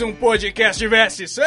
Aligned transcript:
mais 0.00 0.02
um 0.02 0.12
podcast 0.14 0.86
VSC! 0.86 1.42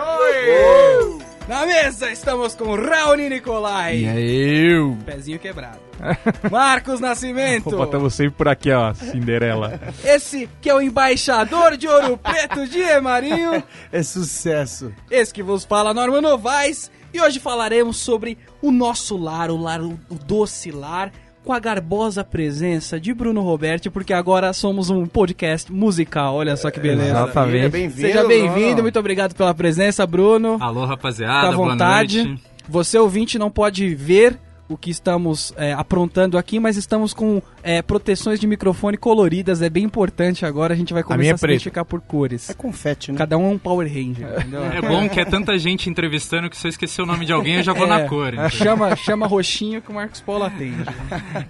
Oi! 0.00 1.18
Na 1.48 1.66
mesa 1.66 2.12
estamos 2.12 2.54
com 2.54 2.76
Raoni 2.76 3.28
Nicolai. 3.28 3.98
E 3.98 4.08
aí, 4.08 4.72
eu? 4.72 4.96
Pezinho 5.04 5.38
quebrado. 5.40 5.80
Marcos 6.50 7.00
Nascimento. 7.00 7.74
Opa, 7.74 7.84
estamos 7.84 8.14
sempre 8.14 8.34
por 8.34 8.46
aqui, 8.46 8.70
ó, 8.70 8.94
Cinderela. 8.94 9.80
Esse 10.04 10.48
que 10.60 10.70
é 10.70 10.74
o 10.74 10.80
embaixador 10.80 11.76
de 11.76 11.88
Ouro 11.88 12.16
Preto 12.16 12.68
de 12.68 12.78
Emarinho. 12.78 13.62
É 13.90 14.02
sucesso. 14.02 14.92
Esse 15.10 15.34
que 15.34 15.42
vos 15.42 15.64
fala, 15.64 15.92
Norma 15.92 16.20
Novaes. 16.20 16.90
E 17.12 17.20
hoje 17.20 17.40
falaremos 17.40 17.96
sobre 17.96 18.38
o 18.62 18.70
nosso 18.70 19.16
lar, 19.16 19.50
o 19.50 19.56
lar, 19.56 19.80
o 19.80 19.98
doce 20.24 20.70
lar, 20.70 21.12
com 21.44 21.52
a 21.52 21.58
garbosa 21.60 22.24
presença 22.24 22.98
de 22.98 23.12
Bruno 23.12 23.42
Roberti, 23.42 23.90
porque 23.90 24.14
agora 24.14 24.52
somos 24.54 24.88
um 24.88 25.06
podcast 25.06 25.70
musical. 25.70 26.36
Olha 26.36 26.56
só 26.56 26.70
que 26.70 26.80
beleza. 26.80 27.10
Exatamente. 27.10 27.68
Bem-vindo. 27.68 28.00
Seja 28.00 28.26
bem-vindo, 28.26 28.82
muito 28.82 28.98
obrigado 28.98 29.34
pela 29.34 29.54
presença, 29.54 30.06
Bruno. 30.06 30.56
Alô, 30.58 30.86
rapaziada, 30.86 31.40
Fica 31.40 31.52
à 31.52 31.56
boa 31.56 31.68
vontade. 31.70 32.24
noite. 32.24 32.42
Você 32.66 32.98
ouvinte 32.98 33.38
não 33.38 33.50
pode 33.50 33.94
ver 33.94 34.38
o 34.68 34.76
que 34.76 34.90
estamos 34.90 35.52
é, 35.56 35.72
aprontando 35.72 36.38
aqui, 36.38 36.58
mas 36.58 36.76
estamos 36.76 37.12
com 37.12 37.42
é, 37.62 37.82
proteções 37.82 38.40
de 38.40 38.46
microfone 38.46 38.96
coloridas. 38.96 39.60
É 39.62 39.68
bem 39.68 39.84
importante 39.84 40.46
agora. 40.46 40.72
A 40.74 40.76
gente 40.76 40.92
vai 40.92 41.02
começar 41.02 41.18
minha 41.20 41.32
a, 41.32 41.34
é 41.34 41.38
se 41.38 41.44
identificar 41.44 41.84
por 41.84 42.00
cores. 42.00 42.48
É 42.50 42.54
confete, 42.54 43.12
né? 43.12 43.18
Cada 43.18 43.36
um 43.36 43.44
é 43.46 43.48
um 43.50 43.58
Power 43.58 43.86
Ranger, 43.86 44.38
entendeu? 44.38 44.64
É 44.64 44.80
bom 44.80 45.08
que 45.08 45.20
é 45.20 45.24
tanta 45.24 45.58
gente 45.58 45.90
entrevistando 45.90 46.48
que 46.48 46.56
se 46.56 46.66
eu 46.66 46.70
esquecer 46.70 47.02
o 47.02 47.06
nome 47.06 47.26
de 47.26 47.32
alguém 47.32 47.56
eu 47.56 47.62
já 47.62 47.72
vou 47.72 47.86
É, 47.86 47.88
na 47.88 48.08
cor. 48.08 48.28
entendeu? 48.28 48.50
Chama, 48.50 48.96
chama 48.96 49.26
roxinho 49.26 49.82
que 49.82 49.90
o 49.90 49.94
Marcos 49.94 50.20
Paulo 50.20 50.44
atende. 50.44 50.82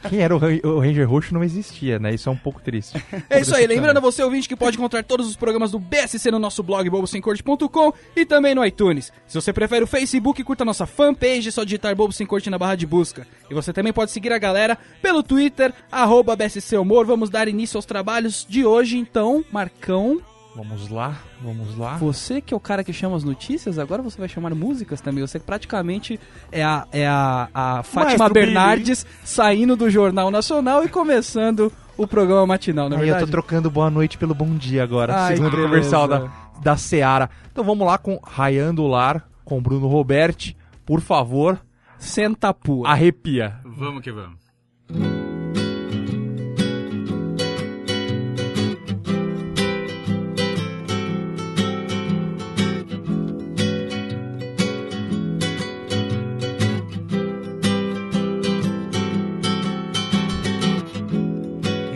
Quem 0.09 0.21
era 0.21 0.37
o, 0.37 0.39
o 0.39 0.81
Ranger 0.81 1.09
Roxo 1.09 1.33
não 1.33 1.45
existia, 1.45 1.99
né? 1.99 2.13
Isso 2.15 2.29
é 2.29 2.33
um 2.33 2.37
pouco 2.37 2.61
triste. 2.61 3.03
É 3.31 3.41
isso 3.41 3.55
aí, 3.55 3.67
lembrando 3.67 3.99
a 3.99 4.01
você, 4.01 4.23
ouvinte, 4.23 4.49
que 4.49 4.57
pode 4.57 4.77
encontrar 4.77 5.03
todos 5.05 5.29
os 5.29 5.37
programas 5.37 5.71
do 5.71 5.79
BSC 5.79 6.31
no 6.31 6.39
nosso 6.39 6.63
blog 6.63 6.89
bobosemcorte.com 6.91 7.93
e 8.17 8.25
também 8.27 8.55
no 8.55 8.65
iTunes. 8.65 9.13
Se 9.27 9.41
você 9.41 9.53
prefere 9.53 9.85
o 9.85 9.87
Facebook, 9.87 10.43
curta 10.43 10.65
a 10.65 10.67
nossa 10.67 10.87
fanpage, 10.87 11.49
é 11.49 11.51
só 11.53 11.63
digitar 11.65 11.95
Bobo 11.95 12.13
Sem 12.13 12.27
Corte 12.27 12.51
na 12.51 12.59
barra 12.59 12.75
de 12.75 12.87
busca. 12.87 13.04
E 13.51 13.55
você 13.55 13.73
também 13.73 13.93
pode 13.93 14.11
seguir 14.11 14.33
a 14.33 14.39
galera 14.39 14.79
pelo 15.03 15.23
Twitter, 15.23 15.73
arroba 15.91 16.37
BSC 16.37 16.77
Humor. 16.77 17.05
Vamos 17.07 17.31
dar 17.31 17.49
início 17.49 17.77
aos 17.77 17.85
trabalhos 17.85 18.47
de 18.49 18.65
hoje, 18.65 18.97
então, 18.97 19.45
Marcão, 19.53 20.21
Vamos 20.57 20.89
lá, 20.89 21.19
vamos 21.43 21.77
lá. 21.77 21.97
você 21.97 22.41
que 22.41 22.55
é 22.55 22.57
o 22.57 22.61
cara 22.61 22.85
que 22.85 22.93
chama 22.93 23.17
as 23.17 23.25
notícias, 23.25 23.77
agora 23.77 24.01
você 24.01 24.17
vai 24.17 24.29
chamar 24.29 24.55
músicas 24.55 25.01
também. 25.01 25.27
Você 25.27 25.41
praticamente 25.41 26.21
é 26.53 26.63
a, 26.63 26.87
é 26.93 27.05
a, 27.09 27.49
a 27.53 27.83
Fátima 27.83 28.19
Maestro 28.19 28.35
Bernardes 28.35 29.07
saindo 29.25 29.75
do 29.75 29.91
Jornal 29.91 30.31
Nacional 30.31 30.85
e 30.85 30.89
começando 30.89 31.73
o 31.97 32.07
programa 32.07 32.47
matinal, 32.47 32.89
na 32.89 32.97
Aí 32.97 33.03
eu 33.03 33.07
verdade? 33.07 33.27
tô 33.27 33.31
trocando 33.33 33.69
boa 33.69 33.91
noite 33.91 34.17
pelo 34.17 34.33
bom 34.33 34.55
dia 34.55 34.85
agora. 34.85 35.15
Ai, 35.25 35.37
segundo 35.37 35.57
beleza. 35.57 36.07
da, 36.07 36.31
da 36.63 36.77
Seara. 36.77 37.29
Então 37.51 37.65
vamos 37.65 37.85
lá 37.85 37.99
com 37.99 38.21
Rayando 38.23 38.85
o 38.85 38.87
Lar, 38.87 39.29
com 39.45 39.61
Bruno 39.61 39.89
Roberti. 39.89 40.57
Por 40.87 41.01
favor, 41.01 41.61
Senta 41.99 42.53
pua. 42.55 42.89
arrepia. 42.91 43.61
Vamos 43.65 44.03
que 44.03 44.13
vamos. 44.13 44.45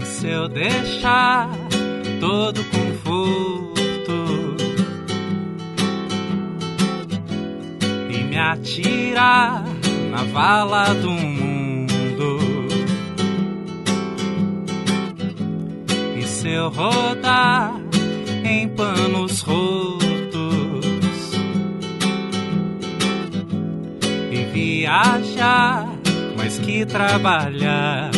E 0.01 0.07
se 0.07 0.29
eu 0.29 0.49
deixar 0.49 1.51
todo 2.21 2.63
conforto 2.65 3.77
e 8.11 8.25
me 8.25 8.39
atirar 8.39 9.68
na 10.19 10.25
vala 10.25 10.95
do 10.95 11.11
mundo. 11.13 12.39
E 16.17 16.23
se 16.25 16.49
eu 16.49 16.69
rodar 16.71 17.81
em 18.45 18.69
panos 18.69 19.41
rotos 19.43 20.41
e 24.33 24.45
viajar 24.53 25.87
mais 26.37 26.59
que 26.59 26.85
trabalhar. 26.85 28.11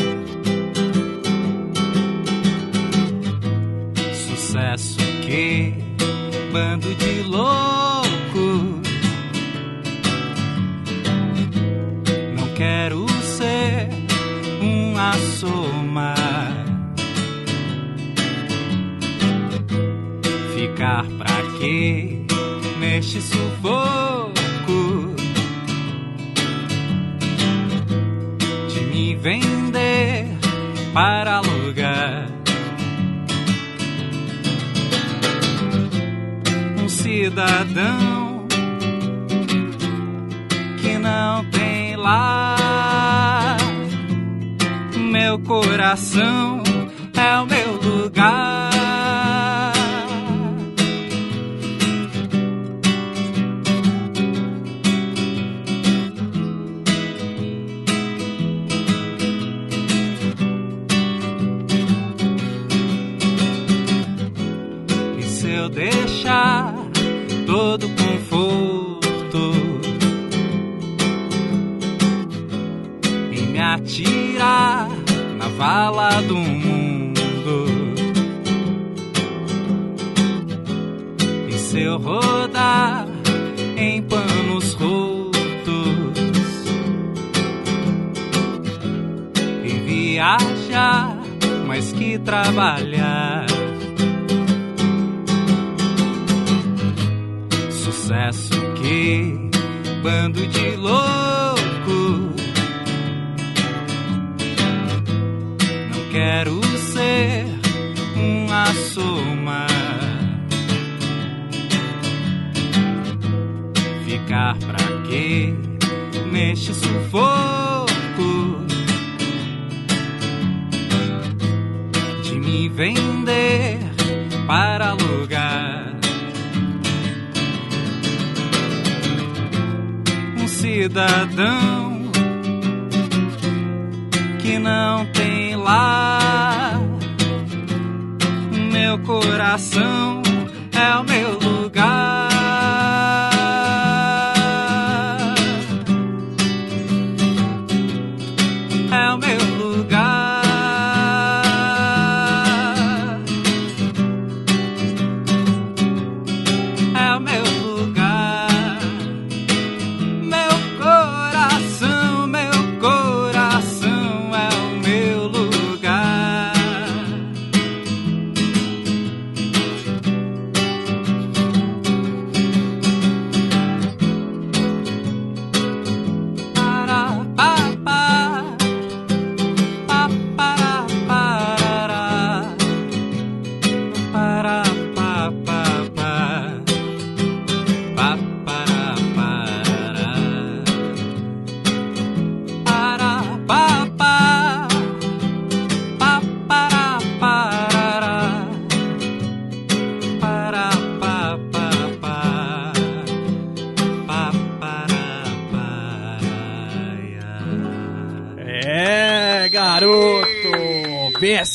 Sucesso 4.15 4.97
que 5.23 5.75
bando 6.51 6.95
de 6.95 7.23
louco. 7.25 8.80
Quero 12.61 13.07
ser 13.23 13.89
um 14.61 14.95
assomar. 14.99 16.67
Ficar 20.55 21.07
pra 21.17 21.59
quê 21.59 22.27
neste 22.79 23.23
sufoco? 23.23 24.35
De 28.69 28.81
me 28.93 29.15
vender 29.15 30.27
para 30.93 31.37
alugar. 31.39 32.27
Um 36.79 36.89
cidadão 36.91 38.47
que 40.83 40.99
não 40.99 41.43
tem 41.47 41.70
lar. 42.01 43.57
Meu 44.97 45.39
coração 45.41 46.63
é 47.17 47.41
o 47.41 47.47
meu 47.47 47.75
lugar. 47.83 48.70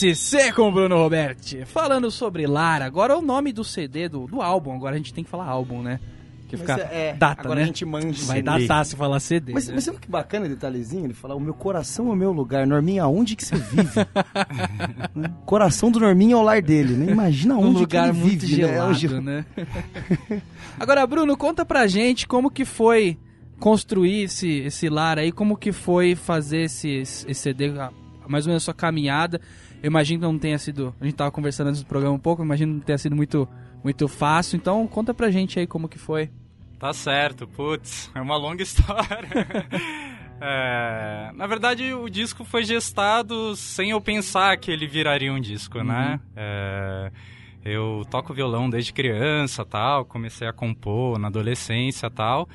BSC 0.10 0.52
com 0.54 0.70
o 0.70 0.72
Bruno 0.72 0.98
Roberti. 0.98 1.66
Falando 1.66 2.12
sobre 2.12 2.46
Lara, 2.46 2.86
agora 2.86 3.18
o 3.18 3.22
nome 3.22 3.52
do 3.52 3.64
CD 3.64 4.08
do, 4.08 4.28
do 4.28 4.42
álbum, 4.42 4.76
agora 4.76 4.96
a 4.96 4.98
gente 4.98 5.14
tem 5.14 5.24
que 5.24 5.30
falar 5.30 5.46
álbum, 5.46 5.82
né? 5.82 6.00
Que 6.48 6.56
fica 6.58 6.74
é, 6.74 7.16
data, 7.16 7.42
agora 7.42 7.56
né? 7.56 7.64
a 7.64 7.66
gente 7.66 7.84
manja. 7.84 8.24
Vai 8.26 8.38
CD. 8.38 8.44
datar 8.44 8.86
se 8.86 8.96
falar 8.96 9.20
CD. 9.20 9.52
Mas, 9.52 9.68
né? 9.68 9.74
mas 9.74 9.84
sabe 9.84 9.98
que 9.98 10.08
bacana 10.08 10.46
o 10.46 10.50
detalhezinho? 10.50 11.06
Ele 11.06 11.14
fala, 11.16 11.36
o 11.36 11.40
meu 11.40 11.56
coração 11.56 12.10
é 12.10 12.12
o 12.12 12.16
meu 12.16 12.32
lugar. 12.32 12.68
Norminha, 12.68 13.02
aonde 13.04 13.36
que 13.36 13.44
você 13.44 13.56
vive? 13.56 13.90
Né? 15.16 15.32
coração 15.46 15.90
do 15.90 16.00
Norminha 16.00 16.34
é 16.34 16.38
o 16.38 16.42
lar 16.42 16.62
dele, 16.62 16.94
né? 16.94 17.12
Imagina 17.12 17.56
um 17.56 17.70
onde 17.70 17.80
lugar 17.80 18.12
que 18.12 18.18
ele 18.18 18.20
muito 18.20 18.46
vive, 18.46 18.62
né? 18.62 18.76
É 18.76 18.84
um 18.84 18.94
gelado, 18.94 18.94
gel- 18.94 19.22
né? 19.22 19.46
Agora, 20.78 21.08
Bruno, 21.08 21.38
conta 21.38 21.66
pra 21.66 21.88
gente 21.88 22.28
como 22.28 22.52
que 22.52 22.66
foi 22.66 23.18
construir 23.60 24.24
esse, 24.24 24.60
esse 24.60 24.90
lar 24.90 25.18
aí, 25.18 25.32
como 25.32 25.56
que 25.56 25.72
foi 25.72 26.14
fazer 26.14 26.64
esse, 26.64 26.90
esse 26.90 27.34
CD, 27.34 27.72
mais 28.28 28.46
ou 28.46 28.50
menos 28.50 28.64
a 28.64 28.66
sua 28.66 28.74
caminhada. 28.74 29.40
Eu 29.82 29.88
imagino 29.88 30.20
que 30.20 30.26
não 30.26 30.40
tenha 30.40 30.58
sido, 30.58 30.96
a 31.00 31.06
gente 31.06 31.16
tava 31.16 31.32
conversando 31.32 31.68
antes 31.68 31.82
do 31.82 31.88
programa 31.88 32.16
um 32.16 32.20
pouco, 32.20 32.42
eu 32.42 32.46
imagino 32.46 32.74
que 32.74 32.78
não 32.80 32.86
tenha 32.86 32.98
sido 32.98 33.16
muito, 33.16 33.48
muito 33.84 34.08
fácil, 34.08 34.58
então 34.58 34.86
conta 34.88 35.14
pra 35.14 35.30
gente 35.30 35.60
aí 35.60 35.68
como 35.68 35.88
que 35.88 36.00
foi. 36.00 36.30
Tá 36.80 36.92
certo, 36.94 37.48
putz, 37.48 38.12
é 38.14 38.22
uma 38.22 38.36
longa 38.36 38.62
história. 38.64 39.48
É, 40.42 41.32
na 41.34 41.48
verdade, 41.48 41.94
o 41.94 42.10
disco 42.10 42.44
foi 42.44 42.64
gestado 42.64 43.56
sem 43.56 43.92
eu 43.92 44.02
pensar 44.02 44.58
que 44.58 44.70
ele 44.70 44.86
viraria 44.86 45.32
um 45.32 45.40
disco, 45.40 45.82
né? 45.82 46.20
É, 46.36 47.12
eu 47.64 48.06
toco 48.12 48.34
violão 48.34 48.70
desde 48.70 48.94
criança, 48.94 49.66
tal, 49.66 50.06
comecei 50.06 50.48
a 50.48 50.54
compor 50.54 51.18
na 51.18 51.30
adolescência, 51.30 52.10
tal, 52.10 52.48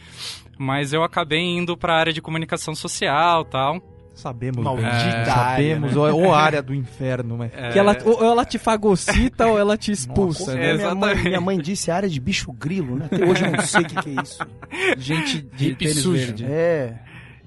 mas 0.59 0.93
eu 0.93 1.03
acabei 1.03 1.41
indo 1.41 1.77
para 1.77 1.95
a 1.95 1.99
área 1.99 2.13
de 2.13 2.21
comunicação 2.21 2.75
social, 2.75 3.45
tal. 3.45 3.83
Sabemos 4.21 4.63
Maldita 4.65 4.89
bem. 4.91 5.01
área, 5.01 5.35
Sabemos. 5.35 5.93
né? 5.95 5.99
Ou, 5.99 6.23
ou 6.25 6.35
área 6.35 6.63
do 6.63 6.75
inferno, 6.75 7.37
mas... 7.39 7.51
É, 7.55 7.71
Que 7.71 7.79
ela, 7.79 7.97
ou 8.05 8.23
ela 8.25 8.45
te 8.45 8.59
fagocita 8.59 9.47
ou 9.47 9.59
ela 9.59 9.77
te 9.77 9.91
expulsa, 9.91 10.55
Nossa, 10.55 10.55
né? 10.59 10.75
minha, 10.75 10.95
mãe, 10.95 11.15
minha 11.17 11.41
mãe 11.41 11.59
disse 11.59 11.91
área 11.91 12.09
de 12.09 12.21
bicho 12.21 12.53
grilo, 12.53 12.97
né? 12.97 13.07
Até 13.07 13.25
hoje 13.25 13.45
eu 13.45 13.51
não 13.53 13.61
sei 13.61 13.81
o 13.83 13.85
que, 13.87 13.95
que 14.03 14.11
é 14.19 14.23
isso. 14.23 14.39
Gente 14.99 15.41
de 15.41 15.75
tênis 15.75 15.99
sujo. 16.01 16.27
verde. 16.27 16.45
É. 16.49 16.95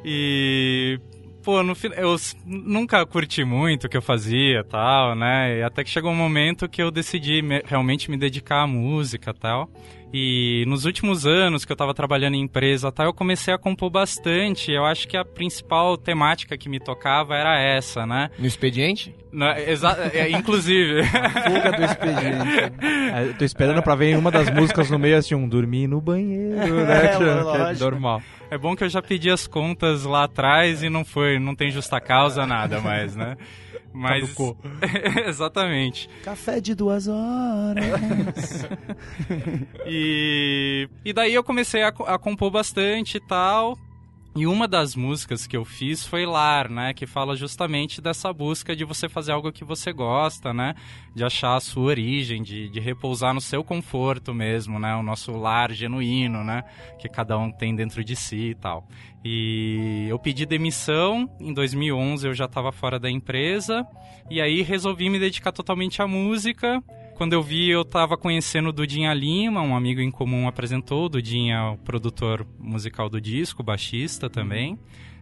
E 0.04 1.00
pô, 1.44 1.62
no 1.64 1.76
final 1.76 1.98
eu 1.98 2.16
nunca 2.46 3.06
curti 3.06 3.44
muito 3.44 3.86
o 3.86 3.90
que 3.90 3.98
eu 3.98 4.02
fazia, 4.02 4.64
tal, 4.64 5.16
né? 5.16 5.60
E 5.60 5.64
até 5.64 5.84
que 5.84 5.90
chegou 5.90 6.12
um 6.12 6.16
momento 6.16 6.68
que 6.70 6.82
eu 6.82 6.90
decidi 6.92 7.42
me- 7.42 7.62
realmente 7.66 8.10
me 8.10 8.18
dedicar 8.18 8.64
à 8.64 8.68
música, 8.68 9.34
tal. 9.34 9.70
E 10.14 10.64
nos 10.68 10.86
últimos 10.86 11.26
anos 11.26 11.66
que 11.66 11.72
eu 11.72 11.76
tava 11.76 11.92
trabalhando 11.94 12.36
em 12.36 12.42
empresa, 12.42 12.92
tal, 12.92 13.08
eu 13.08 13.14
comecei 13.14 13.52
a 13.52 13.58
compor 13.58 13.90
bastante. 13.90 14.72
Eu 14.72 14.86
acho 14.86 15.08
que 15.08 15.18
a 15.18 15.26
principal 15.26 15.98
temática 15.98 16.56
que 16.56 16.70
me 16.70 16.80
tocava 16.80 17.36
era 17.36 17.60
essa, 17.60 18.06
né? 18.06 18.30
No 18.38 18.46
expediente? 18.46 19.16
Na- 19.32 19.60
exa- 19.60 20.12
é, 20.14 20.30
inclusive. 20.30 21.02
Fuga 21.44 21.72
do 21.72 21.84
expediente. 21.84 22.74
É, 23.14 23.26
eu 23.26 23.34
tô 23.36 23.46
esperando 23.46 23.82
pra 23.84 23.94
ver 23.96 24.18
uma 24.18 24.32
das 24.32 24.50
músicas 24.50 24.90
no 24.90 24.98
meio 24.98 25.18
assim, 25.18 25.36
um 25.36 25.48
dormir 25.48 25.88
no 25.88 26.02
banheiro, 26.02 26.84
né? 26.86 27.06
É, 27.06 27.08
que, 27.10 27.18
que 27.18 27.24
é 27.24 27.34
lógico. 27.42 27.84
normal. 27.84 28.22
É 28.50 28.58
bom 28.58 28.76
que 28.76 28.84
eu 28.84 28.90
já 28.90 29.02
pedi 29.02 29.30
as 29.30 29.46
contas 29.48 30.04
lá 30.04 30.24
atrás 30.26 30.82
e 30.84 30.90
não 30.90 31.04
foi, 31.06 31.38
não 31.40 31.56
tem 31.56 31.70
justa 31.72 32.00
causa 32.00 32.46
nada 32.46 32.80
mais, 32.80 33.16
né? 33.16 33.36
Mas 33.94 34.22
Caducou. 34.22 34.58
exatamente. 35.28 36.10
Café 36.24 36.60
de 36.60 36.74
duas 36.76 37.08
horas. 37.08 38.66
E, 39.86 40.88
e 41.04 41.12
daí 41.14 41.34
eu 41.34 41.44
comecei 41.44 41.84
a, 41.84 41.90
a 41.90 42.18
compor 42.18 42.50
bastante 42.50 43.18
e 43.18 43.20
tal. 43.20 43.78
E 44.36 44.48
uma 44.48 44.68
das 44.68 44.96
músicas 44.96 45.46
que 45.46 45.56
eu 45.56 45.64
fiz 45.64 46.08
foi 46.08 46.26
Lar, 46.26 46.68
né? 46.68 46.92
Que 46.92 47.06
fala 47.06 47.36
justamente 47.36 48.02
dessa 48.02 48.34
busca 48.34 48.76
de 48.76 48.84
você 48.84 49.08
fazer 49.08 49.32
algo 49.32 49.52
que 49.52 49.64
você 49.64 49.94
gosta, 49.94 50.52
né? 50.52 50.74
De 51.14 51.24
achar 51.24 51.56
a 51.56 51.60
sua 51.60 51.84
origem, 51.84 52.42
de, 52.42 52.68
de 52.68 52.80
repousar 52.80 53.32
no 53.32 53.40
seu 53.40 53.64
conforto 53.64 54.34
mesmo, 54.34 54.80
né? 54.80 54.96
O 54.96 55.04
nosso 55.04 55.32
lar 55.34 55.72
genuíno, 55.72 56.44
né? 56.44 56.64
Que 56.98 57.08
cada 57.08 57.38
um 57.38 57.52
tem 57.52 57.76
dentro 57.76 58.04
de 58.04 58.16
si 58.16 58.50
e 58.50 58.56
tal. 58.56 58.88
E 59.24 60.08
eu 60.10 60.18
pedi 60.18 60.48
demissão, 60.48 61.30
em 61.40 61.54
2011 61.54 62.28
eu 62.28 62.34
já 62.34 62.46
estava 62.46 62.72
fora 62.72 63.00
da 63.00 63.12
empresa. 63.12 63.86
E 64.32 64.42
aí 64.42 64.64
resolvi 64.64 65.12
me 65.12 65.20
dedicar 65.20 65.52
totalmente 65.52 66.02
à 66.02 66.08
música. 66.08 66.84
Quando 67.16 67.34
eu 67.34 67.44
vi, 67.44 67.70
eu 67.70 67.86
tava 67.86 68.18
conhecendo 68.18 68.70
o 68.70 68.74
Dudinha 68.74 69.14
Lima, 69.14 69.62
um 69.62 69.76
amigo 69.76 70.02
em 70.02 70.12
comum 70.12 70.48
apresentou. 70.48 71.06
O 71.06 71.10
Dudinha 71.10 71.56
é 71.56 71.72
o 71.72 71.78
produtor 71.78 72.46
musical 72.60 73.10
do 73.10 73.22
disco, 73.22 73.64
baixista 73.64 74.30
também. 74.30 74.78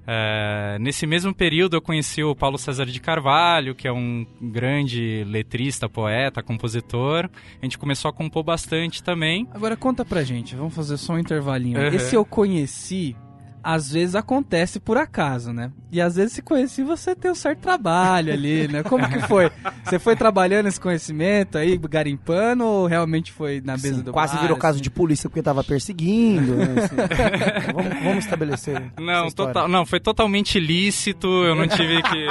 É, 0.07 0.77
nesse 0.79 1.05
mesmo 1.05 1.33
período 1.33 1.75
eu 1.75 1.81
conheci 1.81 2.23
o 2.23 2.35
Paulo 2.35 2.57
César 2.57 2.85
de 2.85 2.99
Carvalho, 2.99 3.75
que 3.75 3.87
é 3.87 3.91
um 3.91 4.25
grande 4.41 5.23
letrista, 5.27 5.87
poeta, 5.87 6.41
compositor. 6.41 7.29
A 7.61 7.65
gente 7.65 7.77
começou 7.77 8.09
a 8.09 8.13
compor 8.13 8.43
bastante 8.43 9.03
também. 9.03 9.47
Agora 9.53 9.77
conta 9.77 10.03
pra 10.03 10.23
gente, 10.23 10.55
vamos 10.55 10.73
fazer 10.73 10.97
só 10.97 11.13
um 11.13 11.19
intervalinho. 11.19 11.79
Uhum. 11.79 11.87
Esse 11.87 12.15
eu 12.15 12.25
conheci, 12.25 13.15
às 13.63 13.91
vezes 13.91 14.15
acontece 14.15 14.79
por 14.79 14.97
acaso, 14.97 15.53
né? 15.53 15.71
E 15.91 15.99
às 15.99 16.15
vezes 16.15 16.33
se 16.33 16.41
conheci 16.41 16.83
você 16.83 17.15
tem 17.15 17.31
um 17.31 17.35
certo 17.35 17.59
trabalho 17.59 18.33
ali, 18.33 18.67
né? 18.67 18.83
Como 18.83 19.07
que 19.09 19.19
foi? 19.27 19.51
Você 19.83 19.99
foi 19.99 20.15
trabalhando 20.15 20.67
esse 20.67 20.79
conhecimento 20.79 21.57
aí, 21.57 21.77
garimpando, 21.77 22.63
ou 22.65 22.85
realmente 22.85 23.31
foi 23.31 23.59
na 23.59 23.73
mesa 23.73 23.95
Sim, 23.95 24.01
do 24.03 24.11
quase 24.13 24.35
bar, 24.35 24.41
virou 24.43 24.57
caso 24.57 24.75
assim? 24.75 24.83
de 24.83 24.89
polícia 24.89 25.29
porque 25.29 25.41
tava 25.41 25.63
perseguindo. 25.63 26.55
né, 26.55 26.75
assim. 26.77 26.95
vamos, 27.73 28.03
vamos 28.03 28.23
estabelecer. 28.23 28.81
Não, 28.97 29.29
total, 29.31 29.67
não, 29.67 29.85
foi 29.85 29.99
totalmente 29.99 30.59
lícito, 30.59 31.27
eu 31.27 31.55
não 31.55 31.67
tive 31.67 32.01
que. 32.03 32.27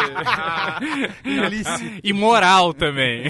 Ilícito. 1.28 2.00
e 2.02 2.12
moral 2.12 2.72
também. 2.72 3.24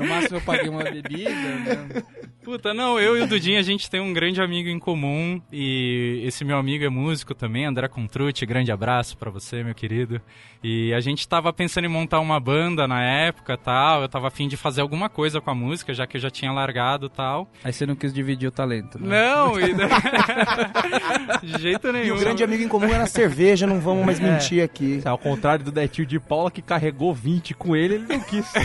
No 0.00 0.06
máximo 0.08 0.36
eu 0.38 0.42
paguei 0.42 0.68
uma 0.70 0.84
bebida, 0.84 1.30
né? 1.30 2.02
Puta, 2.46 2.72
não, 2.72 2.96
eu 3.00 3.16
e 3.16 3.22
o 3.22 3.26
Dudinho, 3.26 3.58
a 3.58 3.62
gente 3.62 3.90
tem 3.90 4.00
um 4.00 4.12
grande 4.12 4.40
amigo 4.40 4.68
em 4.68 4.78
comum 4.78 5.42
e 5.52 6.22
esse 6.24 6.44
meu 6.44 6.56
amigo 6.56 6.84
é 6.84 6.88
músico 6.88 7.34
também, 7.34 7.66
André 7.66 7.88
Contrucci, 7.88 8.46
grande 8.46 8.70
abraço 8.70 9.18
pra 9.18 9.32
você, 9.32 9.64
meu 9.64 9.74
querido. 9.74 10.20
E 10.62 10.92
a 10.94 11.00
gente 11.00 11.28
tava 11.28 11.52
pensando 11.52 11.84
em 11.84 11.88
montar 11.88 12.20
uma 12.20 12.40
banda 12.40 12.86
na 12.88 13.02
época 13.02 13.56
tal, 13.56 14.02
eu 14.02 14.08
tava 14.08 14.28
afim 14.28 14.46
de 14.48 14.56
fazer 14.56 14.80
alguma 14.80 15.08
coisa 15.08 15.40
com 15.40 15.50
a 15.50 15.54
música, 15.54 15.92
já 15.92 16.06
que 16.06 16.16
eu 16.16 16.20
já 16.20 16.30
tinha 16.30 16.52
largado 16.52 17.08
tal. 17.08 17.50
Aí 17.64 17.72
você 17.72 17.84
não 17.84 17.94
quis 17.94 18.12
dividir 18.12 18.48
o 18.48 18.52
talento, 18.52 18.98
né? 18.98 19.08
Não, 19.08 19.58
e... 19.60 19.74
de 21.46 21.62
jeito 21.62 21.88
E 21.88 21.92
nenhum. 21.92 22.16
o 22.16 22.18
grande 22.18 22.42
amigo 22.42 22.62
em 22.62 22.68
comum 22.68 22.92
era 22.92 23.04
a 23.04 23.08
cerveja, 23.08 23.66
não 23.66 23.80
vamos 23.80 24.04
mais 24.06 24.20
mentir 24.20 24.62
aqui. 24.62 25.02
Ao 25.04 25.18
contrário 25.18 25.64
do 25.64 25.72
Netinho 25.72 26.06
de 26.06 26.18
Paula, 26.18 26.50
que 26.50 26.62
carregou 26.62 27.12
20 27.12 27.54
com 27.54 27.76
ele, 27.76 27.94
ele 27.96 28.06
não 28.08 28.20
quis. 28.20 28.46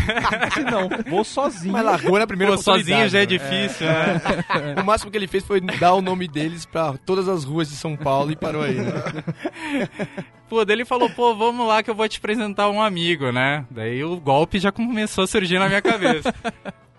Não, 0.71 0.89
vou 1.09 1.23
sozinho. 1.23 1.73
Mas 1.73 1.83
largou 1.83 2.17
na 2.19 2.27
primeira 2.27 2.53
Pô, 2.55 2.61
sozinho 2.61 3.09
já 3.09 3.19
é 3.19 3.23
oportunidade, 3.23 3.27
difícil, 3.38 3.70
né? 3.79 4.21
né? 4.75 4.81
O 4.81 4.85
máximo 4.85 5.09
que 5.11 5.17
ele 5.17 5.27
fez 5.27 5.45
foi 5.45 5.61
dar 5.61 5.93
o 5.93 6.01
nome 6.01 6.27
deles 6.27 6.65
pra 6.65 6.93
todas 7.05 7.27
as 7.27 7.43
ruas 7.43 7.69
de 7.69 7.75
São 7.75 7.95
Paulo 7.95 8.31
e 8.31 8.35
parou 8.35 8.61
aí. 8.63 8.75
né? 8.75 8.91
Pô, 10.49 10.65
daí 10.65 10.75
ele 10.75 10.85
falou, 10.85 11.09
pô, 11.09 11.33
vamos 11.33 11.65
lá 11.65 11.81
que 11.81 11.89
eu 11.89 11.95
vou 11.95 12.07
te 12.09 12.17
apresentar 12.17 12.69
um 12.69 12.81
amigo, 12.81 13.31
né? 13.31 13.65
Daí 13.71 14.03
o 14.03 14.17
golpe 14.19 14.59
já 14.59 14.71
começou 14.71 15.23
a 15.23 15.27
surgir 15.27 15.59
na 15.59 15.67
minha 15.67 15.81
cabeça. 15.81 16.33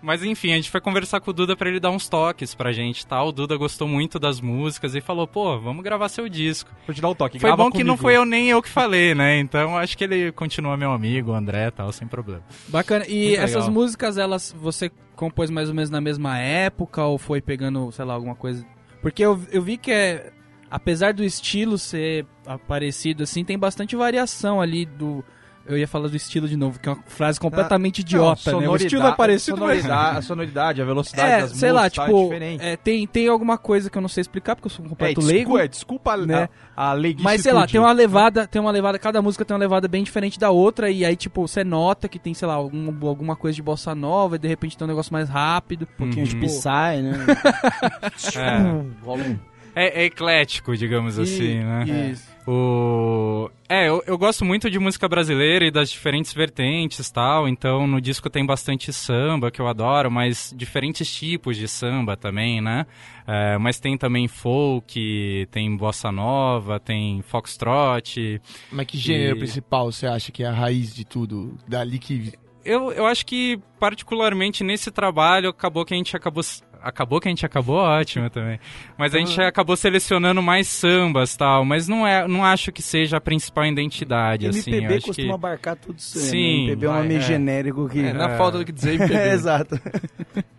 Mas 0.01 0.21
enfim, 0.21 0.51
a 0.51 0.55
gente 0.57 0.69
foi 0.69 0.81
conversar 0.81 1.21
com 1.21 1.31
o 1.31 1.33
Duda 1.33 1.55
pra 1.55 1.69
ele 1.69 1.79
dar 1.79 1.89
uns 1.89 2.09
toques 2.09 2.53
pra 2.53 2.73
gente, 2.73 3.07
tá? 3.07 3.23
O 3.23 3.31
Duda 3.31 3.55
gostou 3.55 3.87
muito 3.87 4.19
das 4.19 4.41
músicas 4.41 4.95
e 4.95 4.99
falou, 5.01 5.25
pô, 5.25 5.57
vamos 5.59 5.81
gravar 5.81 6.09
seu 6.09 6.27
disco. 6.27 6.69
Vou 6.85 6.93
te 6.93 6.99
dar 6.99 7.07
um 7.07 7.15
toque. 7.15 7.39
Foi 7.39 7.47
grava 7.49 7.63
bom 7.63 7.71
que 7.71 7.85
não 7.85 7.95
comigo. 7.95 8.01
foi 8.01 8.17
eu 8.17 8.25
nem 8.25 8.49
eu 8.49 8.61
que 8.61 8.67
falei, 8.67 9.15
né? 9.15 9.39
Então 9.39 9.77
acho 9.77 9.97
que 9.97 10.03
ele 10.03 10.31
continua 10.33 10.75
meu 10.75 10.91
amigo, 10.91 11.31
o 11.31 11.33
André 11.33 11.67
e 11.67 11.71
tal, 11.71 11.89
sem 11.93 12.05
problema. 12.05 12.41
Bacana. 12.67 13.05
E 13.07 13.27
Muito 13.27 13.39
essas 13.39 13.55
legal. 13.55 13.71
músicas, 13.71 14.17
elas 14.17 14.53
você 14.59 14.91
compôs 15.15 15.49
mais 15.49 15.69
ou 15.69 15.75
menos 15.75 15.89
na 15.89 16.01
mesma 16.01 16.37
época 16.37 17.03
ou 17.03 17.17
foi 17.17 17.41
pegando, 17.41 17.91
sei 17.91 18.05
lá, 18.05 18.13
alguma 18.13 18.35
coisa? 18.35 18.65
Porque 19.01 19.23
eu, 19.23 19.39
eu 19.51 19.61
vi 19.61 19.77
que 19.77 19.91
é. 19.91 20.31
Apesar 20.69 21.13
do 21.13 21.23
estilo 21.23 21.77
ser 21.77 22.25
parecido 22.67 23.23
assim, 23.23 23.45
tem 23.45 23.59
bastante 23.59 23.95
variação 23.95 24.59
ali 24.59 24.85
do. 24.85 25.23
Eu 25.65 25.77
ia 25.77 25.87
falar 25.87 26.09
do 26.09 26.15
estilo 26.17 26.45
de 26.45 26.57
novo, 26.57 26.77
que 26.77 26.89
é 26.89 26.91
uma 26.91 27.01
frase 27.07 27.39
completamente 27.39 27.99
idiota, 27.99 28.51
Não, 28.51 28.59
né? 28.59 28.67
O 28.67 28.75
estilo 28.75 29.07
é 29.07 29.11
parecido, 29.13 29.57
mas. 29.61 29.81
sonoridade, 29.81 30.17
A 30.17 30.21
sonoridade, 30.21 30.81
a 30.81 30.85
velocidade 30.85 31.31
É, 31.31 31.39
das 31.41 31.51
sei 31.51 31.71
lá, 31.71 31.83
músicas 31.83 32.05
tá 32.05 32.11
tipo, 32.11 32.23
diferente. 32.23 32.65
é, 32.65 32.75
tem, 32.75 33.07
tem 33.07 33.27
alguma 33.29 33.57
coisa 33.57 33.89
que 33.89 33.97
eu 33.97 34.01
não 34.01 34.09
sei 34.09 34.19
explicar, 34.21 34.57
porque 34.57 34.65
eu 34.67 34.71
sou 34.71 34.83
um 34.83 34.87
É, 34.87 34.89
completo 34.89 35.21
desculpa, 35.21 35.33
leigo. 35.33 35.57
é, 35.57 35.67
desculpa 35.69 36.17
né? 36.17 36.49
a, 36.75 36.89
a 36.89 36.93
leiguice 36.93 37.23
Mas 37.23 37.41
sei 37.41 37.53
lá, 37.53 37.65
tem 37.65 37.79
uma 37.79 37.93
levada, 37.93 38.45
tem 38.45 38.61
uma 38.61 38.71
levada, 38.71 38.99
cada 38.99 39.21
música 39.21 39.45
tem 39.45 39.55
uma 39.55 39.59
levada 39.61 39.87
bem 39.87 40.03
diferente 40.03 40.37
da 40.37 40.51
outra, 40.51 40.91
e 40.91 41.05
aí, 41.05 41.15
tipo, 41.15 41.47
você 41.47 41.63
nota 41.63 42.09
que 42.09 42.19
tem, 42.19 42.33
sei 42.33 42.45
lá, 42.47 42.55
algum, 42.55 43.07
alguma 43.07 43.37
coisa 43.37 43.55
de 43.55 43.61
bossa 43.61 43.95
nova, 43.95 44.35
e 44.35 44.39
de 44.39 44.49
repente 44.49 44.77
tem 44.77 44.83
um 44.83 44.89
negócio 44.89 45.13
mais 45.13 45.29
rápido. 45.29 45.87
Um 45.93 45.97
pouquinho 45.97 46.27
de 46.27 46.35
Uhum. 46.35 46.41
Psy, 46.41 47.01
né? 47.01 47.25
É, 49.75 49.85
é, 49.87 50.01
é 50.01 50.05
eclético, 50.05 50.75
digamos 50.77 51.17
assim, 51.17 51.59
E- 51.59 51.63
né? 51.63 52.09
Isso. 52.11 52.32
O... 52.45 53.49
É, 53.69 53.87
eu, 53.87 54.03
eu 54.05 54.17
gosto 54.17 54.43
muito 54.43 54.69
de 54.69 54.77
música 54.77 55.07
brasileira 55.07 55.65
e 55.65 55.71
das 55.71 55.89
diferentes 55.89 56.33
vertentes 56.33 57.09
tal, 57.09 57.47
então 57.47 57.87
no 57.87 58.01
disco 58.01 58.29
tem 58.29 58.45
bastante 58.45 58.91
samba, 58.91 59.49
que 59.49 59.61
eu 59.61 59.67
adoro, 59.67 60.11
mas 60.11 60.53
diferentes 60.55 61.11
tipos 61.13 61.55
de 61.57 61.67
samba 61.67 62.17
também, 62.17 62.61
né? 62.61 62.85
É, 63.25 63.57
mas 63.57 63.79
tem 63.79 63.97
também 63.97 64.27
folk, 64.27 65.47
tem 65.51 65.75
bossa 65.77 66.11
nova, 66.11 66.79
tem 66.79 67.21
foxtrot. 67.21 68.41
Mas 68.71 68.85
que 68.85 68.97
gênero 68.97 69.37
E- 69.37 69.39
principal 69.39 69.91
você 69.91 70.05
acha 70.05 70.31
que 70.31 70.43
é 70.43 70.47
a 70.47 70.51
raiz 70.51 70.93
de 70.93 71.05
tudo? 71.05 71.57
Dali 71.67 71.97
que. 71.97 72.33
Eu, 72.65 72.91
eu 72.93 73.05
acho 73.05 73.25
que, 73.25 73.59
particularmente 73.79 74.63
nesse 74.63 74.89
trabalho, 74.91 75.49
acabou 75.49 75.83
que 75.85 75.93
a 75.93 75.97
gente 75.97 76.15
acabou. 76.15 76.43
Acabou 76.83 77.19
que 77.21 77.27
a 77.27 77.31
gente 77.31 77.45
acabou, 77.45 77.77
ótimo 77.77 78.29
também. 78.29 78.59
Mas 78.97 79.15
a 79.15 79.19
gente 79.19 79.39
acabou 79.41 79.75
selecionando 79.77 80.41
mais 80.41 80.67
sambas 80.67 81.35
tal, 81.35 81.63
mas 81.63 81.87
não, 81.87 82.05
é, 82.05 82.27
não 82.27 82.43
acho 82.43 82.71
que 82.71 82.81
seja 82.81 83.17
a 83.17 83.21
principal 83.21 83.65
identidade, 83.65 84.47
assim. 84.47 84.71
eu 84.71 84.77
MPB 84.79 85.01
costuma 85.01 85.27
que... 85.27 85.33
abarcar 85.33 85.75
tudo 85.77 85.97
isso. 85.97 86.17
né? 86.17 86.25
Sim, 86.25 86.63
MPB 86.65 86.85
é 86.85 86.89
um 86.89 86.93
nome 86.93 87.15
é. 87.15 87.21
genérico 87.21 87.89
que... 87.89 87.99
É, 87.99 88.13
na 88.13 88.37
falta 88.37 88.57
do 88.57 88.65
que 88.65 88.71
dizer, 88.71 88.95
MPB. 88.99 89.13
É, 89.13 89.33
exato. 89.33 89.79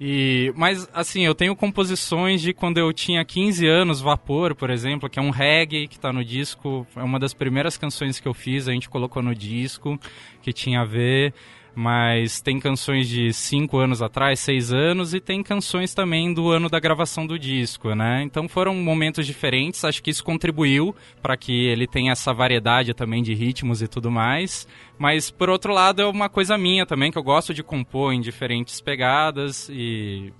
E, 0.00 0.52
mas, 0.56 0.88
assim, 0.94 1.24
eu 1.24 1.34
tenho 1.34 1.54
composições 1.54 2.40
de 2.40 2.52
quando 2.52 2.78
eu 2.78 2.92
tinha 2.92 3.24
15 3.24 3.66
anos, 3.66 4.00
Vapor, 4.00 4.54
por 4.54 4.70
exemplo, 4.70 5.08
que 5.08 5.18
é 5.18 5.22
um 5.22 5.30
reggae 5.30 5.86
que 5.86 5.98
tá 5.98 6.12
no 6.12 6.24
disco. 6.24 6.86
É 6.96 7.02
uma 7.02 7.18
das 7.18 7.34
primeiras 7.34 7.76
canções 7.76 8.18
que 8.18 8.26
eu 8.26 8.34
fiz, 8.34 8.68
a 8.68 8.72
gente 8.72 8.88
colocou 8.88 9.22
no 9.22 9.34
disco, 9.34 9.98
que 10.42 10.52
tinha 10.52 10.80
a 10.80 10.84
ver. 10.84 11.34
Mas 11.74 12.40
tem 12.40 12.60
canções 12.60 13.08
de 13.08 13.32
5 13.32 13.76
anos 13.78 14.00
atrás, 14.00 14.38
6 14.40 14.72
anos, 14.72 15.12
e 15.12 15.20
tem 15.20 15.42
canções 15.42 15.92
também 15.92 16.32
do 16.32 16.50
ano 16.50 16.68
da 16.68 16.78
gravação 16.78 17.26
do 17.26 17.38
disco, 17.38 17.94
né? 17.94 18.22
Então 18.22 18.48
foram 18.48 18.74
momentos 18.76 19.26
diferentes, 19.26 19.84
acho 19.84 20.02
que 20.02 20.10
isso 20.10 20.22
contribuiu 20.22 20.94
para 21.20 21.36
que 21.36 21.66
ele 21.66 21.86
tenha 21.86 22.12
essa 22.12 22.32
variedade 22.32 22.94
também 22.94 23.22
de 23.22 23.34
ritmos 23.34 23.82
e 23.82 23.88
tudo 23.88 24.10
mais. 24.10 24.68
Mas, 24.96 25.30
por 25.30 25.50
outro 25.50 25.72
lado, 25.72 26.00
é 26.00 26.06
uma 26.06 26.28
coisa 26.28 26.56
minha 26.56 26.86
também, 26.86 27.10
que 27.10 27.18
eu 27.18 27.22
gosto 27.22 27.52
de 27.52 27.62
compor 27.62 28.12
em 28.12 28.20
diferentes 28.20 28.80
pegadas 28.80 29.68
e 29.68 30.32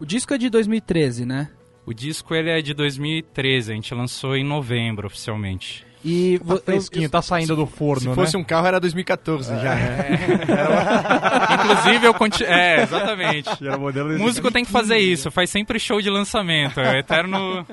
O 0.00 0.04
disco 0.04 0.34
é 0.34 0.38
de 0.38 0.50
2013, 0.50 1.24
né? 1.24 1.50
o 1.84 1.92
disco 1.92 2.34
ele 2.34 2.50
é 2.50 2.62
de 2.62 2.74
2013, 2.74 3.72
a 3.72 3.74
gente 3.74 3.94
lançou 3.94 4.36
em 4.36 4.44
novembro 4.44 5.06
oficialmente. 5.06 5.84
E 6.04 6.38
Tá 6.40 6.54
eu- 6.54 6.60
fresquinho, 6.62 7.08
tá 7.08 7.22
saindo 7.22 7.54
do 7.54 7.64
forno, 7.66 8.00
Se 8.00 8.08
né? 8.08 8.14
fosse 8.14 8.36
um 8.36 8.42
carro, 8.42 8.66
era 8.66 8.80
2014 8.80 9.48
já. 9.60 9.76
Inclusive 11.54 12.06
eu 12.06 12.14
continuo. 12.14 12.52
É, 12.52 12.82
exatamente. 12.82 13.48
Era 13.66 13.78
modelo 13.78 14.14
O 14.16 14.18
músico 14.18 14.50
tem 14.50 14.64
que 14.64 14.70
fazer 14.70 14.98
isso, 14.98 15.30
faz 15.30 15.50
sempre 15.50 15.78
show 15.78 16.00
de 16.00 16.10
lançamento, 16.10 16.80
é 16.80 16.92
o 16.92 16.96
eterno. 16.96 17.66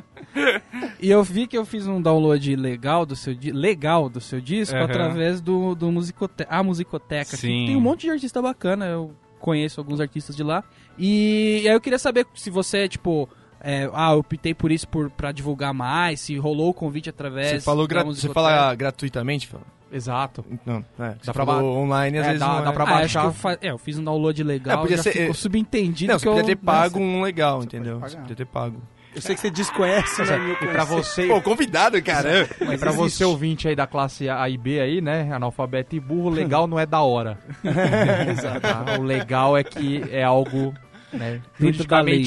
E 1.01 1.09
eu 1.09 1.23
vi 1.23 1.47
que 1.47 1.57
eu 1.57 1.65
fiz 1.65 1.87
um 1.87 2.01
download 2.01 2.55
legal 2.55 3.05
do 3.05 3.15
seu, 3.15 3.33
di- 3.33 3.51
legal 3.51 4.09
do 4.09 4.21
seu 4.21 4.39
disco 4.39 4.75
Aham. 4.75 4.85
através 4.85 5.41
do, 5.41 5.73
do 5.75 5.91
musicote 5.91 6.45
a 6.49 6.61
Musicoteca. 6.61 7.31
que 7.31 7.37
Sim. 7.37 7.65
tem 7.67 7.75
um 7.75 7.81
monte 7.81 8.01
de 8.01 8.11
artista 8.11 8.41
bacana, 8.41 8.85
eu 8.85 9.11
conheço 9.39 9.79
alguns 9.79 9.99
artistas 9.99 10.35
de 10.35 10.43
lá. 10.43 10.63
E, 10.97 11.63
aí 11.65 11.73
eu 11.73 11.81
queria 11.81 11.97
saber 11.99 12.25
se 12.35 12.49
você, 12.49 12.87
tipo... 12.87 13.27
é, 13.61 13.89
ah, 13.93 14.11
eu 14.13 14.19
optei 14.19 14.53
por 14.53 14.71
isso 14.71 14.87
por, 14.87 15.09
pra 15.09 15.31
divulgar 15.31 15.73
mais, 15.73 16.19
se 16.21 16.37
rolou 16.37 16.69
o 16.69 16.73
convite 16.73 17.09
através 17.09 17.49
Você 17.51 17.59
falou 17.61 17.87
gra... 17.87 18.03
você 18.03 18.29
fala 18.29 18.73
gratuitamente? 18.75 19.47
Fala. 19.47 19.63
Exato. 19.91 20.45
Não, 20.65 20.85
é. 20.99 21.09
Você 21.19 21.25
Dá 21.25 21.33
pra 21.33 21.45
falou 21.45 21.77
online, 21.79 22.17
às 22.19 22.25
É, 22.25 22.27
vezes 22.27 22.39
dá- 22.41 22.47
não 22.47 22.63
dá 22.63 22.69
é. 22.69 22.73
pra 22.73 22.83
Ah, 22.83 22.87
acho 22.87 22.97
baixar. 22.99 23.21
que 23.21 23.27
eu, 23.27 23.33
fa- 23.33 23.57
é, 23.61 23.71
eu 23.71 23.77
fiz 23.79 23.97
um 23.97 24.03
download 24.03 24.43
legal, 24.43 24.77
É, 24.77 24.81
podia 24.81 24.97
já 24.97 25.03
ser- 25.03 25.11
ficou 25.13 25.31
é- 25.31 25.33
subentendido 25.33 26.11
Não, 26.13 26.19
que 26.19 26.23
você 26.25 26.27
podia 26.29 26.41
eu... 26.41 26.45
ter 26.45 26.55
pago 26.57 26.99
um 26.99 27.21
legal, 27.23 27.63
entendeu? 27.63 27.99
pode 27.99 28.11
Você 28.11 28.17
podia 28.19 28.35
ter 28.35 28.45
pago. 28.45 28.81
Eu 29.15 29.21
sei 29.23 29.33
que 29.33 29.41
você 29.41 29.49
desconhece, 29.49 30.21
né? 30.21 30.55
E 30.61 30.67
pra 30.67 30.83
você, 30.83 31.25
Pô, 31.25 31.41
convidado, 31.41 31.99
cara. 32.03 32.47
e 32.71 32.77
pra 32.77 32.91
você 32.91 33.25
ouvinte 33.25 33.67
aí 33.67 33.75
da 33.75 33.87
classe 33.87 34.29
A 34.29 34.47
e 34.47 34.55
B 34.55 34.79
aí, 34.79 35.01
né, 35.01 35.27
analfabeto 35.33 35.95
e 35.95 35.99
burro, 35.99 36.29
legal 36.29 36.67
não 36.67 36.77
é 36.79 36.85
da 36.85 37.01
hora. 37.01 37.39
Tá? 38.61 38.99
O 38.99 39.03
legal 39.03 39.57
é 39.57 39.63
que 39.63 40.03
é 40.11 40.23
algo, 40.23 40.73
né, 41.11 41.41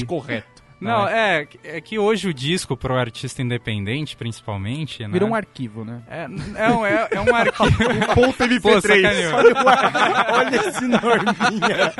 correto. 0.05 0.52
Não, 0.83 1.07
é, 1.07 1.47
é 1.63 1.81
que 1.81 1.97
hoje 1.97 2.27
o 2.29 2.33
disco 2.33 2.75
pro 2.77 2.95
artista 2.95 3.41
independente, 3.41 4.15
principalmente, 4.15 5.01
né? 5.03 5.09
Virou 5.11 5.29
um 5.29 5.35
arquivo, 5.35 5.83
né? 5.85 6.01
É, 6.09 6.23
é, 6.65 6.69
um- 6.71 6.85
é, 6.85 7.07
é 7.11 7.21
um 7.21 7.35
arquivo. 7.35 7.73
Ponto 8.13 8.43
MP3. 8.43 8.61
Pô, 8.61 8.81
sacaneou. 8.81 9.33
Olha 10.33 10.67
esse 10.67 10.87
norminha. 10.87 11.93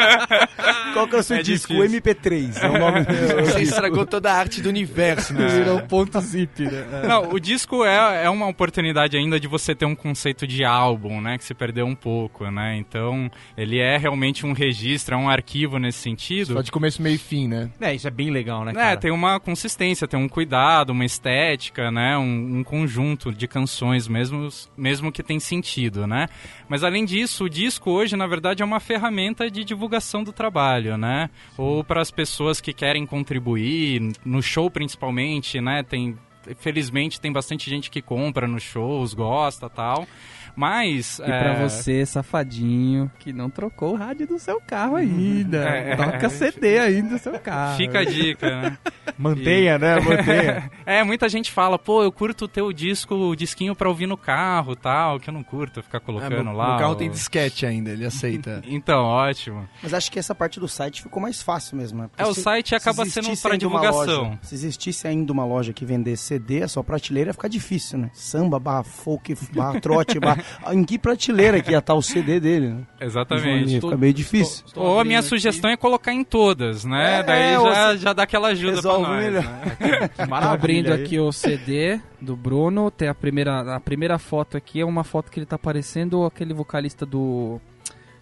Qual 0.94 1.08
que 1.08 1.16
é 1.16 1.20
o 1.20 1.24
seu 1.24 1.38
É 1.38 1.42
disco? 1.42 1.74
difícil. 1.74 2.02
MP3. 2.02 2.62
É 2.64 2.70
o 2.70 2.80
nome 2.80 3.00
Você 3.46 3.62
estragou 3.62 4.06
toda 4.06 4.32
a 4.32 4.36
arte 4.38 4.62
do 4.62 4.70
universo, 4.70 5.34
né? 5.34 5.48
Virou 5.48 5.82
ponto 5.82 6.20
zip, 6.22 6.64
né? 6.64 6.84
Não, 7.08 7.30
o 7.32 7.40
disco 7.40 7.84
é, 7.86 8.26
é 8.26 8.30
uma 8.30 8.48
oportunidade 8.48 9.18
ainda 9.18 9.40
de 9.40 9.48
você 9.48 9.74
ter 9.76 9.86
um 9.86 9.96
conceito 9.96 10.46
de 10.48 10.64
álbum, 10.64 11.22
né? 11.22 11.38
Que 11.38 11.44
se 11.44 11.54
perdeu 11.54 11.86
um 11.86 11.96
pouco, 11.96 12.50
né? 12.52 12.76
Então, 12.78 13.30
ele 13.58 13.80
é 13.80 13.98
realmente 13.98 14.46
um 14.46 14.54
registro, 14.54 15.16
é 15.16 15.18
um 15.18 15.30
arquivo 15.30 15.78
nesse 15.80 16.00
sentido. 16.00 16.54
Só 16.54 16.62
de 16.62 16.72
começo, 16.72 17.02
meio 17.02 17.16
e 17.16 17.18
fim, 17.18 17.48
né? 17.48 17.70
É, 17.80 17.94
isso 17.94 18.08
é 18.08 18.12
bem 18.12 18.30
legal, 18.32 18.64
né, 18.66 18.73
É, 18.80 18.84
cara? 18.84 18.98
tem 18.98 19.12
uma 19.12 19.40
consistência, 19.40 20.08
tem 20.08 20.20
um 20.20 20.28
cuidado, 20.28 20.92
uma 20.92 21.06
estética, 21.06 21.92
né? 21.92 22.18
Um, 22.18 22.60
um 22.60 22.64
conjunto 22.64 23.32
de 23.32 23.48
canções 23.48 24.08
mesmo, 24.08 24.50
mesmo 24.78 25.12
que 25.12 25.24
tem 25.24 25.40
sentido, 25.40 26.06
né? 26.08 26.28
Mas 26.68 26.84
além 26.84 27.06
disso, 27.06 27.46
o 27.46 27.50
disco 27.50 27.92
hoje, 27.92 28.16
na 28.16 28.28
verdade, 28.28 28.62
é 28.62 28.66
uma 28.66 28.80
ferramenta 28.80 29.50
de 29.50 29.64
divulgação 29.64 30.24
do 30.24 30.32
trabalho, 30.32 30.98
né? 30.98 31.30
Ou 31.58 31.84
para 31.84 32.02
as 32.02 32.12
pessoas 32.12 32.60
que 32.60 32.74
querem 32.74 33.06
contribuir, 33.06 34.14
no 34.26 34.42
show 34.42 34.70
principalmente, 34.70 35.60
né? 35.62 35.84
Tem, 35.84 36.18
felizmente 36.58 37.20
tem 37.20 37.32
bastante 37.32 37.70
gente 37.70 37.90
que 37.90 38.02
compra 38.02 38.48
nos 38.48 38.64
shows, 38.64 39.14
gosta 39.14 39.70
tal. 39.70 40.08
Mas. 40.56 41.20
E 41.20 41.24
pra 41.26 41.56
você, 41.56 42.06
safadinho, 42.06 43.12
que 43.20 43.32
não 43.34 43.50
trocou 43.50 43.94
o 43.94 43.96
rádio 43.98 44.28
do 44.28 44.40
seu 44.40 44.60
carro 44.62 44.96
ainda. 44.96 45.64
É, 45.74 45.96
Toca 45.96 46.26
é, 46.26 46.30
CD 46.30 46.80
ainda 46.80 47.10
do 47.16 47.18
seu 47.20 47.40
carro. 47.40 47.78
Fica 47.78 48.00
a 48.00 48.04
dica, 48.04 48.62
né? 48.62 48.78
Mantenha, 49.18 49.78
né, 49.78 50.00
mantenha. 50.00 50.72
É, 50.86 51.04
muita 51.04 51.28
gente 51.30 51.52
fala, 51.52 51.80
pô, 51.80 52.04
eu 52.04 52.12
curto 52.12 52.46
o 52.46 52.48
teu 52.48 52.72
disco, 52.74 53.16
o 53.16 53.36
disquinho 53.36 53.76
pra 53.76 53.88
ouvir 53.90 54.06
no 54.08 54.18
carro 54.18 54.76
tal, 54.76 55.20
que 55.20 55.30
eu 55.30 55.34
não 55.34 55.44
curto 55.44 55.82
ficar 55.82 55.98
Ah, 55.98 56.02
colocando 56.02 56.44
meu, 56.44 56.54
lá. 56.54 56.70
meu 56.72 56.78
carro 56.80 56.92
o- 56.94 56.96
tem 56.96 57.10
disquete 57.10 57.66
ainda, 57.66 57.90
ele 57.90 58.06
aceita. 58.06 58.62
Então, 58.68 59.04
ótimo. 59.04 59.68
Mas 59.82 59.94
acho 59.94 60.12
que 60.12 60.20
essa 60.20 60.34
parte 60.36 60.60
do 60.60 60.68
site 60.68 61.02
ficou 61.02 61.22
mais 61.22 61.42
fácil 61.42 61.78
mesmo, 61.78 62.02
né? 62.02 62.08
Porque 62.10 62.22
É, 62.22 62.26
o 62.26 62.34
se- 62.34 62.42
site 62.42 62.70
se 62.70 62.76
acaba 62.76 63.06
sendo 63.06 63.26
existisse 63.26 63.42
pra 63.48 63.56
divulgação. 63.58 64.24
loja- 64.24 64.40
se 64.42 64.56
existisse 64.56 65.08
ainda 65.08 65.32
uma 65.32 65.46
loja 65.46 65.72
que 65.74 65.86
vendesse 65.86 66.24
CD, 66.24 66.64
a 66.64 66.68
sua 66.68 66.84
prateleira 66.84 67.30
ia 67.30 67.34
ficar 67.34 67.48
difícil, 67.48 67.98
né? 68.00 68.10
Samba, 68.14 68.60
barra 68.60 68.84
folk, 68.84 69.36
barra 69.54 69.80
trote, 69.80 70.20
barra... 70.20 70.43
Em 70.72 70.84
que 70.84 70.98
prateleira 70.98 71.62
que 71.62 71.72
ia 71.72 71.80
estar 71.80 71.94
o 71.94 72.02
CD 72.02 72.40
dele, 72.40 72.70
né? 72.70 72.82
Exatamente. 73.02 73.74
Ia 73.76 73.82
ficar 73.82 73.98
meio 73.98 74.14
difícil. 74.14 74.64
Estou 74.66 74.84
Ou 74.86 75.00
a 75.00 75.04
minha 75.04 75.20
aqui. 75.20 75.28
sugestão 75.30 75.70
é 75.72 75.78
colocar 75.78 76.14
em 76.14 76.24
todas, 76.24 76.84
né? 76.86 77.20
É, 77.20 77.24
Daí 77.24 77.58
ou 77.58 77.72
já, 77.74 77.96
já 77.96 78.14
dá 78.14 78.24
aquela 78.24 78.50
ajuda 78.50 78.82
pra 78.82 78.98
nós. 79.00 79.24
melhor. 79.24 79.44
né? 79.44 80.10
Abrindo 80.42 80.92
aqui 80.94 81.20
o 81.20 81.32
CD 81.32 82.00
do 82.22 82.36
Bruno. 82.36 82.90
Tem 82.92 83.08
a 83.08 83.16
primeira, 83.16 83.76
a 83.76 83.80
primeira 83.80 84.18
foto 84.18 84.58
aqui, 84.58 84.80
é 84.82 84.86
uma 84.86 85.04
foto 85.04 85.32
que 85.32 85.40
ele 85.40 85.46
tá 85.46 85.58
parecendo 85.58 86.26
aquele 86.26 86.54
vocalista 86.54 87.06
do 87.06 87.60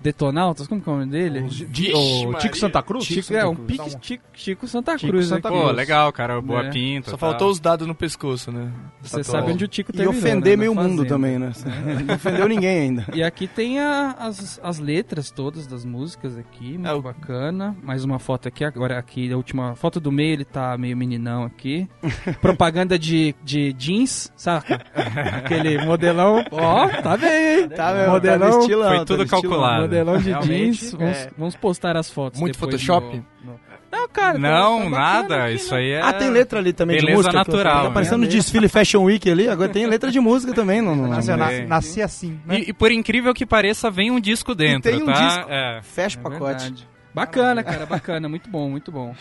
Detonautas, 0.01 0.67
como 0.67 0.81
que 0.81 0.89
é 0.89 0.91
o 0.91 0.95
nome 0.97 1.11
dele? 1.11 1.41
Vixe, 1.41 1.93
O. 2.25 2.33
Tico 2.35 2.57
Santa 2.57 2.81
Cruz? 2.81 3.05
Chico, 3.05 3.33
é, 3.33 3.45
um 3.45 3.55
pique 3.55 3.89
Chico, 4.01 4.23
Chico 4.33 4.67
Santa 4.67 4.97
Chico 4.97 5.11
Cruz. 5.11 5.27
Santa 5.27 5.47
aqui. 5.49 5.57
Pô, 5.57 5.71
legal, 5.71 6.11
cara. 6.11 6.41
Boa 6.41 6.65
É. 6.65 6.69
pinta. 6.71 7.11
Só 7.11 7.17
tal. 7.17 7.29
faltou 7.29 7.49
os 7.51 7.59
dados 7.59 7.85
no 7.87 7.93
pescoço, 7.93 8.51
né? 8.51 8.71
Você 9.01 9.17
Tatuagem. 9.17 9.31
sabe 9.31 9.53
onde 9.53 9.65
o 9.65 9.67
Tico 9.67 9.91
E 9.91 9.93
terminou, 9.97 10.19
ofender 10.19 10.57
né? 10.57 10.61
meio 10.61 10.73
mundo 10.75 11.05
também, 11.05 11.37
né? 11.37 11.51
Não 12.07 12.15
ofendeu 12.15 12.47
ninguém 12.47 12.79
ainda. 12.79 13.05
E 13.13 13.21
aqui 13.21 13.47
tem 13.47 13.79
a- 13.79 14.15
as, 14.19 14.59
as 14.63 14.79
letras 14.79 15.29
todas 15.29 15.67
das 15.67 15.85
músicas 15.85 16.37
aqui, 16.37 16.73
muito 16.73 16.87
É, 16.87 16.93
o- 16.93 17.01
bacana. 17.01 17.75
Mais 17.83 18.03
uma 18.03 18.17
foto 18.17 18.47
aqui, 18.47 18.63
agora 18.63 18.97
aqui, 18.97 19.31
a 19.31 19.37
última 19.37 19.75
foto 19.75 19.99
do 19.99 20.11
meio, 20.11 20.33
ele 20.33 20.45
tá 20.45 20.75
meio 20.77 20.97
meninão 20.97 21.43
aqui. 21.43 21.87
Propaganda 22.41 22.97
de, 22.97 23.35
de 23.43 23.71
jeans, 23.73 24.31
saca? 24.35 24.81
Aquele 24.95 25.77
modelão. 25.85 26.43
Ó, 26.51 26.87
tá 27.01 27.15
bem, 27.17 27.61
hein? 27.61 27.69
Tá, 27.69 27.93
meu, 27.93 28.11
modelão, 28.11 28.49
tá 28.51 28.59
estilão, 28.59 28.87
Foi 28.89 28.97
tá 28.99 29.05
tudo 29.05 29.23
estilão. 29.23 29.41
calculado. 29.41 29.90
Modelão 29.99 30.17
de 30.17 30.29
Realmente, 30.29 30.79
jeans. 30.79 30.91
Vamos, 30.93 31.17
é. 31.17 31.31
vamos 31.37 31.55
postar 31.55 31.95
as 31.97 32.09
fotos. 32.09 32.39
Muito 32.39 32.57
Photoshop? 32.57 33.23
no- 33.43 33.51
no- 33.53 33.59
Não, 33.91 34.07
cara. 34.07 34.33
tá- 34.33 34.39
Não, 34.39 34.83
tá 34.83 34.89
nada. 34.89 35.45
aqui, 35.45 35.55
Isso 35.55 35.73
né? 35.73 35.79
aí 35.79 35.91
é. 35.91 36.01
Ah, 36.01 36.13
tem 36.13 36.29
letra 36.29 36.59
ali 36.59 36.71
também 36.73 36.95
de 36.97 37.01
Beleza 37.01 37.17
música. 37.17 37.33
natural, 37.37 37.81
Tá 37.83 37.87
né? 37.89 37.93
parecendo 37.93 38.27
desfile 38.27 38.67
Fashion 38.69 39.03
Week 39.03 39.29
ali, 39.29 39.47
agora 39.49 39.69
tem 39.69 39.85
letra 39.85 40.09
de 40.09 40.19
música 40.19 40.53
também. 40.53 40.81
No, 40.81 40.95
no, 40.95 41.07
nasci, 41.07 41.31
nasci 41.67 42.01
assim, 42.01 42.39
né? 42.45 42.59
E, 42.59 42.69
e 42.69 42.73
por 42.73 42.91
incrível 42.91 43.33
que 43.33 43.45
pareça, 43.45 43.91
vem 43.91 44.09
um 44.11 44.19
disco 44.19 44.55
dentro, 44.55 44.89
tem 44.91 45.01
um 45.03 45.05
tá? 45.05 45.11
disco. 45.13 45.51
É. 45.51 45.81
Fecha 45.83 46.17
o 46.17 46.19
É 46.19 46.23
pacote. 46.23 46.63
verdade. 46.63 46.87
Bacana, 47.13 47.61
cara, 47.63 47.85
bacana. 47.85 48.29
Muito 48.29 48.49
bom, 48.49 48.69
muito 48.69 48.89
bom. 48.91 49.13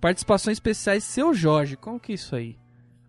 Participações 0.00 0.56
especiais, 0.56 1.04
seu 1.04 1.32
Jorge. 1.32 1.76
Como 1.76 1.98
que 2.00 2.12
é 2.12 2.14
isso 2.16 2.34
aí? 2.34 2.56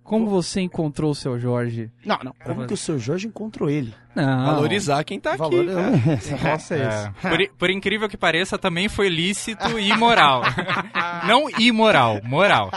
Como 0.04 0.28
você 0.28 0.62
encontrou 0.62 1.12
o 1.12 1.16
seu 1.16 1.39
Jorge? 1.39 1.92
Não, 2.06 2.18
não. 2.24 2.34
Como 2.44 2.66
que 2.66 2.74
o 2.74 2.78
seu 2.78 2.98
Jorge 2.98 3.28
encontrou 3.28 3.70
ele? 3.70 3.94
Não. 4.16 4.46
Valorizar 4.46 5.04
quem 5.04 5.20
tá 5.20 5.32
aqui. 5.32 5.39
Valor... 5.39 5.66
Nossa, 6.44 6.75
é 6.75 6.80
É. 6.80 7.30
Por, 7.30 7.58
por 7.58 7.70
incrível 7.70 8.10
que 8.10 8.18
pareça, 8.18 8.58
também 8.58 8.89
foi 8.89 9.08
lícito 9.08 9.80
e 9.80 9.89
imoral. 9.89 10.42
Não 11.28 11.50
imoral, 11.60 12.20
moral. 12.24 12.72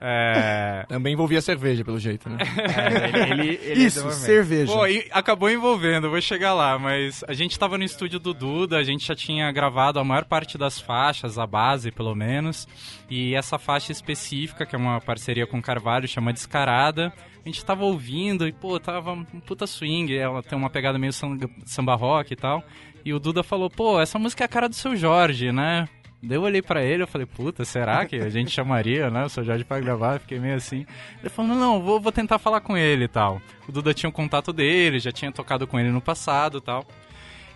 É... 0.00 0.86
Também 0.88 1.12
envolvia 1.12 1.42
cerveja, 1.42 1.84
pelo 1.84 1.98
jeito, 1.98 2.28
né? 2.30 2.38
É, 2.40 3.30
ele, 3.30 3.42
ele, 3.42 3.60
ele 3.62 3.84
Isso, 3.84 4.10
cerveja. 4.12 4.72
Pô, 4.72 4.86
e 4.86 5.06
acabou 5.10 5.50
envolvendo, 5.50 6.08
vou 6.08 6.20
chegar 6.20 6.54
lá, 6.54 6.78
mas 6.78 7.22
a 7.28 7.34
gente 7.34 7.58
tava 7.58 7.76
no 7.76 7.84
estúdio 7.84 8.18
do 8.18 8.32
Duda, 8.32 8.78
a 8.78 8.82
gente 8.82 9.06
já 9.06 9.14
tinha 9.14 9.52
gravado 9.52 9.98
a 9.98 10.04
maior 10.04 10.24
parte 10.24 10.56
das 10.56 10.80
faixas, 10.80 11.38
a 11.38 11.46
base 11.46 11.90
pelo 11.90 12.14
menos, 12.14 12.66
e 13.10 13.34
essa 13.34 13.58
faixa 13.58 13.92
específica, 13.92 14.64
que 14.64 14.74
é 14.74 14.78
uma 14.78 15.00
parceria 15.00 15.46
com 15.46 15.60
Carvalho, 15.60 16.08
chama 16.08 16.32
Descarada, 16.32 17.12
a 17.44 17.48
gente 17.48 17.64
tava 17.64 17.84
ouvindo 17.84 18.46
e, 18.46 18.52
pô, 18.52 18.78
tava 18.78 19.12
um 19.12 19.24
puta 19.24 19.66
swing, 19.66 20.16
ela 20.16 20.42
tem 20.42 20.58
uma 20.58 20.70
pegada 20.70 20.98
meio 20.98 21.12
samba, 21.12 21.94
rock 21.94 22.32
e 22.32 22.36
tal, 22.36 22.62
e 23.04 23.12
o 23.12 23.18
Duda 23.18 23.42
falou, 23.42 23.70
pô, 23.70 24.00
essa 24.00 24.18
música 24.18 24.44
é 24.44 24.46
a 24.46 24.48
cara 24.48 24.68
do 24.68 24.74
seu 24.74 24.94
Jorge, 24.94 25.52
né? 25.52 25.88
Daí 26.22 26.36
eu 26.36 26.42
olhei 26.42 26.60
pra 26.60 26.82
ele, 26.84 27.02
eu 27.02 27.06
falei, 27.06 27.26
puta, 27.26 27.64
será 27.64 28.04
que 28.04 28.16
a 28.16 28.28
gente 28.28 28.50
chamaria, 28.50 29.08
né, 29.08 29.24
o 29.24 29.28
seu 29.30 29.42
Jorge 29.42 29.64
pra 29.64 29.80
gravar? 29.80 30.14
Eu 30.14 30.20
fiquei 30.20 30.38
meio 30.38 30.54
assim. 30.54 30.84
Ele 31.18 31.30
falou, 31.30 31.56
não, 31.56 31.80
vou, 31.82 31.98
vou 31.98 32.12
tentar 32.12 32.38
falar 32.38 32.60
com 32.60 32.76
ele 32.76 33.04
e 33.04 33.08
tal. 33.08 33.40
O 33.66 33.72
Duda 33.72 33.94
tinha 33.94 34.10
o 34.10 34.12
contato 34.12 34.52
dele, 34.52 34.98
já 34.98 35.10
tinha 35.10 35.32
tocado 35.32 35.66
com 35.66 35.80
ele 35.80 35.90
no 35.90 36.00
passado 36.00 36.58
e 36.58 36.60
tal. 36.60 36.86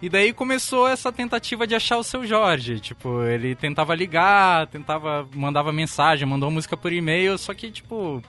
E 0.01 0.09
daí 0.09 0.33
começou 0.33 0.89
essa 0.89 1.13
tentativa 1.13 1.67
de 1.67 1.75
achar 1.75 1.99
o 1.99 2.05
seu 2.05 2.27
Jorge. 2.27 2.81
Tipo, 2.81 3.23
ele 3.23 3.55
tentava 3.55 3.95
ligar, 3.95 4.67
tentava, 4.67 5.29
mandava 5.35 5.71
mensagem, 5.71 6.27
mandou 6.27 6.51
música 6.51 6.77
por 6.77 6.93
e-mail, 6.93 7.37
só 7.37 7.53
que, 7.53 7.71
tipo, 7.71 8.23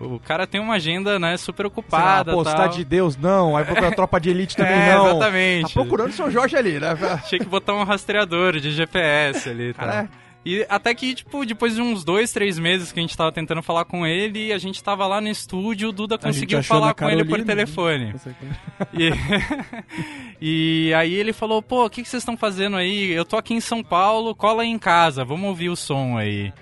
o 0.00 0.18
cara 0.20 0.46
tem 0.46 0.60
uma 0.60 0.74
agenda, 0.74 1.18
né, 1.18 1.36
super 1.36 1.66
ocupada. 1.66 2.32
Tal. 2.32 2.44
Cidade 2.44 2.76
de 2.78 2.84
Deus, 2.84 3.16
não. 3.16 3.56
Aí 3.56 3.64
procura 3.64 3.90
tropa 3.92 4.20
de 4.20 4.30
elite 4.30 4.54
também, 4.56 4.72
É, 4.74 4.94
não. 4.94 5.10
exatamente. 5.10 5.74
Tá 5.74 5.80
procurando 5.80 6.10
o 6.10 6.12
seu 6.12 6.30
Jorge 6.30 6.56
ali, 6.56 6.78
né? 6.78 6.88
Tinha 7.28 7.38
que 7.38 7.46
botar 7.46 7.74
um 7.74 7.84
rastreador 7.84 8.58
de 8.60 8.70
GPS 8.70 9.48
ali 9.48 9.72
tal. 9.72 9.86
Cara, 9.86 10.08
E 10.46 10.64
até 10.68 10.94
que, 10.94 11.12
tipo, 11.12 11.44
depois 11.44 11.74
de 11.74 11.82
uns 11.82 12.04
dois, 12.04 12.30
três 12.30 12.56
meses 12.56 12.92
que 12.92 13.00
a 13.00 13.02
gente 13.02 13.16
tava 13.16 13.32
tentando 13.32 13.60
falar 13.64 13.84
com 13.84 14.06
ele, 14.06 14.52
a 14.52 14.58
gente 14.58 14.80
tava 14.80 15.04
lá 15.04 15.20
no 15.20 15.26
estúdio, 15.26 15.88
o 15.88 15.92
Duda 15.92 16.16
conseguiu 16.16 16.62
falar 16.62 16.94
com 16.94 17.10
ele 17.10 17.24
por 17.24 17.30
Carolina, 17.30 17.46
telefone. 17.46 18.14
E, 18.92 19.10
e 20.88 20.94
aí 20.94 21.14
ele 21.14 21.32
falou, 21.32 21.60
pô, 21.60 21.84
o 21.84 21.90
que, 21.90 22.00
que 22.00 22.08
vocês 22.08 22.22
estão 22.22 22.36
fazendo 22.36 22.76
aí? 22.76 23.10
Eu 23.10 23.24
tô 23.24 23.36
aqui 23.36 23.54
em 23.54 23.60
São 23.60 23.82
Paulo, 23.82 24.36
cola 24.36 24.62
aí 24.62 24.68
em 24.68 24.78
casa, 24.78 25.24
vamos 25.24 25.48
ouvir 25.48 25.68
o 25.68 25.74
som 25.74 26.16
aí. 26.16 26.52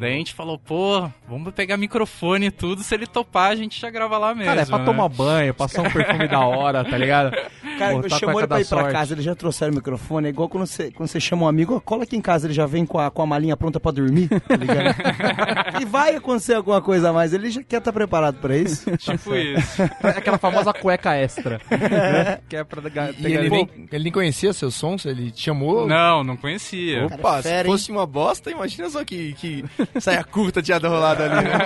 Daí 0.00 0.14
a 0.14 0.16
gente 0.16 0.34
falou, 0.34 0.58
pô, 0.58 1.08
vamos 1.28 1.54
pegar 1.54 1.76
microfone 1.76 2.46
e 2.46 2.50
tudo, 2.50 2.82
se 2.82 2.92
ele 2.92 3.06
topar 3.06 3.52
a 3.52 3.54
gente 3.54 3.80
já 3.80 3.88
grava 3.88 4.18
lá 4.18 4.34
mesmo. 4.34 4.46
Cara, 4.46 4.62
é 4.62 4.66
pra 4.66 4.78
né? 4.78 4.84
tomar 4.84 5.08
banho, 5.08 5.54
passar 5.54 5.82
um 5.82 5.90
perfume 5.92 6.26
da 6.26 6.40
hora, 6.40 6.84
tá 6.84 6.98
ligado? 6.98 7.30
Cara, 7.78 8.00
com 8.00 8.06
a 8.06 8.18
chamou 8.18 8.40
ele 8.40 8.48
pra 8.48 8.60
ir 8.60 8.66
pra 8.66 8.78
sorte. 8.80 8.92
casa, 8.92 9.14
ele 9.14 9.22
já 9.22 9.36
trouxeram 9.36 9.72
o 9.72 9.76
microfone. 9.76 10.26
É 10.26 10.30
igual 10.30 10.48
quando 10.48 10.66
você, 10.66 10.90
quando 10.90 11.08
você 11.08 11.20
chama 11.20 11.44
um 11.44 11.48
amigo, 11.48 11.80
cola 11.80 12.02
aqui 12.02 12.16
em 12.16 12.20
casa, 12.20 12.48
ele 12.48 12.54
já 12.54 12.66
vem 12.66 12.84
com 12.84 12.98
a, 12.98 13.11
com 13.12 13.22
a 13.22 13.26
malinha 13.26 13.56
pronta 13.56 13.78
pra 13.78 13.92
dormir, 13.92 14.28
tá 14.28 14.56
ligado? 14.56 14.94
e 15.80 15.84
vai 15.84 16.16
acontecer 16.16 16.54
alguma 16.54 16.80
coisa 16.82 17.10
a 17.10 17.12
mais, 17.12 17.32
ele 17.32 17.50
já 17.50 17.62
quer 17.62 17.78
estar 17.78 17.92
preparado 17.92 18.38
pra 18.40 18.56
isso. 18.56 18.90
Tipo 18.96 19.34
isso. 19.36 19.82
É 20.02 20.08
aquela 20.08 20.38
famosa 20.38 20.72
cueca 20.72 21.14
extra. 21.14 21.60
né? 21.70 22.38
Que 22.48 22.56
é 22.56 22.64
pra 22.64 22.80
E 22.80 22.82
pegar- 22.84 23.08
ele 23.18 23.48
Pô, 23.48 23.54
nem, 23.56 23.68
ele 23.92 24.04
nem 24.04 24.12
conhecia 24.12 24.52
seus 24.52 24.74
sons? 24.74 25.04
Ele 25.04 25.30
te 25.30 25.42
chamou? 25.42 25.86
Não, 25.86 26.24
não 26.24 26.36
conhecia. 26.36 27.08
Cara, 27.08 27.14
Opa, 27.20 27.38
é 27.38 27.42
fera, 27.42 27.54
se 27.62 27.66
hein? 27.68 27.72
fosse 27.72 27.92
uma 27.92 28.06
bosta, 28.06 28.50
imagina 28.50 28.88
só 28.90 29.04
que, 29.04 29.34
que 29.34 29.64
saia 30.00 30.24
curta 30.24 30.62
tinha 30.62 30.78
rolado 30.78 31.22
ali, 31.22 31.34
né? 31.44 31.52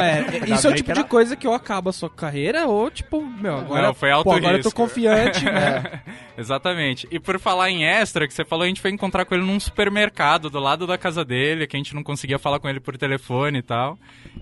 É, 0.00 0.54
isso 0.54 0.66
é 0.66 0.70
o 0.70 0.74
tipo 0.74 0.92
de 0.92 1.04
coisa 1.04 1.36
que 1.36 1.46
ou 1.46 1.54
acaba 1.54 1.90
a 1.90 1.92
sua 1.92 2.08
carreira, 2.08 2.66
ou 2.66 2.90
tipo, 2.90 3.20
meu, 3.22 3.58
agora, 3.58 3.88
Não, 3.88 3.94
foi 3.94 4.08
pô, 4.10 4.14
alto 4.16 4.30
agora 4.32 4.56
eu 4.56 4.62
tô 4.62 4.70
confiante, 4.72 5.44
né? 5.44 6.00
Exatamente. 6.38 7.06
E 7.10 7.18
por 7.20 7.38
falar 7.38 7.70
em 7.70 7.84
extra, 7.84 8.26
que 8.26 8.32
você 8.32 8.44
falou, 8.44 8.64
a 8.64 8.68
gente 8.68 8.80
foi 8.80 8.90
encontrar 8.90 9.24
com 9.24 9.34
ele 9.34 9.44
num 9.44 9.60
supermercado 9.60 10.48
do 10.48 10.58
lado 10.58 10.69
da 10.76 10.98
casa 10.98 11.24
dele, 11.24 11.66
que 11.66 11.76
a 11.76 11.78
gente 11.78 11.94
não 11.94 12.02
conseguia 12.02 12.38
falar 12.38 12.58
com 12.58 12.68
ele 12.68 12.80
por 12.80 12.96
telefone 12.96 13.58
e 13.58 13.62
tal. 13.62 13.98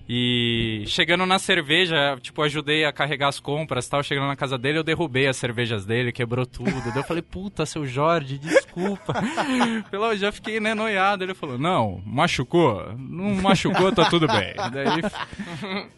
E 0.07 0.83
chegando 0.87 1.25
na 1.25 1.37
cerveja, 1.37 2.17
tipo, 2.21 2.41
ajudei 2.41 2.85
a 2.85 2.91
carregar 2.91 3.27
as 3.27 3.39
compras 3.39 3.85
e 3.85 3.89
tal. 3.89 4.03
Chegando 4.03 4.27
na 4.27 4.35
casa 4.35 4.57
dele, 4.57 4.79
eu 4.79 4.83
derrubei 4.83 5.27
as 5.27 5.37
cervejas 5.37 5.85
dele, 5.85 6.11
quebrou 6.11 6.45
tudo. 6.45 6.71
Daí 6.71 6.97
eu 6.97 7.03
falei, 7.03 7.21
puta, 7.21 7.65
seu 7.65 7.85
Jorge, 7.85 8.37
desculpa. 8.37 9.13
Pelo, 9.89 10.05
eu 10.05 10.17
já 10.17 10.31
fiquei 10.31 10.59
né, 10.59 10.73
noiado. 10.73 11.23
Ele 11.23 11.33
falou, 11.33 11.57
não, 11.57 12.01
machucou? 12.05 12.93
Não 12.97 13.35
machucou, 13.35 13.91
tá 13.91 14.09
tudo 14.09 14.27
bem. 14.27 14.53
Daí, 14.71 15.01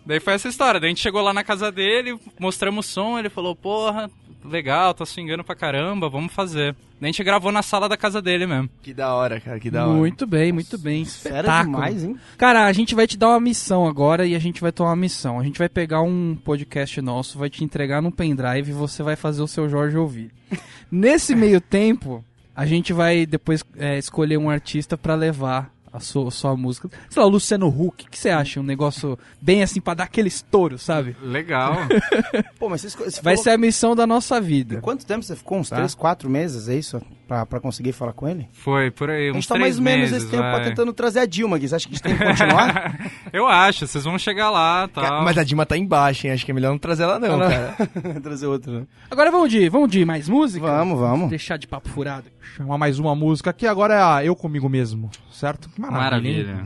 daí 0.05 0.19
foi 0.19 0.33
essa 0.33 0.49
história. 0.49 0.79
Daí 0.79 0.87
a 0.87 0.91
gente 0.91 1.01
chegou 1.01 1.21
lá 1.21 1.33
na 1.33 1.43
casa 1.43 1.71
dele, 1.71 2.17
mostramos 2.39 2.87
o 2.87 2.89
som, 2.89 3.19
ele 3.19 3.29
falou, 3.29 3.55
porra, 3.55 4.09
legal, 4.43 4.93
tá 4.93 5.05
swingando 5.05 5.43
pra 5.43 5.55
caramba, 5.55 6.09
vamos 6.09 6.33
fazer. 6.33 6.75
A 7.01 7.05
gente 7.05 7.23
gravou 7.23 7.51
na 7.51 7.63
sala 7.63 7.89
da 7.89 7.97
casa 7.97 8.21
dele 8.21 8.45
mesmo. 8.45 8.69
Que 8.81 8.93
da 8.93 9.13
hora, 9.15 9.39
cara, 9.39 9.59
que 9.59 9.71
da 9.71 9.87
hora. 9.87 9.97
Muito 9.97 10.27
bem, 10.27 10.51
muito 10.51 10.77
bem. 10.77 11.01
Espetáculo. 11.01 11.75
demais, 11.75 12.03
hein? 12.03 12.15
Cara, 12.37 12.65
a 12.65 12.73
gente 12.73 12.93
vai 12.93 13.07
te 13.07 13.17
dar 13.17 13.29
uma 13.29 13.39
missão 13.39 13.87
agora 13.87 14.25
e 14.25 14.35
a 14.35 14.39
gente 14.39 14.61
vai 14.61 14.71
tomar 14.71 14.91
uma 14.91 14.95
missão. 14.95 15.39
A 15.39 15.43
gente 15.43 15.57
vai 15.57 15.67
pegar 15.67 16.01
um 16.01 16.35
podcast 16.35 17.01
nosso, 17.01 17.39
vai 17.39 17.49
te 17.49 17.63
entregar 17.63 18.01
no 18.01 18.11
pendrive 18.11 18.69
e 18.69 18.73
você 18.73 19.01
vai 19.01 19.15
fazer 19.15 19.41
o 19.41 19.47
seu 19.47 19.67
Jorge 19.67 19.97
ouvir. 19.97 20.31
Nesse 20.91 21.33
meio 21.35 21.59
tempo, 21.59 22.23
a 22.55 22.65
gente 22.65 22.93
vai 22.93 23.25
depois 23.25 23.63
é, 23.77 23.97
escolher 23.97 24.37
um 24.37 24.49
artista 24.49 24.95
pra 24.95 25.15
levar 25.15 25.73
a 25.93 25.99
sua, 25.99 26.31
sua 26.31 26.55
música. 26.55 26.89
Sei 27.09 27.21
lá, 27.21 27.27
o 27.27 27.31
Luciano 27.31 27.67
Huck, 27.67 28.05
o 28.05 28.09
que 28.09 28.17
você 28.17 28.29
acha? 28.29 28.59
Um 28.59 28.63
negócio 28.63 29.17
bem 29.41 29.61
assim 29.63 29.81
pra 29.81 29.93
dar 29.93 30.05
aquele 30.05 30.27
estouro, 30.29 30.77
sabe? 30.77 31.15
Legal. 31.21 31.75
Pô, 32.59 32.69
mas 32.69 32.81
você, 32.81 32.87
esco- 32.87 33.03
você 33.03 33.21
Vai 33.21 33.35
falou- 33.35 33.43
ser 33.43 33.49
a 33.51 33.57
missão 33.57 33.95
da 33.95 34.07
nossa 34.07 34.39
vida. 34.39 34.79
Quanto 34.81 35.05
tempo 35.05 35.23
você 35.23 35.35
ficou? 35.35 35.57
Uns 35.59 35.69
Tá. 35.69 35.75
3, 35.77 35.93
4 35.95 36.29
meses, 36.29 36.67
é 36.69 36.75
isso? 36.75 37.01
Pra, 37.27 37.45
pra 37.45 37.59
conseguir 37.61 37.93
falar 37.93 38.11
com 38.13 38.27
ele? 38.27 38.47
Foi 38.51 38.91
por 38.91 39.09
aí, 39.09 39.27
A 39.29 39.31
uns 39.31 39.35
gente 39.35 39.47
tá 39.47 39.55
três 39.55 39.65
mais 39.65 39.77
ou 39.77 39.83
menos 39.83 40.11
meses, 40.11 40.23
esse 40.23 40.31
tempo 40.31 40.43
vai. 40.43 40.63
tentando 40.63 40.91
trazer 40.91 41.19
a 41.19 41.25
Dilma, 41.25 41.57
Gui. 41.57 41.67
Você 41.69 41.75
acha 41.75 41.87
que 41.87 41.93
a 41.93 41.95
gente 41.95 42.03
tem 42.03 42.17
que 42.17 42.23
continuar? 42.25 43.11
Eu 43.31 43.47
acho, 43.47 43.87
vocês 43.87 44.03
vão 44.03 44.19
chegar 44.19 44.49
lá, 44.49 44.87
tal. 44.89 45.23
Mas 45.23 45.37
a 45.37 45.43
Dima 45.43 45.65
tá 45.65 45.77
embaixo, 45.77 46.27
hein? 46.27 46.33
Acho 46.33 46.43
que 46.45 46.51
é 46.51 46.53
melhor 46.53 46.71
não 46.71 46.77
trazer 46.77 47.03
ela 47.03 47.17
não, 47.19 47.39
cara. 47.39 47.75
trazer 48.21 48.47
outro, 48.47 48.71
né? 48.73 48.83
Agora 49.09 49.31
vamos 49.31 49.49
de, 49.49 49.69
vamos 49.69 49.89
de 49.89 50.03
mais 50.03 50.27
música? 50.27 50.65
Vamos, 50.65 50.99
vamos. 50.99 51.29
Deixar 51.29 51.55
de 51.57 51.67
papo 51.67 51.87
furado. 51.87 52.25
Chamar 52.57 52.77
mais 52.77 52.99
uma 52.99 53.15
música 53.15 53.49
aqui, 53.51 53.65
agora 53.65 53.93
é 53.93 54.01
a 54.01 54.25
Eu 54.25 54.35
Comigo 54.35 54.67
Mesmo, 54.67 55.09
certo? 55.31 55.69
Maravilha. 55.89 56.65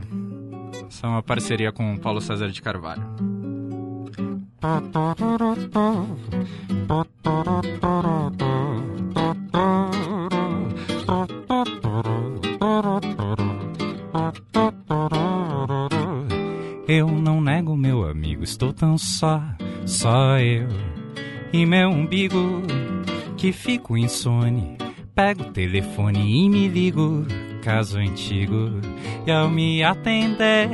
Essa 0.88 1.06
é 1.06 1.10
uma 1.10 1.22
parceria 1.22 1.72
com 1.72 1.94
o 1.94 1.98
Paulo 1.98 2.20
César 2.20 2.50
de 2.50 2.60
Carvalho. 2.62 3.02
Eu 16.88 17.08
não 17.08 17.40
nego, 17.40 17.76
meu 17.76 18.08
amigo, 18.08 18.44
estou 18.44 18.72
tão 18.72 18.96
só, 18.96 19.42
só 19.84 20.38
eu 20.38 20.68
e 21.52 21.64
meu 21.64 21.88
umbigo 21.88 22.62
que 23.36 23.52
fico 23.52 23.96
insone. 23.96 24.76
Pego 25.14 25.42
o 25.42 25.52
telefone 25.52 26.44
e 26.44 26.48
me 26.48 26.68
ligo, 26.68 27.26
caso 27.66 27.98
antigo, 27.98 28.80
e 29.26 29.30
ao 29.32 29.50
me 29.50 29.82
atender, 29.82 30.68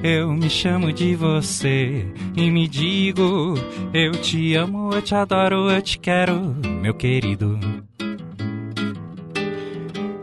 eu 0.00 0.32
me 0.32 0.48
chamo 0.48 0.92
de 0.92 1.16
você 1.16 2.06
e 2.36 2.52
me 2.52 2.68
digo: 2.68 3.54
Eu 3.92 4.12
te 4.12 4.54
amo, 4.54 4.94
eu 4.94 5.02
te 5.02 5.12
adoro, 5.12 5.68
eu 5.68 5.82
te 5.82 5.98
quero, 5.98 6.54
meu 6.80 6.94
querido. 6.94 7.58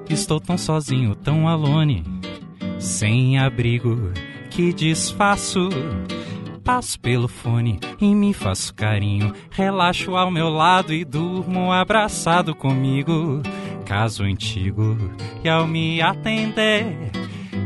Estou 0.10 0.40
tão 0.40 0.58
sozinho, 0.58 1.14
tão 1.14 1.46
alone, 1.46 2.06
sem 2.80 3.38
abrigo, 3.38 4.14
que 4.50 4.72
desfaço. 4.72 5.68
Passo 6.64 6.98
pelo 7.00 7.28
fone 7.28 7.80
e 8.00 8.16
me 8.16 8.34
faço 8.34 8.74
carinho. 8.74 9.34
Relaxo 9.50 10.16
ao 10.16 10.32
meu 10.32 10.48
lado 10.48 10.94
e 10.94 11.04
durmo 11.04 11.74
abraçado 11.74 12.56
comigo. 12.56 13.42
Caso 13.92 14.24
antigo, 14.24 14.98
e 15.44 15.50
ao 15.50 15.68
me 15.68 16.02
atender, 16.02 16.96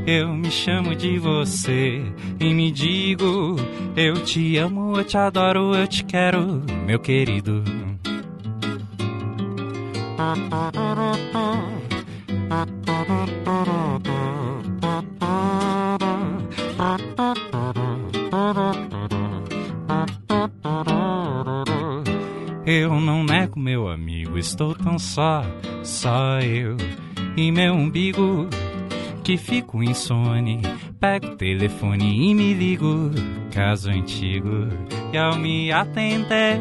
eu 0.07 0.33
me 0.33 0.49
chamo 0.49 0.95
de 0.95 1.19
você 1.19 2.01
e 2.39 2.51
me 2.51 2.71
digo: 2.71 3.55
Eu 3.95 4.15
te 4.23 4.57
amo, 4.57 4.97
eu 4.97 5.03
te 5.03 5.15
adoro, 5.19 5.75
eu 5.75 5.85
te 5.85 6.03
quero, 6.03 6.63
meu 6.87 6.97
querido. 6.97 7.63
Eu 22.65 22.99
não 22.99 23.23
nego, 23.23 23.59
meu 23.59 23.87
amigo, 23.87 24.39
estou 24.39 24.73
tão 24.73 24.97
só, 24.97 25.43
só 25.85 26.39
eu 26.39 26.75
e 27.37 27.51
meu 27.51 27.73
umbigo 27.73 28.49
que 29.23 29.37
fico 29.37 29.83
insone. 29.83 30.61
Pego 30.99 31.27
o 31.27 31.35
telefone 31.35 32.29
e 32.29 32.33
me 32.33 32.53
ligo, 32.53 33.11
caso 33.51 33.89
antigo, 33.89 34.67
e 35.13 35.17
ao 35.17 35.37
me 35.37 35.71
atender, 35.71 36.59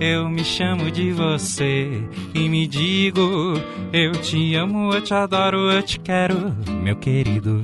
eu 0.00 0.28
me 0.28 0.44
chamo 0.44 0.90
de 0.90 1.10
você 1.12 1.90
e 2.34 2.48
me 2.48 2.66
digo: 2.66 3.54
Eu 3.92 4.12
te 4.12 4.54
amo, 4.54 4.92
eu 4.92 5.02
te 5.02 5.14
adoro, 5.14 5.70
eu 5.70 5.82
te 5.82 5.98
quero, 5.98 6.54
meu 6.82 6.96
querido. 6.96 7.60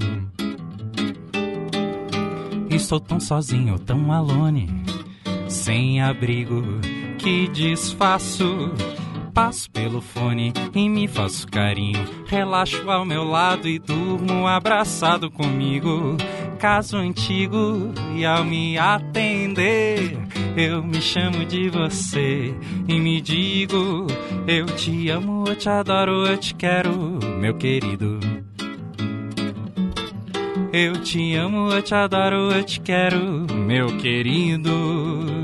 Estou 2.69 2.99
tão 2.99 3.21
sozinho, 3.21 3.79
tão 3.79 4.11
alone, 4.11 4.69
sem 5.49 6.01
abrigo, 6.01 6.63
que 7.19 7.47
desfaço. 7.49 8.73
Passo 9.35 9.69
pelo 9.73 10.01
fone 10.01 10.53
e 10.73 10.89
me 10.89 11.09
faço 11.09 11.49
carinho. 11.49 11.99
Relaxo 12.27 12.89
ao 12.89 13.05
meu 13.05 13.25
lado 13.25 13.69
e 13.69 13.81
durmo 13.81 14.47
abraçado 14.47 15.29
comigo. 15.29 16.17
Caso 16.61 16.97
antigo, 16.97 17.93
e 18.15 18.25
ao 18.25 18.45
me 18.45 18.79
atender, 18.79 20.17
eu 20.57 20.85
me 20.85 21.03
chamo 21.03 21.45
de 21.45 21.69
você 21.69 22.55
e 22.87 23.01
me 23.01 23.21
digo: 23.21 24.07
Eu 24.47 24.67
te 24.67 25.11
amo, 25.11 25.45
eu 25.49 25.57
te 25.57 25.69
adoro, 25.69 26.27
eu 26.27 26.39
te 26.39 26.55
quero, 26.55 27.19
meu 27.41 27.55
querido. 27.57 28.21
Eu 30.73 30.95
te 31.03 31.35
amo, 31.35 31.71
eu 31.71 31.83
te 31.83 31.95
adoro, 31.95 32.53
eu 32.53 32.65
te 32.65 32.81
quero, 32.81 33.47
meu 33.53 33.97
querido. 33.99 35.44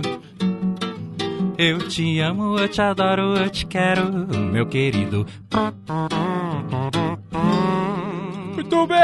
Eu 1.62 1.77
te 1.88 2.18
amo, 2.20 2.59
eu 2.59 2.66
te 2.68 2.81
adoro, 2.81 3.37
eu 3.37 3.51
te 3.51 3.66
quero, 3.66 4.11
meu 4.51 4.64
querido. 4.64 5.27
Muito 8.55 8.87
bem! 8.87 8.99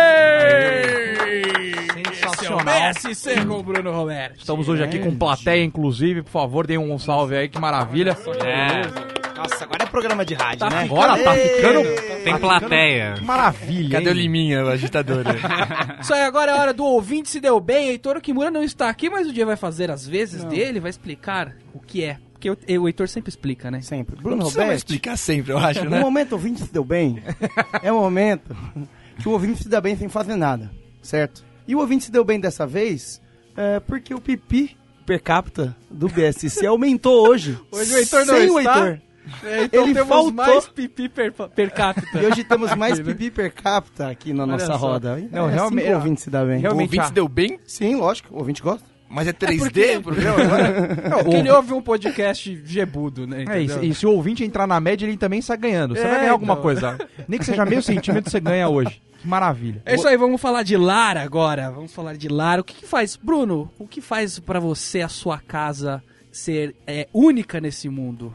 Sensacional. 2.15 2.91
Esse 2.91 3.07
é 3.09 3.11
o 3.11 3.13
BSC 3.15 3.45
com 3.47 3.59
o 3.59 3.63
Bruno 3.63 3.93
Roberto. 3.93 4.39
Estamos 4.39 4.71
hoje 4.71 4.83
aqui 4.83 4.99
com 4.99 5.15
plateia, 5.15 5.63
inclusive. 5.63 6.23
Por 6.23 6.31
favor, 6.31 6.67
deem 6.67 6.79
um 6.79 6.99
salve 6.99 7.37
aí, 7.37 7.47
que 7.47 7.59
maravilha. 7.61 8.17
É, 8.43 9.37
Nossa, 9.37 9.65
agora 9.65 9.83
é 9.83 9.87
programa 9.87 10.25
de 10.25 10.33
rádio, 10.33 10.61
Tá 10.61 10.71
né? 10.71 10.85
Agora 10.85 11.23
tá 11.23 11.35
ficando 11.35 11.83
tem 12.25 12.39
plateia. 12.39 13.17
maravilha. 13.23 13.99
Cadê 13.99 14.09
o 14.09 14.13
hein? 14.13 14.17
Liminha, 14.19 14.65
o 14.65 14.69
agitador? 14.69 15.25
Isso 16.01 16.15
aí, 16.15 16.23
agora 16.23 16.53
é 16.53 16.55
a 16.57 16.61
hora 16.63 16.73
do 16.73 16.85
ouvinte 16.87 17.29
se 17.29 17.39
deu 17.39 17.61
bem. 17.61 17.89
Heitor 17.91 18.19
Kimura 18.23 18.51
não 18.51 18.63
está 18.63 18.89
aqui, 18.89 19.11
mas 19.11 19.29
o 19.29 19.33
dia 19.33 19.45
vai 19.45 19.57
fazer 19.57 19.91
as 19.91 20.07
vezes 20.09 20.43
dele, 20.45 20.81
vai 20.81 20.89
explicar 20.89 21.53
o 21.75 21.81
que 21.81 22.03
é. 22.03 22.17
Porque 22.39 22.51
o, 22.51 22.83
o 22.83 22.89
Heitor 22.89 23.09
sempre 23.09 23.31
explica, 23.31 23.71
né? 23.71 23.81
Sempre. 23.81 24.17
Não 24.17 24.23
Bruno 24.23 24.43
mais 24.43 24.55
Roberto, 24.55 24.77
explicar 24.79 25.17
sempre, 25.17 25.53
eu 25.53 25.59
acho, 25.59 25.85
no 25.85 25.91
né? 25.91 26.01
momento 26.01 26.33
o 26.33 26.35
ouvinte 26.35 26.63
se 26.63 26.73
deu 26.73 26.85
bem, 26.85 27.23
é 27.83 27.91
o 27.91 27.99
momento 27.99 28.55
que 29.19 29.29
o 29.29 29.33
ouvinte 29.33 29.63
se 29.63 29.69
dá 29.69 29.81
bem 29.81 29.97
sem 29.97 30.09
fazer 30.09 30.37
nada, 30.37 30.71
certo? 31.01 31.43
E 31.67 31.75
o 31.75 31.79
ouvinte 31.79 32.05
se 32.05 32.13
deu 32.13 32.25
bem 32.25 32.39
dessa 32.39 32.67
vez 32.67 33.21
é, 33.57 33.81
porque 33.81 34.15
o 34.15 34.21
pipi 34.21 34.77
per 35.07 35.23
capita 35.23 35.75
do 35.91 36.09
BSC 36.09 36.67
aumentou 36.67 37.27
hoje. 37.29 37.59
Hoje 37.73 37.95
o 37.95 37.97
Heitor 37.97 38.27
não 38.27 38.35
sem 38.35 38.51
o 38.51 38.59
está. 38.59 38.87
Heitor. 38.87 39.01
É, 39.45 39.65
então 39.65 39.83
Ele 39.83 39.95
temos 39.95 40.09
faltou. 40.09 40.33
mais 40.33 40.69
pipi 40.69 41.09
per, 41.09 41.33
per 41.33 41.73
capita. 41.73 42.23
E 42.23 42.27
hoje 42.27 42.45
temos 42.45 42.75
mais 42.77 43.01
pipi 43.01 43.31
per 43.31 43.53
capita 43.53 44.09
aqui 44.09 44.33
na 44.33 44.47
nossa 44.47 44.67
só. 44.67 44.77
roda. 44.77 45.17
Não, 45.33 45.49
é 45.49 45.55
realmente- 45.55 45.81
assim 45.83 45.87
que 45.89 45.93
o 45.93 45.95
ouvinte 45.97 46.21
se 46.21 46.31
dá 46.31 46.45
bem. 46.45 46.59
O 46.59 46.61
realmente- 46.61 46.85
ouvinte 46.87 47.01
ah. 47.01 47.07
se 47.09 47.13
deu 47.13 47.29
bem, 47.29 47.59
Sim, 47.67 47.97
lógico, 47.97 48.35
o 48.35 48.39
ouvinte 48.39 48.63
gosta. 48.63 48.87
Mas 49.09 49.29
é 49.29 49.33
3D 49.33 49.99
o 49.99 50.03
programa 50.05 50.43
agora? 50.43 51.29
É 51.33 51.39
ele 51.39 51.51
ouve 51.51 51.73
um 51.73 51.83
podcast 51.83 52.63
gebudo, 52.65 53.27
né? 53.27 53.45
É, 53.49 53.63
entendeu? 53.63 53.85
e, 53.85 53.95
se 53.95 54.07
o 54.07 54.11
ouvinte 54.13 54.45
entrar 54.45 54.67
na 54.67 54.79
média, 54.81 55.07
ele 55.07 55.17
também 55.17 55.41
sai 55.41 55.57
ganhando. 55.57 55.95
Você 55.95 56.03
É, 56.03 56.09
vai 56.11 56.21
ganhar 56.21 56.33
alguma 56.33 56.53
então. 56.55 56.63
coisa. 56.63 56.99
Nem 57.29 57.39
que 57.39 57.47
seja 57.47 57.65
meio 57.65 57.81
centímetro, 57.83 58.31
você 58.31 58.41
ganha 58.41 58.69
hoje. 58.69 59.01
Que 59.21 59.27
maravilha. 59.29 59.81
É 59.87 59.95
isso 59.95 60.07
aí, 60.07 60.17
vamos 60.17 60.41
falar 60.41 60.63
de 60.63 60.77
lar 60.77 61.17
agora. 61.17 61.71
Vamos 61.71 61.93
falar 61.93 62.17
de 62.17 62.29
lar. 62.29 62.61
O 62.61 62.65
que, 62.65 62.75
que 62.75 62.87
faz, 62.87 63.17
Bruno? 63.17 63.71
O 63.79 63.87
que 63.87 64.01
faz 64.01 64.39
pra 64.39 64.61
você 64.61 65.01
a 65.01 65.09
sua 65.09 65.39
casa 65.39 66.03
ser 66.31 66.75
é, 66.87 67.09
única 67.15 67.61
nesse 67.61 67.89
mundo? 67.89 68.35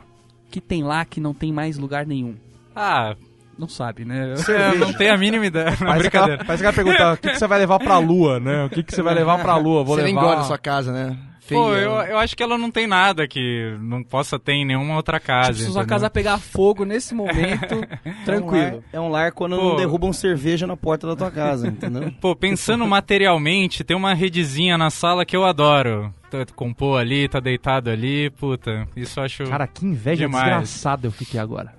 Que 0.49 0.59
tem 0.59 0.83
lá 0.83 1.05
que 1.05 1.21
não 1.21 1.33
tem 1.33 1.51
mais 1.53 1.77
lugar 1.77 2.05
nenhum? 2.05 2.35
Ah, 2.75 3.15
Não 3.57 3.67
sabe, 3.67 4.05
né? 4.05 4.33
eu 4.47 4.79
não 4.79 4.93
tenho 4.93 5.13
a 5.13 5.17
mínima 5.17 5.45
ideia. 5.45 5.71
Não, 5.71 5.77
Parece 5.77 5.99
brincadeira. 5.99 6.33
aquela, 6.35 6.45
parece 6.45 6.65
aquela 6.65 6.73
pergunta, 6.73 7.13
o 7.13 7.17
que, 7.17 7.29
que 7.31 7.39
você 7.39 7.47
vai 7.47 7.59
levar 7.59 7.79
pra 7.79 7.97
lua, 7.97 8.39
né? 8.39 8.65
O 8.65 8.69
que, 8.69 8.83
que 8.83 8.93
você 8.93 9.01
vai 9.01 9.13
levar 9.13 9.39
pra 9.39 9.55
lua? 9.57 9.83
Vou 9.83 9.95
Você 9.95 10.03
levar... 10.03 10.21
gosta 10.21 10.37
da 10.37 10.43
sua 10.43 10.57
casa, 10.57 10.91
né? 10.91 11.17
Pô, 11.49 11.73
eu, 11.73 11.91
eu 11.91 12.17
acho 12.17 12.35
que 12.35 12.41
ela 12.41 12.57
não 12.57 12.71
tem 12.71 12.87
nada 12.87 13.27
que 13.27 13.75
não 13.81 14.03
possa 14.03 14.39
ter 14.39 14.53
em 14.53 14.65
nenhuma 14.65 14.95
outra 14.95 15.19
casa. 15.19 15.53
Se 15.53 15.71
sua 15.71 15.85
casa 15.85 16.09
pegar 16.09 16.37
fogo 16.37 16.85
nesse 16.85 17.13
momento, 17.13 17.81
tranquilo. 18.23 18.81
É 18.93 18.99
um 18.99 19.03
lar, 19.03 19.03
é 19.03 19.07
um 19.07 19.09
lar 19.09 19.31
quando 19.33 19.57
Pô. 19.57 19.63
não 19.69 19.75
derrubam 19.75 20.13
cerveja 20.13 20.65
na 20.65 20.77
porta 20.77 21.07
da 21.07 21.15
tua 21.15 21.29
casa, 21.29 21.67
entendeu? 21.67 22.11
Pô, 22.21 22.35
pensando 22.35 22.87
materialmente, 22.87 23.83
tem 23.83 23.97
uma 23.97 24.13
redezinha 24.13 24.77
na 24.77 24.89
sala 24.89 25.25
que 25.25 25.35
eu 25.35 25.43
adoro. 25.43 26.13
Tá- 26.31 26.45
Compor 26.55 26.99
ali, 26.99 27.27
tá 27.27 27.39
deitado 27.41 27.89
ali, 27.89 28.29
puta, 28.29 28.87
isso 28.95 29.19
eu 29.19 29.23
acho... 29.25 29.43
Cara, 29.45 29.67
que 29.67 29.85
inveja 29.85 30.25
Demais. 30.25 30.43
desgraçada 30.45 31.05
eu 31.07 31.11
fiquei 31.11 31.39
agora. 31.39 31.73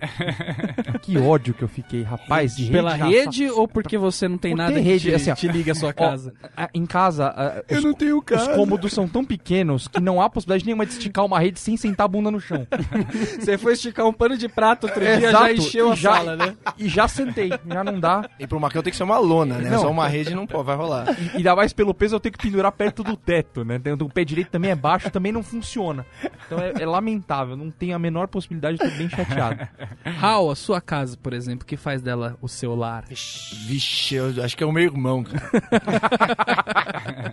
que 1.03 1.17
ódio 1.19 1.55
que 1.55 1.63
eu 1.63 1.69
fiquei, 1.69 2.03
rapaz. 2.03 2.55
De 2.57 2.71
Pela 2.71 2.95
rede, 2.95 3.15
rede 3.45 3.51
ou 3.51 3.67
porque 3.67 3.97
você 3.97 4.29
não 4.29 4.37
tem 4.39 4.53
Por 4.53 4.59
nada 4.59 4.75
que 4.75 4.81
rede, 4.81 5.09
te, 5.11 5.15
assim, 5.15 5.31
ó. 5.31 5.35
te 5.35 5.49
liga 5.49 5.73
a 5.73 5.75
sua 5.75 5.89
Ó, 5.91 5.93
casa? 5.93 6.35
a- 6.57 6.69
em 6.75 6.85
casa, 6.85 7.63
Eu 7.69 7.79
os, 7.79 7.85
não 7.85 7.95
tenho 7.95 8.19
os 8.19 8.25
casa. 8.25 8.55
cômodos 8.55 8.93
são 8.93 9.09
tão 9.09 9.25
pequenos 9.25 9.89
que 9.89 10.01
não 10.01 10.21
há 10.21 10.29
possibilidade 10.29 10.65
nenhuma 10.67 10.85
de 10.85 10.93
esticar 10.93 11.25
uma 11.25 11.39
rede 11.41 11.59
sem 11.59 11.77
sentar 11.77 12.05
a 12.05 12.09
bunda 12.09 12.31
no 12.31 12.41
chão. 12.41 12.67
Você 13.41 13.57
foi 13.57 13.73
esticar 13.73 14.07
um 14.07 14.13
pano 14.13 14.37
de 14.37 14.49
prato 14.49 14.85
outro 14.87 15.01
dia, 15.01 15.21
já 15.21 15.29
Exato, 15.51 15.53
encheu 15.55 15.89
e 15.89 15.93
a 15.93 15.95
já- 15.95 16.13
sala, 16.15 16.37
né? 16.37 16.55
E 16.79 16.89
já 16.89 17.09
sentei, 17.09 17.51
já 17.67 17.83
não 17.85 17.99
dá. 17.99 18.29
E 18.39 18.47
pro 18.47 18.61
Macão 18.61 18.83
tem 18.83 18.91
que 18.91 18.97
ser 18.97 19.05
uma 19.05 19.19
lona, 19.19 19.59
né? 19.59 19.71
Não. 19.71 19.81
Só 19.81 19.91
uma 19.91 20.07
rede 20.09 20.35
não 20.35 20.47
pode, 20.47 20.65
vai 20.65 20.77
rolar. 20.77 21.07
E 21.35 21.39
ainda 21.39 21.57
mais 21.57 21.73
pelo 21.73 21.95
peso 21.95 22.17
eu 22.17 22.21
tenho 22.21 22.33
que 22.33 22.39
pendurar 22.43 22.73
perto 22.73 23.03
do 23.03 23.17
teto, 23.17 23.65
né? 23.65 23.79
Tem- 23.79 23.93
O 23.93 24.09
pé 24.09 24.25
direito 24.25 24.42
também 24.51 24.71
é 24.71 24.75
baixo, 24.75 25.11
também 25.11 25.33
não 25.33 25.43
funciona. 25.43 26.07
Então 26.47 26.59
é, 26.59 26.73
é 26.81 26.87
lamentável, 26.87 27.57
não 27.57 27.71
tenho 27.71 27.95
a 27.95 27.99
menor 27.99 28.29
possibilidade, 28.29 28.79
eu 28.81 28.91
tô 28.91 28.97
bem 28.97 29.09
chateado. 29.09 29.69
Raul, 30.05 30.51
a 30.51 30.57
sua 30.57 30.81
casa, 30.81 31.17
por 31.17 31.33
exemplo, 31.33 31.63
o 31.63 31.67
que 31.67 31.77
faz 31.77 32.03
dela 32.03 32.37
o 32.41 32.49
seu 32.49 32.75
lar? 32.75 33.05
Vixe, 33.09 34.15
eu 34.15 34.43
acho 34.43 34.57
que 34.57 34.63
é 34.63 34.67
o 34.67 34.73
meu 34.73 34.85
irmão, 34.85 35.25
cara. 35.25 35.51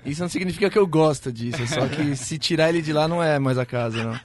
Isso 0.05 0.21
não 0.21 0.29
significa 0.29 0.69
que 0.69 0.77
eu 0.77 0.87
gosto 0.87 1.31
disso, 1.31 1.61
é 1.61 1.67
só 1.67 1.87
que 1.87 2.15
se 2.15 2.37
tirar 2.37 2.69
ele 2.69 2.81
de 2.81 2.93
lá 2.93 3.07
não 3.07 3.21
é 3.21 3.39
mais 3.39 3.57
a 3.57 3.65
casa, 3.65 4.03
não. 4.03 4.19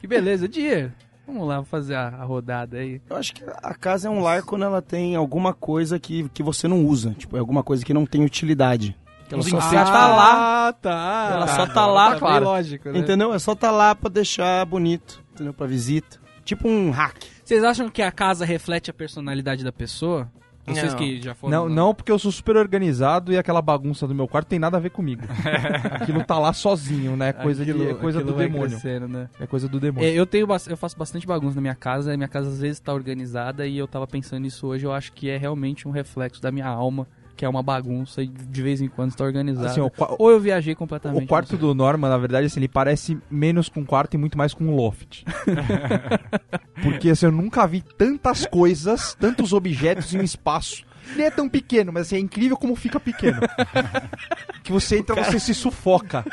Que 0.00 0.06
beleza, 0.06 0.48
Dia. 0.48 0.92
Vamos 1.26 1.46
lá 1.46 1.62
fazer 1.64 1.94
a, 1.94 2.08
a 2.08 2.24
rodada 2.24 2.78
aí. 2.78 3.00
Eu 3.08 3.16
acho 3.16 3.32
que 3.32 3.44
a 3.62 3.74
casa 3.74 4.08
é 4.08 4.10
um 4.10 4.20
lar 4.20 4.42
quando 4.42 4.64
ela 4.64 4.82
tem 4.82 5.14
alguma 5.14 5.54
coisa 5.54 5.98
que, 5.98 6.28
que 6.30 6.42
você 6.42 6.66
não 6.66 6.84
usa. 6.84 7.14
Tipo, 7.16 7.36
é 7.36 7.40
alguma 7.40 7.62
coisa 7.62 7.84
que 7.84 7.94
não 7.94 8.04
tem 8.04 8.24
utilidade. 8.24 8.96
Ela 9.32 9.42
só 9.42 9.58
tá 9.84 10.06
lá, 10.08 10.68
Ah, 10.68 10.72
tá. 10.72 11.30
Ela 11.32 11.46
Tá, 11.46 11.56
só 11.56 11.66
tá 11.66 11.86
lá, 11.86 12.10
bem 12.10 12.18
claro. 12.18 12.44
lógico, 12.44 12.90
né? 12.90 12.98
entendeu? 12.98 13.32
É 13.32 13.38
só 13.38 13.54
tá 13.54 13.70
lá 13.70 13.94
pra 13.94 14.08
deixar 14.10 14.64
bonito, 14.66 15.22
entendeu? 15.32 15.52
Pra 15.54 15.66
visita. 15.66 16.18
Tipo 16.44 16.68
um 16.68 16.90
hack. 16.90 17.16
Vocês 17.44 17.62
acham 17.64 17.88
que 17.88 18.02
a 18.02 18.10
casa 18.12 18.44
reflete 18.44 18.90
a 18.90 18.94
personalidade 18.94 19.62
da 19.64 19.72
pessoa? 19.72 20.30
Vocês 20.64 20.92
Não. 20.92 20.98
que 20.98 21.20
já 21.20 21.34
foram... 21.34 21.50
Não, 21.64 21.68
não, 21.68 21.94
porque 21.94 22.12
eu 22.12 22.18
sou 22.20 22.30
super 22.30 22.56
organizado 22.56 23.32
e 23.32 23.36
aquela 23.36 23.60
bagunça 23.60 24.06
do 24.06 24.14
meu 24.14 24.28
quarto 24.28 24.46
tem 24.46 24.60
nada 24.60 24.76
a 24.76 24.80
ver 24.80 24.90
comigo. 24.90 25.22
Aquilo 26.00 26.22
tá 26.22 26.38
lá 26.38 26.52
sozinho, 26.52 27.16
né? 27.16 27.30
É 27.30 27.32
coisa, 27.32 27.64
de, 27.64 27.70
é 27.72 27.94
coisa 27.94 28.20
do 28.22 28.30
aquilo 28.32 28.38
demônio. 28.48 29.08
né? 29.08 29.28
É 29.40 29.46
coisa 29.46 29.68
do 29.68 29.80
demônio. 29.80 30.08
É, 30.08 30.12
eu 30.12 30.24
tenho 30.24 30.46
eu 30.68 30.76
faço 30.76 30.96
bastante 30.96 31.26
bagunça 31.26 31.56
na 31.56 31.60
minha 31.60 31.74
casa, 31.74 32.14
e 32.14 32.16
minha 32.16 32.28
casa 32.28 32.48
às 32.48 32.60
vezes 32.60 32.78
tá 32.78 32.92
organizada 32.94 33.66
e 33.66 33.76
eu 33.76 33.88
tava 33.88 34.06
pensando 34.06 34.40
nisso 34.42 34.68
hoje, 34.68 34.86
eu 34.86 34.92
acho 34.92 35.12
que 35.12 35.28
é 35.28 35.36
realmente 35.36 35.88
um 35.88 35.90
reflexo 35.90 36.40
da 36.40 36.52
minha 36.52 36.68
alma, 36.68 37.08
que 37.36 37.44
é 37.44 37.48
uma 37.48 37.62
bagunça 37.62 38.22
e 38.22 38.28
de 38.28 38.62
vez 38.62 38.80
em 38.80 38.88
quando 38.88 39.10
está 39.10 39.24
organizada. 39.24 39.68
Assim, 39.68 39.80
Ou 40.18 40.30
eu 40.30 40.40
viajei 40.40 40.74
completamente. 40.74 41.24
o 41.24 41.26
quarto 41.26 41.56
do 41.56 41.74
Norman, 41.74 42.08
na 42.08 42.18
verdade, 42.18 42.46
assim, 42.46 42.60
ele 42.60 42.68
parece 42.68 43.18
menos 43.30 43.68
com 43.68 43.80
um 43.80 43.84
quarto 43.84 44.14
e 44.14 44.18
muito 44.18 44.36
mais 44.36 44.54
com 44.54 44.64
um 44.64 44.74
loft. 44.74 45.24
Porque 46.82 47.10
assim, 47.10 47.26
eu 47.26 47.32
nunca 47.32 47.66
vi 47.66 47.82
tantas 47.82 48.46
coisas, 48.46 49.14
tantos 49.14 49.52
objetos 49.52 50.12
em 50.14 50.18
um 50.18 50.22
espaço. 50.22 50.84
Ele 51.12 51.22
é 51.22 51.30
tão 51.30 51.48
pequeno, 51.48 51.92
mas 51.92 52.06
assim, 52.06 52.16
é 52.16 52.18
incrível 52.20 52.56
como 52.56 52.74
fica 52.76 52.98
pequeno. 53.00 53.40
que 54.62 54.72
você 54.72 54.98
entra, 54.98 55.14
você 55.22 55.38
se 55.40 55.54
sufoca. 55.54 56.24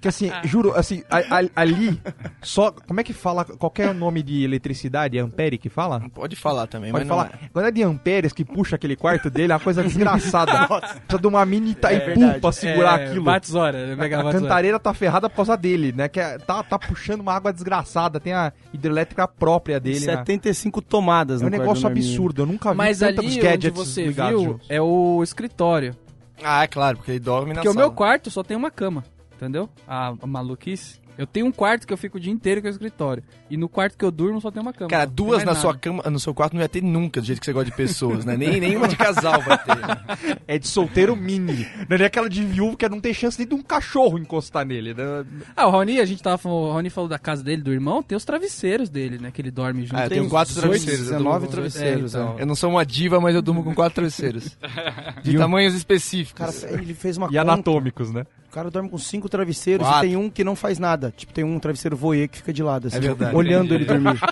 Que 0.00 0.08
assim, 0.08 0.30
juro, 0.44 0.72
assim, 0.74 1.02
a- 1.10 1.18
a- 1.40 1.50
ali, 1.62 2.00
só. 2.42 2.72
Como 2.72 3.00
é 3.00 3.04
que 3.04 3.12
fala? 3.12 3.44
Qual 3.44 3.70
que 3.70 3.82
é 3.82 3.90
o 3.90 3.94
nome 3.94 4.22
de 4.22 4.42
eletricidade? 4.44 5.18
É 5.18 5.20
ampere 5.20 5.58
que 5.58 5.68
fala? 5.68 6.00
Pode 6.14 6.36
falar 6.36 6.66
também, 6.66 6.90
Pode 6.90 7.04
mas 7.04 7.08
falar. 7.08 7.30
não 7.40 7.46
é. 7.46 7.50
Quando 7.52 7.66
é 7.66 7.70
de 7.70 7.82
amperes 7.82 8.32
que 8.32 8.44
puxa 8.44 8.76
aquele 8.76 8.96
quarto 8.96 9.28
dele, 9.30 9.52
é 9.52 9.54
uma 9.56 9.60
coisa 9.60 9.82
desgraçada. 9.84 10.66
Precisa 10.66 11.18
de 11.20 11.26
uma 11.26 11.44
mini 11.44 11.70
Itaipu 11.72 12.06
verdade. 12.06 12.40
pra 12.40 12.52
segurar 12.52 13.00
é, 13.00 13.06
aquilo. 13.06 13.24
Watts 13.26 13.54
hora, 13.54 13.94
né? 13.96 14.06
A 14.16 14.32
cantareira 14.32 14.78
tá 14.78 14.92
ferrada 14.94 15.28
por 15.28 15.36
causa 15.36 15.56
dele, 15.56 15.92
né? 15.92 16.08
Que 16.08 16.20
é- 16.20 16.38
tá, 16.38 16.62
tá 16.62 16.78
puxando 16.78 17.20
uma 17.20 17.34
água 17.34 17.52
desgraçada, 17.52 18.18
tem 18.18 18.32
a 18.32 18.52
hidrelétrica 18.72 19.28
própria 19.28 19.78
dele. 19.78 20.00
né? 20.06 20.16
75 20.16 20.80
tomadas 20.82 21.42
É 21.42 21.46
um 21.46 21.48
negócio 21.50 21.86
absurdo, 21.86 22.42
eu 22.42 22.46
nunca 22.46 22.70
vi 22.72 22.76
Mas 22.78 22.98
tantos 23.00 23.24
ali 23.24 23.38
gadgets 23.40 23.78
você 23.90 24.08
viu 24.10 24.40
juntos. 24.42 24.66
é 24.70 24.80
o 24.80 25.22
escritório. 25.22 25.94
Ah, 26.42 26.64
é 26.64 26.66
claro, 26.66 26.96
porque 26.96 27.12
ele 27.12 27.20
dorme 27.20 27.48
na 27.50 27.56
Porque 27.56 27.68
o 27.68 27.72
sala. 27.72 27.86
meu 27.86 27.94
quarto 27.94 28.30
só 28.30 28.42
tem 28.42 28.56
uma 28.56 28.70
cama, 28.70 29.04
entendeu? 29.36 29.68
A, 29.86 30.14
a 30.20 30.26
maluquice. 30.26 30.98
Eu 31.18 31.26
tenho 31.26 31.46
um 31.46 31.52
quarto 31.52 31.86
que 31.86 31.92
eu 31.92 31.96
fico 31.96 32.16
o 32.16 32.20
dia 32.20 32.32
inteiro 32.32 32.60
que 32.60 32.66
é 32.66 32.70
o 32.70 32.72
escritório. 32.72 33.22
E 33.50 33.56
no 33.56 33.68
quarto 33.68 33.96
que 33.98 34.04
eu 34.04 34.10
durmo 34.10 34.40
só 34.40 34.50
tem 34.50 34.62
uma 34.62 34.72
cama. 34.72 34.88
Cara, 34.90 35.06
duas 35.06 35.40
na 35.40 35.46
nada. 35.52 35.58
sua 35.58 35.76
cama, 35.76 36.02
no 36.10 36.18
seu 36.18 36.32
quarto 36.32 36.54
não 36.54 36.62
ia 36.62 36.68
ter 36.68 36.82
nunca, 36.82 37.20
do 37.20 37.26
jeito 37.26 37.40
que 37.40 37.44
você 37.46 37.52
gosta 37.52 37.70
de 37.70 37.76
pessoas, 37.76 38.24
né? 38.24 38.36
Nem, 38.36 38.58
nenhuma 38.60 38.88
de 38.88 38.96
casal 38.96 39.40
vai 39.42 39.58
ter. 39.58 39.76
né? 39.76 40.38
É 40.48 40.58
de 40.58 40.66
solteiro 40.66 41.14
mini. 41.16 41.66
Não 41.88 41.94
é 41.96 41.98
nem 41.98 42.06
aquela 42.06 42.28
de 42.30 42.44
viúvo 42.44 42.76
que 42.76 42.88
não 42.88 43.00
tem 43.00 43.12
chance 43.12 43.38
nem 43.38 43.46
de 43.46 43.54
um 43.54 43.62
cachorro 43.62 44.18
encostar 44.18 44.64
nele. 44.64 44.94
né? 44.94 45.24
Ah, 45.56 45.66
o 45.66 45.70
Raoni, 45.70 46.00
a 46.00 46.04
gente 46.04 46.22
tava 46.22 46.38
falando, 46.38 46.58
o 46.68 46.72
Raoni 46.72 46.90
falou 46.90 47.08
da 47.08 47.18
casa 47.18 47.42
dele, 47.42 47.60
do 47.62 47.72
irmão, 47.72 48.02
tem 48.02 48.16
os 48.16 48.24
travesseiros 48.24 48.88
dele, 48.88 49.18
né? 49.18 49.30
Que 49.30 49.42
ele 49.42 49.50
dorme 49.50 49.82
junto. 49.82 49.96
Ah, 49.96 50.04
eu 50.04 50.08
Tem 50.08 50.18
tenho 50.18 50.30
quatro 50.30 50.54
18, 50.54 50.62
travesseiros. 50.70 51.06
eu 51.10 51.12
19 51.18 51.38
durmo- 51.38 51.50
travesseiros. 51.52 52.14
É, 52.14 52.18
então. 52.18 52.34
ó. 52.36 52.38
Eu 52.38 52.46
não 52.46 52.54
sou 52.54 52.70
uma 52.70 52.86
diva, 52.86 53.20
mas 53.20 53.34
eu 53.34 53.42
durmo 53.42 53.62
com 53.62 53.74
quatro 53.74 53.94
travesseiros. 53.96 54.56
De 55.22 55.36
tamanhos 55.36 55.74
específicos. 55.74 56.60
Cara, 56.62 56.72
ele 56.80 56.94
fez 56.94 57.16
uma 57.18 57.26
E 57.26 57.30
conta. 57.30 57.40
anatômicos, 57.42 58.10
né? 58.12 58.24
O 58.50 58.52
cara 58.52 58.68
dorme 58.68 58.88
com 58.88 58.98
cinco 58.98 59.28
travesseiros 59.28 59.86
Quatro. 59.86 60.06
e 60.06 60.08
tem 60.08 60.16
um 60.16 60.28
que 60.28 60.42
não 60.42 60.56
faz 60.56 60.76
nada. 60.76 61.14
Tipo, 61.16 61.32
tem 61.32 61.44
um 61.44 61.56
travesseiro 61.60 61.96
voyeur 61.96 62.28
que 62.28 62.38
fica 62.38 62.52
de 62.52 62.64
lado, 62.64 62.88
assim, 62.88 62.96
É 62.96 63.00
verdade. 63.00 63.36
olhando 63.36 63.72
ele 63.74 63.84
dormir. 63.84 64.18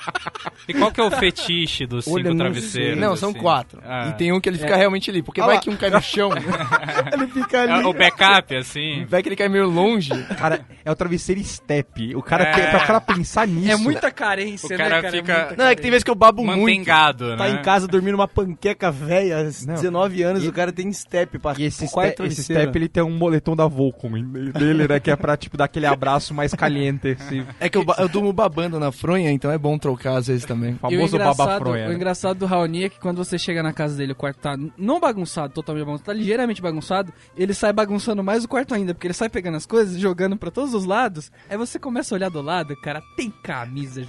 E 0.66 0.74
qual 0.74 0.90
que 0.92 1.00
é 1.00 1.04
o 1.04 1.10
fetiche 1.10 1.86
dos 1.86 2.04
cinco 2.04 2.16
Olha, 2.18 2.28
não 2.30 2.36
travesseiros? 2.36 2.92
sei. 2.92 3.00
não, 3.00 3.16
são 3.16 3.30
assim? 3.30 3.38
quatro. 3.38 3.80
Ah. 3.82 4.08
E 4.08 4.18
tem 4.18 4.32
um 4.32 4.40
que 4.40 4.48
ele 4.50 4.58
fica 4.58 4.76
realmente 4.76 5.08
ali. 5.08 5.22
Porque 5.22 5.40
Ah 5.40 5.46
vai 5.46 5.54
lá. 5.54 5.60
que 5.62 5.70
um 5.70 5.76
cai 5.76 5.88
no 5.88 6.02
chão, 6.02 6.30
ele 7.12 7.26
fica 7.28 7.58
É 7.58 7.72
ali. 7.72 7.84
o 7.86 7.92
backup, 7.94 8.54
assim. 8.54 9.06
vai 9.08 9.22
que 9.22 9.30
ele 9.30 9.36
cai 9.36 9.48
meio 9.48 9.66
longe. 9.66 10.10
Cara, 10.36 10.60
é 10.84 10.90
o 10.90 10.94
travesseiro 10.96 11.42
step. 11.42 12.14
O 12.14 12.22
cara 12.22 12.44
É. 12.44 12.52
tem, 12.52 12.70
pra 12.70 12.80
cara 12.80 13.00
pensar 13.00 13.46
nisso. 13.46 13.70
É 13.70 13.76
muita 13.76 14.10
carência, 14.10 14.74
O 14.74 14.78
cara 14.78 14.96
né, 14.96 15.02
cara? 15.02 15.10
fica- 15.16 15.32
É 15.52 15.56
Não, 15.56 15.64
é 15.66 15.74
que 15.74 15.80
tem 15.80 15.90
vezes 15.90 16.04
que 16.04 16.10
eu 16.10 16.14
babo 16.14 16.44
muito. 16.44 16.60
Mantengado, 16.60 17.28
né? 17.30 17.36
Tá 17.36 17.48
em 17.48 17.62
casa 17.62 17.86
dormindo 17.88 18.16
uma 18.16 18.28
panqueca 18.28 18.90
velha, 18.90 19.38
aos 19.46 19.64
Não. 19.64 19.74
19 19.74 20.22
anos, 20.22 20.46
o 20.46 20.52
cara 20.52 20.70
tem 20.72 20.92
step 20.92 21.38
pra 21.38 21.54
E 21.56 21.64
esse, 21.64 21.86
ste 21.86 21.98
esse 22.26 22.42
step, 22.42 22.76
ele 22.76 22.88
tem 22.88 23.02
um 23.02 23.16
moletom 23.16 23.56
da 23.56 23.66
Volcom 23.66 24.07
dele, 24.08 24.88
né? 24.88 25.00
Que 25.00 25.10
é 25.10 25.16
pra, 25.16 25.36
tipo, 25.36 25.56
dar 25.56 25.64
aquele 25.64 25.86
abraço 25.86 26.34
mais 26.34 26.54
caliente. 26.54 27.08
Esse 27.08 27.44
É 27.60 27.68
que 27.68 27.78
eu, 27.78 27.84
eu 27.98 28.08
durmo 28.08 28.32
babando 28.32 28.78
na 28.78 28.92
fronha, 28.92 29.30
então 29.30 29.50
é 29.50 29.58
bom 29.58 29.78
trocar 29.78 30.16
às 30.16 30.26
vezes 30.26 30.44
também. 30.44 30.74
O 30.74 30.78
famoso 30.78 31.18
babafronha. 31.18 31.86
o 31.86 31.88
né? 31.88 31.94
engraçado 31.94 32.38
do 32.38 32.46
Raoni 32.46 32.84
é 32.84 32.88
que 32.88 32.98
quando 32.98 33.18
você 33.18 33.38
chega 33.38 33.62
na 33.62 33.72
casa 33.72 33.96
dele, 33.96 34.12
o 34.12 34.16
quarto 34.16 34.38
tá 34.38 34.56
não 34.76 35.00
bagunçado, 35.00 35.52
totalmente 35.52 35.84
bagunçado, 35.84 36.06
tá 36.06 36.12
ligeiramente 36.12 36.62
bagunçado, 36.62 37.12
ele 37.36 37.54
sai 37.54 37.72
bagunçando 37.72 38.22
mais 38.22 38.44
o 38.44 38.48
quarto 38.48 38.74
ainda, 38.74 38.94
porque 38.94 39.06
ele 39.06 39.14
sai 39.14 39.28
pegando 39.28 39.56
as 39.56 39.66
coisas 39.66 39.96
e 39.96 40.00
jogando 40.00 40.36
pra 40.36 40.50
todos 40.50 40.74
os 40.74 40.84
lados. 40.84 41.30
Aí 41.48 41.56
você 41.56 41.78
começa 41.78 42.14
a 42.14 42.16
olhar 42.16 42.30
do 42.30 42.42
lado, 42.42 42.76
cara, 42.76 43.02
tem 43.16 43.30
camisa 43.42 44.02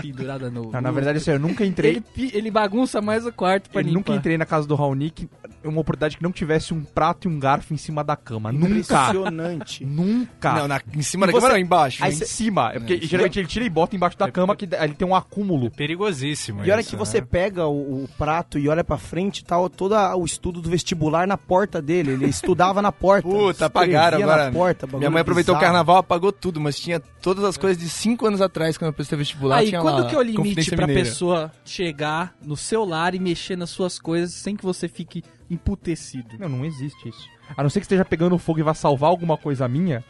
pendurada 0.00 0.50
no. 0.50 0.70
Não, 0.72 0.80
na 0.80 0.90
verdade, 0.90 1.18
assim, 1.18 1.30
eu 1.32 1.38
nunca 1.38 1.64
entrei. 1.64 2.02
ele, 2.16 2.30
ele 2.34 2.50
bagunça 2.50 3.00
mais 3.00 3.26
o 3.26 3.32
quarto 3.32 3.70
pra 3.70 3.80
Eu 3.80 3.86
limpar. 3.86 3.98
nunca 3.98 4.14
entrei 4.14 4.38
na 4.38 4.46
casa 4.46 4.66
do 4.66 4.74
Raoni 4.74 5.10
que 5.10 5.28
uma 5.62 5.80
oportunidade 5.80 6.16
que 6.16 6.22
não 6.22 6.32
tivesse 6.32 6.74
um 6.74 6.82
prato 6.82 7.28
e 7.28 7.30
um 7.30 7.38
garfo 7.38 7.72
em 7.72 7.76
cima 7.76 8.04
da 8.04 8.16
cama. 8.16 8.52
Nunca. 8.52 9.12
Impressionante. 9.52 9.84
Nunca. 9.86 10.52
Não, 10.54 10.68
na- 10.68 10.80
em 10.94 11.02
cima 11.02 11.26
da 11.26 11.32
E 11.32 11.34
cama 11.34 11.46
você- 11.48 11.52
não, 11.52 11.58
embaixo. 11.60 12.04
Aí 12.04 12.12
em 12.12 12.16
cima. 12.24 12.70
É 12.74 12.78
porque 12.78 13.00
geralmente 13.06 13.38
ele 13.38 13.48
tira 13.48 13.64
e 13.64 13.68
bota 13.70 13.94
embaixo 13.96 14.16
da 14.18 14.30
cama 14.30 14.56
que 14.56 14.68
ali 14.76 14.94
tem 14.94 15.06
um 15.06 15.14
acúmulo. 15.14 15.70
Perigosíssimo 15.70 16.64
E 16.64 16.70
olha 16.70 16.80
isso, 16.80 16.90
que 16.90 16.96
você 16.96 17.20
né? 17.20 17.26
pega 17.30 17.66
o, 17.66 18.04
o 18.04 18.08
prato 18.18 18.58
e 18.58 18.68
olha 18.68 18.84
pra 18.84 18.96
frente, 18.98 19.44
tá 19.44 19.58
o- 19.58 19.68
todo 19.68 19.94
o 19.94 20.24
estudo 20.24 20.60
do 20.60 20.68
vestibular 20.70 21.26
na 21.26 21.36
porta 21.36 21.80
dele. 21.80 22.12
Ele 22.12 22.26
estudava 22.26 22.80
na 22.82 22.92
porta. 22.92 23.26
Puta, 23.28 23.66
apagaram 23.66 24.18
agora. 24.22 24.44
Na 24.46 24.52
porta, 24.52 24.86
Minha 24.86 25.10
mãe 25.10 25.20
aproveitou 25.20 25.54
o 25.54 25.58
bizarro. 25.58 25.72
carnaval, 25.72 25.96
apagou 25.98 26.32
tudo, 26.32 26.60
mas 26.60 26.78
tinha 26.78 27.00
todas 27.00 27.44
as 27.44 27.56
coisas 27.56 27.82
de 27.82 27.88
5 27.88 28.26
anos 28.26 28.40
atrás, 28.40 28.76
quando 28.76 28.88
eu 28.88 28.92
prestei 28.92 29.16
vestibular. 29.18 29.56
Aí, 29.58 29.68
tinha 29.68 29.80
quando 29.80 30.02
lá, 30.02 30.08
que 30.08 30.14
é 30.14 30.18
o 30.18 30.22
limite 30.22 30.70
pra 30.74 30.86
Mineira. 30.86 31.08
pessoa 31.08 31.52
chegar 31.64 32.34
no 32.42 32.56
seu 32.56 32.84
lar 32.84 33.14
e 33.14 33.18
mexer 33.18 33.56
nas 33.56 33.70
suas 33.70 33.98
coisas 33.98 34.32
sem 34.34 34.54
que 34.56 34.64
você 34.64 34.88
fique 34.88 35.22
emputecido? 35.50 36.36
Não, 36.38 36.48
não 36.48 36.64
existe 36.64 37.08
isso. 37.08 37.28
A 37.56 37.62
não 37.62 37.70
ser 37.70 37.80
que 37.80 37.84
esteja 37.84 38.04
pegando 38.04 38.38
fogo 38.38 38.58
e 38.60 38.62
vá 38.62 38.74
salvar 38.74 39.10
alguma 39.10 39.36
coisa 39.36 39.68
minha, 39.68 40.02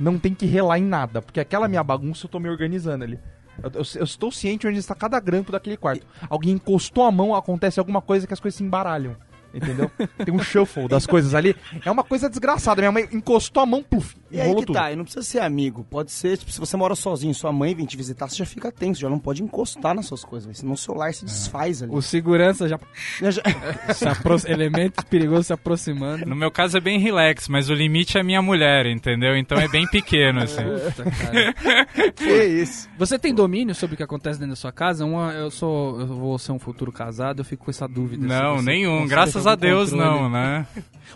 não 0.00 0.18
tem 0.18 0.34
que 0.34 0.46
relar 0.46 0.78
em 0.78 0.84
nada. 0.84 1.22
Porque 1.22 1.40
aquela 1.40 1.68
minha 1.68 1.82
bagunça 1.82 2.26
eu 2.26 2.30
tô 2.30 2.38
me 2.38 2.48
organizando 2.48 3.04
ali. 3.04 3.18
Eu, 3.62 3.70
eu- 3.74 3.82
eu 3.96 4.04
estou 4.04 4.30
ciente 4.32 4.66
onde 4.66 4.78
está 4.78 4.94
cada 4.94 5.18
grampo 5.20 5.52
daquele 5.52 5.76
quarto. 5.76 6.06
Alguém 6.28 6.52
encostou 6.54 7.04
a 7.04 7.10
mão, 7.12 7.34
acontece 7.34 7.78
alguma 7.78 8.02
coisa 8.02 8.26
que 8.26 8.34
as 8.34 8.40
coisas 8.40 8.56
se 8.58 8.64
embaralham. 8.64 9.16
Entendeu? 9.54 9.90
Tem 10.24 10.34
um 10.34 10.40
shuffle 10.42 10.88
das 10.88 11.06
coisas 11.06 11.34
ali. 11.34 11.54
É 11.84 11.90
uma 11.90 12.02
coisa 12.04 12.28
desgraçada. 12.28 12.80
Minha 12.82 12.92
mãe 12.92 13.08
encostou 13.12 13.62
a 13.62 13.66
mão, 13.66 13.82
pluf, 13.82 14.16
E 14.30 14.40
aí 14.40 14.54
que 14.54 14.66
tudo. 14.66 14.72
tá, 14.74 14.90
e 14.90 14.96
não 14.96 15.04
precisa 15.04 15.24
ser 15.24 15.40
amigo. 15.40 15.84
Pode 15.88 16.10
ser, 16.10 16.36
tipo, 16.38 16.50
se 16.50 16.58
você 16.58 16.76
mora 16.76 16.94
sozinho, 16.94 17.34
sua 17.34 17.52
mãe 17.52 17.74
vem 17.74 17.86
te 17.86 17.96
visitar, 17.96 18.28
você 18.28 18.36
já 18.36 18.46
fica 18.46 18.72
tenso, 18.72 19.00
já 19.00 19.08
não 19.08 19.18
pode 19.18 19.42
encostar 19.42 19.94
nas 19.94 20.06
suas 20.06 20.24
coisas, 20.24 20.46
velho, 20.46 20.56
senão 20.58 20.72
o 20.72 20.76
celular 20.76 21.12
se 21.14 21.24
desfaz 21.24 21.82
ali. 21.82 21.92
O 21.94 22.02
segurança 22.02 22.68
já 22.68 22.78
Já- 23.20 23.42
se 23.94 24.08
apro... 24.08 24.36
elemento 24.46 25.04
perigoso 25.06 25.44
se 25.44 25.52
aproximando. 25.52 26.26
No 26.26 26.34
meu 26.34 26.50
caso 26.50 26.76
é 26.76 26.80
bem 26.80 26.98
relax, 26.98 27.48
mas 27.48 27.70
o 27.70 27.74
limite 27.74 28.18
é 28.18 28.22
minha 28.22 28.42
mulher, 28.42 28.86
entendeu? 28.86 29.36
Então 29.36 29.58
é 29.58 29.68
bem 29.68 29.86
pequeno, 29.86 30.40
assim. 30.42 30.62
Puta, 30.94 31.10
cara. 31.10 32.12
que 32.12 32.44
isso? 32.44 32.88
Você 32.98 33.18
tem 33.18 33.34
domínio 33.34 33.74
sobre 33.74 33.94
o 33.94 33.96
que 33.96 34.02
acontece 34.02 34.38
dentro 34.38 34.52
da 34.52 34.56
sua 34.56 34.72
casa? 34.72 35.04
Uma, 35.04 35.32
eu 35.32 35.50
sou, 35.50 36.00
eu 36.00 36.06
vou 36.06 36.38
ser 36.38 36.52
um 36.52 36.58
futuro 36.58 36.90
casado, 36.90 37.40
eu 37.40 37.44
fico 37.44 37.64
com 37.66 37.70
essa 37.70 37.86
dúvida. 37.86 38.26
Não, 38.26 38.58
se 38.58 38.64
você 38.64 38.70
nenhum. 38.70 38.92
consegue 39.02 39.10
Graças 39.44 39.46
a 39.46 39.54
Deus, 39.54 39.90
controle. 39.90 40.10
não, 40.22 40.28
né? 40.30 40.66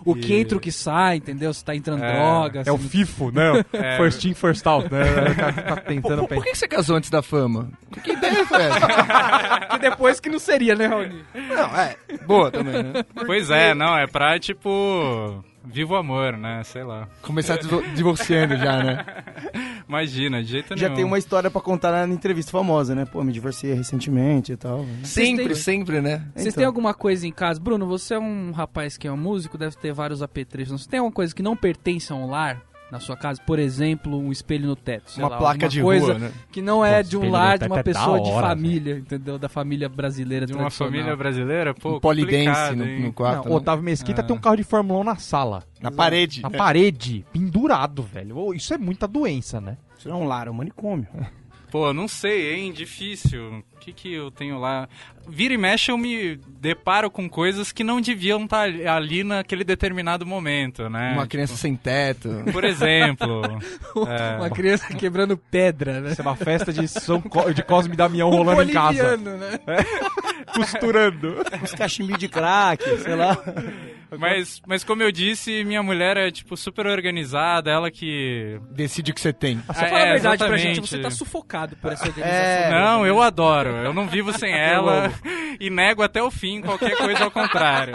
O 0.04 0.14
que 0.14 0.34
entra, 0.34 0.56
o 0.56 0.60
que 0.60 0.70
sai, 0.70 1.16
entendeu? 1.16 1.52
Se 1.52 1.64
tá 1.64 1.74
entrando 1.74 2.04
É. 2.04 2.12
droga. 2.12 2.62
É 2.64 2.70
o 2.72 2.78
FIFO, 2.78 3.30
né? 3.32 3.64
É. 3.72 3.96
First 3.96 4.24
in, 4.24 4.34
first 4.34 4.66
out, 4.66 4.88
né? 4.92 5.02
Tá, 5.34 5.52
tá 5.52 5.76
tentando 5.76 6.20
por, 6.26 6.36
por 6.36 6.44
que 6.44 6.52
que 6.52 6.58
você 6.58 6.68
casou 6.68 6.96
antes 6.96 7.10
da 7.10 7.20
fama? 7.22 7.68
Que 8.02 8.12
ideia 8.12 8.46
foi 8.46 8.62
essa? 8.62 8.86
que 9.70 9.78
depois 9.78 10.20
que 10.20 10.28
não 10.28 10.38
seria, 10.38 10.74
né, 10.74 10.86
Raoni? 10.86 11.24
Não, 11.34 11.76
é. 11.76 11.96
Boa 12.26 12.50
também, 12.50 12.82
né? 12.82 13.04
Pois 13.26 13.50
é, 13.50 13.74
não, 13.74 13.98
é 13.98 14.06
pra, 14.06 14.38
tipo, 14.38 15.44
viva 15.72 15.94
o 15.94 15.96
amor, 15.96 16.37
né? 16.37 16.62
Sei 16.64 16.83
lá. 16.83 17.09
Começar 17.22 17.57
divo- 17.59 17.83
divorciando 17.94 18.57
já, 18.57 18.83
né? 18.83 19.04
Imagina, 19.88 20.42
de 20.42 20.50
jeito 20.50 20.76
Já 20.76 20.87
nenhum. 20.88 20.96
tem 20.96 21.04
uma 21.04 21.18
história 21.18 21.50
pra 21.50 21.61
contar 21.61 22.07
na 22.07 22.12
entrevista 22.14 22.50
famosa, 22.52 22.94
né? 22.94 23.04
Pô, 23.04 23.22
me 23.24 23.33
divorciei 23.33 23.72
recentemente 23.74 24.52
e 24.52 24.57
tal. 24.57 24.85
Sempre, 25.02 25.46
têm- 25.46 25.54
sempre, 25.54 26.00
né? 26.00 26.26
Vocês 26.35 26.46
Então. 26.48 26.57
têm 26.59 26.64
alguma 26.66 26.92
coisa 26.94 27.26
em 27.26 27.33
casa? 27.33 27.59
Bruno, 27.61 27.87
você 27.87 28.14
é 28.14 28.18
um 28.18 28.50
rapaz 28.52 28.96
que 28.96 29.07
é 29.09 29.12
um 29.12 29.16
músico, 29.16 29.57
deve 29.57 29.76
ter 29.76 29.92
vários 29.92 30.22
apetrechos. 30.22 30.83
Você 30.83 30.88
tem 30.88 30.98
alguma 31.00 31.12
coisa 31.14 31.35
que 31.35 31.42
não 31.42 31.57
pertence 31.57 32.12
a 32.12 32.16
um 32.16 32.26
lar 32.28 32.61
na 32.90 33.01
sua 33.01 33.16
casa? 33.16 33.40
Por 33.46 33.59
exemplo, 33.59 34.18
um 34.18 34.31
espelho 34.33 34.66
no 34.66 34.77
teto. 34.77 35.11
sei 35.11 35.22
Uma 35.22 35.31
lá, 35.31 35.38
placa 35.38 35.68
de 35.68 35.83
coisa 35.83 36.07
rua, 36.12 36.18
né? 36.18 36.33
que 36.51 36.62
não 36.62 36.85
é 36.85 36.98
Nossa, 36.98 37.11
de 37.11 37.16
um 37.16 37.31
lar 37.31 37.59
de 37.59 37.66
uma 37.66 37.79
é 37.81 37.83
pessoa 37.83 38.20
de 38.20 38.31
hora, 38.31 38.48
família, 38.48 38.96
entendeu? 38.98 39.38
Da 39.38 39.48
família 39.48 39.88
brasileira 39.88 40.46
De 40.46 40.53
uma 40.55 40.70
família 40.70 41.14
brasileira, 41.16 41.74
pô, 41.74 41.96
Um 41.96 42.01
polidense 42.01 42.74
no, 42.74 42.85
no 43.01 43.12
quarto. 43.12 43.44
Não, 43.44 43.51
né? 43.51 43.57
Otávio 43.57 43.85
Mesquita 43.85 44.20
Ah. 44.22 44.24
tem 44.24 44.35
um 44.37 44.40
carro 44.40 44.57
de 44.57 44.64
Fórmula 44.64 45.01
1 45.01 45.05
na 45.05 45.16
sala. 45.16 45.64
Na 45.81 45.90
parede. 45.90 46.42
Na 46.42 46.51
parede, 46.51 47.24
pendurado, 47.33 48.03
velho. 48.03 48.55
Isso 48.55 48.72
é 48.74 48.79
muita 48.79 49.07
doença, 49.07 49.61
né? 49.61 49.77
Isso 49.98 50.09
não 50.09 50.20
é 50.20 50.24
um 50.24 50.27
lar, 50.27 50.46
é 50.46 50.51
um 50.51 50.55
manicômio. 50.55 51.07
Pô, 51.70 51.92
não 51.92 52.09
sei, 52.09 52.55
hein? 52.55 52.72
Difícil. 52.72 53.62
O 53.78 53.80
que 53.80 53.92
que 53.92 54.12
eu 54.12 54.30
tenho 54.30 54.58
lá? 54.58 54.88
Vira 55.28 55.54
e 55.54 55.58
mexe 55.58 55.90
eu 55.92 55.96
me 55.96 56.36
deparo 56.60 57.10
com 57.10 57.28
coisas 57.28 57.70
que 57.70 57.84
não 57.84 58.00
deviam 58.00 58.44
estar 58.44 58.68
ali 58.68 59.22
naquele 59.22 59.62
determinado 59.62 60.26
momento, 60.26 60.88
né? 60.90 61.12
Uma 61.12 61.22
Tipo, 61.22 61.28
criança 61.28 61.56
sem 61.56 61.76
teto. 61.76 62.28
Por 62.52 62.64
exemplo. 62.64 63.42
é, 64.08 64.36
Uma 64.36 64.50
criança 64.50 64.88
quebrando 64.94 65.36
pedra, 65.36 66.00
né? 66.00 66.10
Isso 66.12 66.20
é 66.20 66.24
uma 66.24 66.34
festa 66.36 66.72
de, 66.72 66.88
São 66.88 67.20
Co- 67.20 67.52
de 67.52 67.62
Cosme 67.62 67.94
e 67.94 67.96
Damião 67.96 68.30
rolando 68.30 68.62
em 68.62 68.68
casa. 68.72 69.16
Né? 69.16 69.60
Costurando. 70.54 71.36
Uns 71.62 71.74
cachimbinhos 71.74 72.18
de 72.20 72.28
crack, 72.28 72.82
sei 72.98 73.14
lá. 73.14 73.36
mas, 74.18 74.60
mas 74.66 74.82
como 74.84 75.02
eu 75.02 75.12
disse, 75.12 75.62
minha 75.64 75.82
mulher 75.82 76.16
é, 76.16 76.30
tipo, 76.30 76.56
super 76.56 76.86
organizada, 76.86 77.70
ela 77.70 77.90
que... 77.90 78.58
Decide 78.70 79.10
o 79.12 79.14
que 79.14 79.20
você 79.20 79.32
tem. 79.32 79.60
Só 79.66 79.72
É, 79.84 79.88
fala 79.88 80.00
a 80.02 80.04
verdade 80.12 80.22
pra 80.38 80.46
exatamente. 80.56 80.62
gente, 80.76 80.80
você 80.88 80.98
tá 80.98 81.10
sufocado 81.10 81.76
por 81.76 81.92
essa 81.92 82.06
organização. 82.06 82.40
É, 82.42 82.70
Não, 82.70 83.06
eu 83.06 83.20
adoro. 83.22 83.67
Eu 83.70 83.92
não 83.92 84.07
vivo 84.07 84.33
sem 84.33 84.52
ela 84.52 85.12
e 85.61 85.70
nego 85.70 86.02
até 86.02 86.22
o 86.22 86.31
fim 86.31 86.61
qualquer 86.61 86.96
coisa 86.96 87.24
ao 87.24 87.31
contrário. 87.31 87.94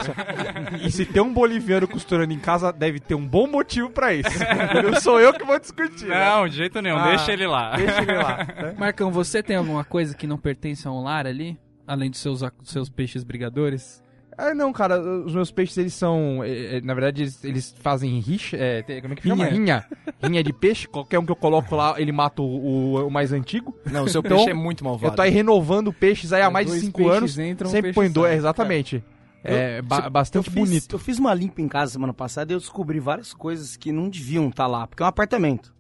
E 0.82 0.92
se 0.92 1.06
tem 1.06 1.22
um 1.22 1.34
boliviano 1.34 1.88
costurando 1.88 2.34
em 2.34 2.40
casa, 2.40 2.72
deve 2.72 3.00
ter 3.00 3.16
um 3.16 3.26
bom 3.26 3.48
motivo 3.48 3.90
pra 3.90 4.14
isso. 4.14 4.30
Não 4.84 5.00
sou 5.00 5.20
eu 5.20 5.34
que 5.34 5.44
vou 5.46 5.60
discutir. 5.60 6.06
né? 6.08 6.30
Não, 6.30 6.48
de 6.48 6.56
jeito 6.58 6.82
nenhum. 6.82 6.98
Ah, 6.98 7.10
Deixa 7.10 7.32
ele 7.32 7.48
lá. 7.48 7.76
Deixa 7.76 8.02
ele 8.02 8.14
lá. 8.14 8.38
né? 8.38 8.76
Marcão, 8.78 9.12
você 9.12 9.42
tem 9.42 9.56
alguma 9.56 9.84
coisa 9.84 10.16
que 10.16 10.28
não 10.28 10.38
pertence 10.38 10.88
a 10.88 10.92
um 10.92 11.02
lar 11.04 11.26
ali? 11.26 11.58
Além 11.88 12.10
dos 12.10 12.20
seus, 12.20 12.42
dos 12.42 12.52
seus 12.70 12.90
peixes 12.90 13.24
brigadores? 13.24 14.03
Ah, 14.38 14.54
não, 14.54 14.72
cara, 14.74 15.00
os 15.00 15.34
meus 15.34 15.52
peixes, 15.52 15.78
eles 15.78 15.94
são. 15.94 16.44
eh, 16.44 16.78
eh, 16.78 16.82
na 16.84 16.94
verdade, 16.94 17.24
eles, 17.24 17.44
eles 17.44 17.76
fazem 17.82 18.20
rixa. 18.20 18.58
tem- 18.86 19.02
como 19.02 19.14
é 19.14 19.18
que 19.18 19.28
chama? 19.28 19.46
Rinha. 19.46 19.86
Rinha 20.22 20.44
de 20.44 20.54
peixe. 20.54 20.88
Qualquer 20.88 21.20
um 21.20 21.26
que 21.26 21.32
eu 21.32 21.36
coloco 21.36 21.76
lá, 21.76 21.96
ele 22.00 22.12
mata 22.12 22.42
o, 22.42 22.46
o- 22.46 23.08
o 23.08 23.12
mais 23.12 23.32
antigo. 23.32 23.76
Não, 23.86 24.04
o 24.06 24.10
seu 24.10 24.20
Então, 24.20 24.38
peixe 24.38 24.50
é 24.52 24.54
muito 24.54 24.84
malvado. 24.84 25.14
Eu 25.14 25.16
tô 25.16 25.22
aí 25.22 25.30
renovando 25.32 25.92
peixes 25.94 26.32
aí 26.34 26.42
há 26.42 26.46
É, 26.46 26.50
mais 26.50 26.66
de 26.68 26.72
dois 26.74 26.84
5 26.86 26.98
peixes 26.98 27.18
anos. 27.18 27.40
entram, 27.40 27.70
sempre 27.70 27.94
põe 27.94 28.10
dois, 28.12 28.30
sai. 28.30 28.38
exatamente. 28.38 29.04
É, 29.44 29.80
Eu- 29.80 29.84
ba- 29.84 30.04
se- 30.04 30.10
bastante 30.10 30.48
eu 30.48 30.54
fiz- 30.54 30.64
bonito. 30.70 30.96
Eu 30.96 31.00
fiz 31.00 31.20
uma 31.20 31.34
limpa 31.34 31.62
em 31.62 31.68
casa 31.68 31.92
semana 31.92 32.14
passada 32.14 32.54
e 32.54 32.56
eu 32.56 32.60
descobri 32.60 33.00
várias 33.02 33.34
coisas 33.34 33.76
que 33.76 33.92
não 33.92 34.08
deviam 34.10 34.48
estar 34.48 34.68
lá, 34.68 34.88
porque 34.88 35.04
é 35.04 35.06
um 35.06 35.10
apartamento. 35.10 35.73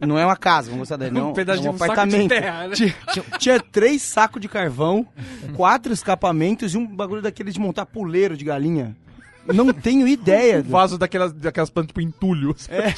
Não 0.00 0.18
é 0.18 0.24
uma 0.26 0.36
casa, 0.36 0.66
vamos 0.70 0.80
gostar 0.88 0.96
dele, 0.96 1.12
não. 1.12 1.30
um 1.30 1.34
pedaço 1.34 1.60
é 1.60 1.62
de 1.62 1.68
um 1.68 1.72
um 1.72 1.78
saco 1.78 1.92
apartamento. 1.92 2.22
de 2.22 2.28
terra, 2.28 2.66
né? 2.68 2.74
Tinha, 2.74 2.94
tinha- 3.12 3.24
tinha 3.38 3.60
três 3.60 4.02
sacos 4.02 4.40
de 4.40 4.48
carvão, 4.48 5.06
quatro 5.54 5.92
escapamentos 5.92 6.74
e 6.74 6.78
um 6.78 6.86
bagulho 6.86 7.22
daquele 7.22 7.50
de 7.52 7.58
montar 7.60 7.86
puleiro 7.86 8.36
de 8.36 8.44
galinha. 8.44 8.96
Não 9.46 9.72
tenho 9.72 10.08
ideia. 10.08 10.62
do- 10.62 10.70
Vaso 10.70 10.96
daquelas, 10.98 11.32
daquelas 11.32 11.70
plantas 11.70 11.88
tipo 11.88 12.00
entulho. 12.00 12.54
É. 12.68 12.94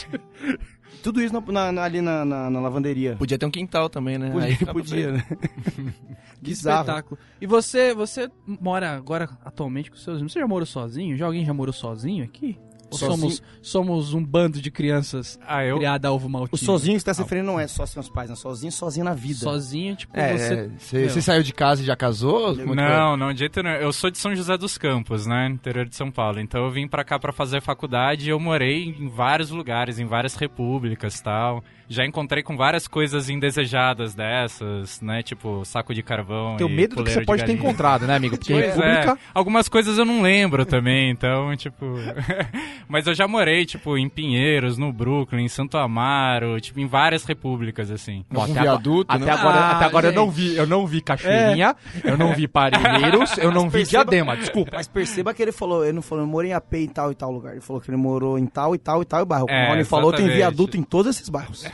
Tudo 1.02 1.22
isso 1.22 1.32
na- 1.52 1.70
na- 1.70 1.82
ali 1.84 2.00
na, 2.00 2.24
na- 2.24 2.50
na 2.50 2.60
lavanderia. 2.60 3.14
Podia 3.16 3.38
ter 3.38 3.46
um 3.46 3.50
quintal 3.50 3.88
também, 3.88 4.18
né? 4.18 4.30
Podia, 4.30 4.72
podia, 4.72 5.12
né? 5.12 5.24
Que 6.42 6.50
Bizarro. 6.50 6.80
espetáculo. 6.82 7.18
E 7.40 7.46
você, 7.46 7.94
você 7.94 8.28
mora 8.46 8.90
agora 8.96 9.28
atualmente 9.44 9.90
com 9.90 9.96
seus 9.96 10.16
irmãos? 10.16 10.32
Você 10.32 10.38
já 10.40 10.46
morou 10.46 10.66
sozinho? 10.66 11.16
Já 11.16 11.26
alguém 11.26 11.44
já 11.44 11.54
morou 11.54 11.72
sozinho 11.72 12.22
aqui? 12.24 12.58
Ou 12.90 12.96
Sozinho? 12.98 13.18
somos, 13.18 13.42
somos 13.60 14.14
um 14.14 14.24
bando 14.24 14.60
de 14.60 14.70
crianças 14.70 15.38
Ah, 15.46 15.64
eu, 15.64 15.76
criada 15.78 16.08
alvo 16.08 16.28
maltino? 16.28 16.54
O 16.54 16.56
sozinho 16.58 16.94
que 16.94 17.00
você 17.00 17.06
tá 17.06 17.14
se 17.14 17.22
referindo 17.22 17.46
não 17.46 17.58
é 17.58 17.66
só 17.66 17.84
sem 17.84 17.98
os 18.00 18.08
pais, 18.08 18.30
né? 18.30 18.36
Sozinho, 18.36 18.70
sozinho 18.70 19.04
na 19.04 19.12
vida. 19.14 19.40
Sozinho, 19.40 19.96
tipo, 19.96 20.16
É, 20.16 20.36
você... 20.38 20.54
é, 20.54 20.68
você 20.78 21.08
você 21.08 21.22
saiu 21.22 21.42
de 21.42 21.52
casa 21.52 21.82
e 21.82 21.84
já 21.84 21.96
casou? 21.96 22.54
Como 22.56 22.62
é 22.62 22.64
foi? 22.66 22.74
Não, 22.76 23.16
não, 23.16 23.32
de 23.32 23.40
jeito 23.40 23.62
nenhum. 23.62 23.76
Eu 23.76 23.92
sou 23.92 24.10
de 24.10 24.18
São 24.18 24.34
José 24.34 24.56
dos 24.56 24.78
Campos, 24.78 25.26
né? 25.26 25.48
Interior 25.48 25.84
de 25.86 25.96
São 25.96 26.10
Paulo. 26.10 26.38
Então 26.40 26.64
eu 26.64 26.70
vim 26.70 26.86
pra 26.86 27.02
cá 27.04 27.18
pra 27.18 27.32
fazer 27.32 27.60
faculdade 27.60 28.26
e 28.26 28.28
eu 28.30 28.38
morei 28.38 28.84
em 28.98 29.08
vários 29.08 29.50
lugares, 29.50 29.98
em 29.98 30.04
várias 30.06 30.34
repúblicas 30.36 31.20
tal. 31.20 31.64
Já 31.88 32.04
encontrei 32.04 32.42
com 32.42 32.56
várias 32.56 32.88
coisas 32.88 33.28
indesejadas 33.30 34.12
dessas, 34.14 35.00
né? 35.00 35.22
Tipo 35.22 35.64
saco 35.64 35.94
de 35.94 36.02
carvão. 36.02 36.56
Tenho 36.56 36.68
e 36.70 36.74
medo 36.74 36.96
do 36.96 37.04
que 37.04 37.10
você 37.10 37.20
de 37.20 37.26
pode 37.26 37.42
ter 37.42 37.48
galinha. 37.48 37.64
encontrado, 37.64 38.06
né, 38.06 38.16
amigo? 38.16 38.36
Porque 38.36 38.52
Pois 38.52 38.66
República... 38.66 39.12
é. 39.12 39.18
Algumas 39.32 39.68
coisas 39.68 39.96
eu 39.96 40.04
não 40.04 40.20
lembro 40.22 40.64
também, 40.66 41.10
então, 41.10 41.54
tipo. 41.56 41.84
Mas 42.88 43.06
eu 43.06 43.14
já 43.14 43.26
morei, 43.28 43.64
tipo, 43.66 43.96
em 43.98 44.08
Pinheiros, 44.08 44.78
no 44.78 44.92
Brooklyn, 44.92 45.44
em 45.44 45.48
Santo 45.48 45.76
Amaro, 45.78 46.60
tipo, 46.60 46.80
em 46.80 46.86
várias 46.86 47.24
repúblicas, 47.24 47.90
assim. 47.90 48.24
Algum 48.30 48.42
até 48.42 48.52
agora- 48.52 48.62
viaduto, 48.62 49.12
Até 49.12 49.24
né? 49.24 49.30
agora, 49.32 49.56
Ah, 49.58 49.70
até 49.76 49.84
agora 49.86 50.06
eu 50.08 50.12
não 50.12 50.30
vi, 50.30 50.56
eu 50.56 50.66
não 50.66 50.86
vi 50.86 51.00
Cachoeirinha, 51.00 51.74
eu 52.04 52.16
não 52.16 52.32
vi 52.34 52.46
Parelheiros, 52.48 53.36
eu 53.38 53.50
não 53.50 53.64
vi 53.68 53.78
perceba- 53.78 54.04
Diadema, 54.04 54.36
desculpa. 54.36 54.72
Mas 54.74 54.88
perceba 54.88 55.32
que 55.34 55.42
ele 55.42 55.52
falou, 55.52 55.84
ele 55.84 55.92
não 55.94 56.02
falou, 56.02 56.24
eu 56.24 56.28
morei 56.28 56.50
em 56.50 56.54
AP 56.54 56.74
em 56.74 56.88
tal 56.88 57.10
e 57.10 57.14
tal 57.14 57.30
lugar. 57.30 57.52
Ele 57.52 57.60
falou 57.60 57.80
que 57.80 57.90
ele 57.90 57.96
morou 57.96 58.38
em 58.38 58.46
tal 58.46 58.74
e 58.74 58.78
tal 58.78 59.02
e 59.02 59.04
tal 59.04 59.24
bairro. 59.26 59.46
É, 59.48 59.54
Como 59.54 59.66
o 59.66 59.70
Rony 59.72 59.84
falou, 59.84 60.12
tem 60.12 60.26
viaduto 60.28 60.76
em 60.76 60.82
todos 60.82 61.14
esses 61.16 61.28
bairros. 61.28 61.64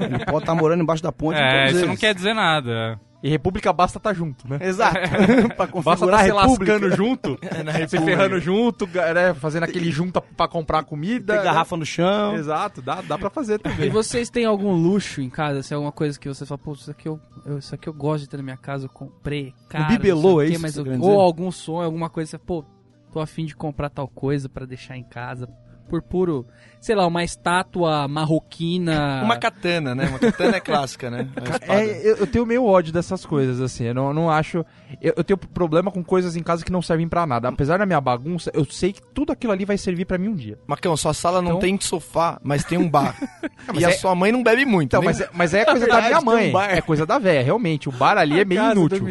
ele 0.00 0.24
pode 0.24 0.38
estar 0.38 0.54
morando 0.54 0.82
embaixo 0.82 1.02
da 1.02 1.12
ponte 1.12 1.38
em 1.38 1.42
É, 1.42 1.50
todos 1.50 1.68
isso 1.70 1.78
eles. 1.80 1.88
não 1.88 1.96
quer 1.96 2.14
dizer 2.14 2.34
nada. 2.34 2.98
E 3.20 3.28
República 3.28 3.72
basta 3.72 3.98
estar 3.98 4.14
junto, 4.14 4.48
né? 4.48 4.58
Exato. 4.60 4.94
pra 5.56 5.66
Basta 5.66 5.72
configurar 5.72 6.20
estar 6.26 6.40
a 6.40 6.48
se 6.48 6.48
lascando 6.48 6.90
junto, 6.96 7.38
se 7.88 7.98
ferrando 8.00 8.38
junto, 8.40 8.86
né, 8.86 9.34
fazendo 9.34 9.64
aquele 9.64 9.90
junta 9.90 10.20
pra 10.20 10.46
comprar 10.46 10.84
comida. 10.84 11.32
Tem 11.34 11.36
né? 11.38 11.44
garrafa 11.44 11.76
no 11.76 11.84
chão. 11.84 12.36
Exato, 12.36 12.80
dá, 12.80 13.00
dá 13.02 13.18
pra 13.18 13.28
fazer 13.28 13.54
E 13.54 13.58
também. 13.58 13.90
vocês 13.90 14.30
têm 14.30 14.44
algum 14.44 14.70
luxo 14.72 15.20
em 15.20 15.28
casa? 15.28 15.62
Se 15.64 15.72
é 15.72 15.76
alguma 15.76 15.90
coisa 15.90 16.18
que 16.18 16.28
você 16.28 16.46
fala, 16.46 16.58
pô, 16.58 16.72
isso 16.74 16.90
aqui 16.90 17.08
eu, 17.08 17.20
eu- 17.44 17.58
isso 17.58 17.74
aqui 17.74 17.88
eu 17.88 17.92
gosto 17.92 18.22
de 18.22 18.28
ter 18.28 18.36
na 18.36 18.42
minha 18.44 18.56
casa, 18.56 18.84
eu 18.86 18.90
comprei. 18.90 19.52
Cara, 19.68 19.86
bibelô, 19.88 20.22
sei 20.22 20.32
o 20.36 20.40
é 20.42 20.46
quê, 20.46 20.52
isso 20.52 20.62
Ou 21.02 21.10
dizer? 21.10 21.20
algum 21.20 21.50
sonho, 21.50 21.84
alguma 21.86 22.08
coisa, 22.08 22.30
você, 22.30 22.38
pô, 22.38 22.64
tô 23.10 23.18
afim 23.18 23.44
de 23.44 23.56
comprar 23.56 23.90
tal 23.90 24.06
coisa 24.06 24.48
pra 24.48 24.64
deixar 24.64 24.96
em 24.96 25.02
casa. 25.04 25.48
Por 25.88 26.02
puro, 26.02 26.46
sei 26.80 26.94
lá, 26.94 27.06
uma 27.06 27.24
estátua 27.24 28.06
marroquina. 28.06 29.22
Uma 29.24 29.36
katana, 29.38 29.94
né? 29.94 30.06
Uma 30.08 30.18
katana 30.18 30.56
é 30.56 30.60
clássica, 30.60 31.10
né? 31.10 31.26
A. 31.66 31.74
É, 31.76 32.10
eu, 32.10 32.26
tenho 32.26 32.44
meio 32.44 32.64
ódio 32.64 32.92
dessas 32.92 33.24
coisas, 33.24 33.60
assim. 33.60 33.84
Eu 33.84 33.94
não, 33.94 34.12
não 34.12 34.30
acho. 34.30 34.64
Eu, 35.00 35.14
eu 35.16 35.24
tenho 35.24 35.38
problema 35.38 35.90
com 35.90 36.04
coisas 36.04 36.36
em 36.36 36.42
casa 36.42 36.64
que 36.64 36.70
não 36.70 36.82
servem 36.82 37.08
pra 37.08 37.26
nada. 37.26 37.48
Apesar 37.48 37.78
da 37.78 37.86
minha 37.86 38.00
bagunça, 38.00 38.50
eu 38.54 38.64
sei 38.64 38.92
que 38.92 39.00
tudo 39.14 39.32
aquilo 39.32 39.52
ali 39.52 39.64
vai 39.64 39.78
servir 39.78 40.04
pra 40.04 40.18
mim 40.18 40.28
um 40.28 40.34
dia. 40.34 40.58
Macão, 40.66 40.96
sua 40.96 41.14
sala 41.14 41.40
não 41.40 41.52
Então- 41.52 41.60
tem 41.60 41.80
sofá, 41.80 42.38
mas 42.42 42.64
tem 42.64 42.76
um 42.78 42.88
bar. 42.88 43.16
e 43.74 43.84
a 43.84 43.88
é- 43.88 43.92
sua 43.92 44.14
mãe 44.14 44.30
não 44.30 44.42
bebe 44.42 44.64
muito, 44.66 44.88
Então, 44.90 45.00
nem- 45.00 45.08
mas, 45.08 45.20
é- 45.20 45.30
mas 45.32 45.54
é 45.54 45.64
coisa 45.64 45.86
da 45.86 46.00
verdade, 46.00 46.06
minha 46.08 46.18
tem 46.20 46.28
um 46.28 46.42
mãe. 46.44 46.52
bar. 46.52 46.70
É 46.70 46.80
coisa 46.82 47.06
da 47.06 47.18
véia, 47.18 47.42
realmente. 47.42 47.88
O 47.88 47.92
bar 47.92 48.18
ali 48.18 48.40
é 48.40 48.44
meio 48.44 48.70
inútil. 48.72 49.06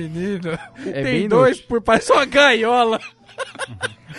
É 0.85 1.03
tem 1.03 1.27
dois 1.27 1.57
inútil. 1.57 1.67
por 1.67 1.81
parece 1.81 2.11
uma 2.13 2.25
gaiola. 2.25 2.99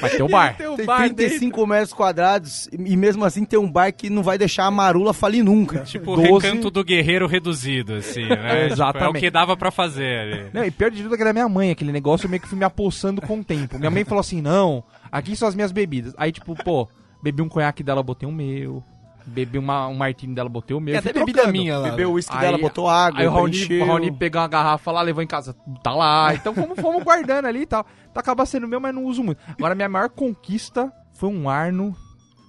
Mas 0.00 0.12
tem 0.12 0.22
o 0.22 0.28
bar. 0.28 0.56
Tem 0.58 0.66
o 0.66 0.76
Tem 0.76 0.86
bar 0.86 1.04
35 1.04 1.66
metros 1.66 1.92
quadrados 1.92 2.68
e 2.72 2.96
mesmo 2.96 3.24
assim 3.24 3.44
tem 3.44 3.58
um 3.58 3.70
bar 3.70 3.92
que 3.92 4.10
não 4.10 4.22
vai 4.22 4.36
deixar 4.36 4.64
a 4.64 4.70
marula 4.70 5.12
falir 5.12 5.42
nunca. 5.44 5.80
Tipo, 5.88 6.12
o 6.12 6.16
12. 6.16 6.46
recanto 6.46 6.70
do 6.70 6.84
guerreiro 6.84 7.26
reduzido, 7.26 7.94
assim, 7.94 8.28
né? 8.28 8.36
Tipo, 8.36 8.46
é 8.46 8.68
o 8.68 8.72
Exatamente. 8.72 9.20
que 9.20 9.30
dava 9.30 9.56
pra 9.56 9.70
fazer 9.70 10.20
ali. 10.20 10.50
Não, 10.52 10.64
e 10.64 10.70
pior 10.70 10.90
de 10.90 11.02
tudo 11.02 11.14
é 11.14 11.16
que 11.16 11.22
era 11.22 11.32
minha 11.32 11.48
mãe, 11.48 11.70
aquele 11.70 11.92
negócio 11.92 12.26
eu 12.26 12.30
meio 12.30 12.40
que 12.40 12.48
fui 12.48 12.58
me 12.58 12.64
apossando 12.64 13.20
com 13.20 13.38
o 13.40 13.44
tempo. 13.44 13.78
Minha 13.78 13.90
mãe 13.90 14.04
falou 14.04 14.20
assim: 14.20 14.40
não, 14.40 14.84
aqui 15.10 15.34
são 15.36 15.48
as 15.48 15.54
minhas 15.54 15.72
bebidas. 15.72 16.14
Aí, 16.16 16.32
tipo, 16.32 16.54
pô, 16.62 16.88
bebi 17.22 17.42
um 17.42 17.48
conhaque 17.48 17.82
dela, 17.82 18.02
botei 18.02 18.28
o 18.28 18.32
meu. 18.32 18.82
Bebi 19.28 19.58
uma, 19.58 19.86
um 19.88 19.94
martini 19.94 20.34
dela, 20.34 20.48
botei 20.48 20.76
o 20.76 20.80
meu. 20.80 20.94
É 20.94 20.98
até 20.98 21.12
bebida 21.12 21.46
minha 21.46 21.78
lá. 21.78 21.90
Bebeu 21.90 22.10
o 22.10 22.12
uísque 22.14 22.34
Aí- 22.34 22.40
dela, 22.40 22.58
botou 22.58 22.88
água, 22.88 23.20
Aí 23.20 23.26
o 23.26 23.30
Raoni, 23.30 23.80
o 23.80 23.84
Raoni 23.86 24.10
pegou 24.12 24.40
uma 24.40 24.48
garrafa 24.48 24.90
lá, 24.90 25.02
levou 25.02 25.22
em 25.22 25.26
casa, 25.26 25.54
tá 25.82 25.92
lá. 25.94 26.34
Então 26.38 26.54
fomos, 26.54 26.80
fomos 26.80 27.02
guardando 27.04 27.46
ali 27.46 27.60
e 27.62 27.66
tal. 27.66 27.86
Então 28.10 28.20
acaba 28.20 28.44
sendo 28.46 28.66
meu, 28.66 28.80
mas 28.80 28.94
não 28.94 29.04
uso 29.04 29.22
muito. 29.22 29.40
Agora, 29.58 29.74
minha 29.74 29.88
maior 29.88 30.08
conquista 30.08 30.92
foi 31.14 31.28
um 31.28 31.48
Arno 31.48 31.94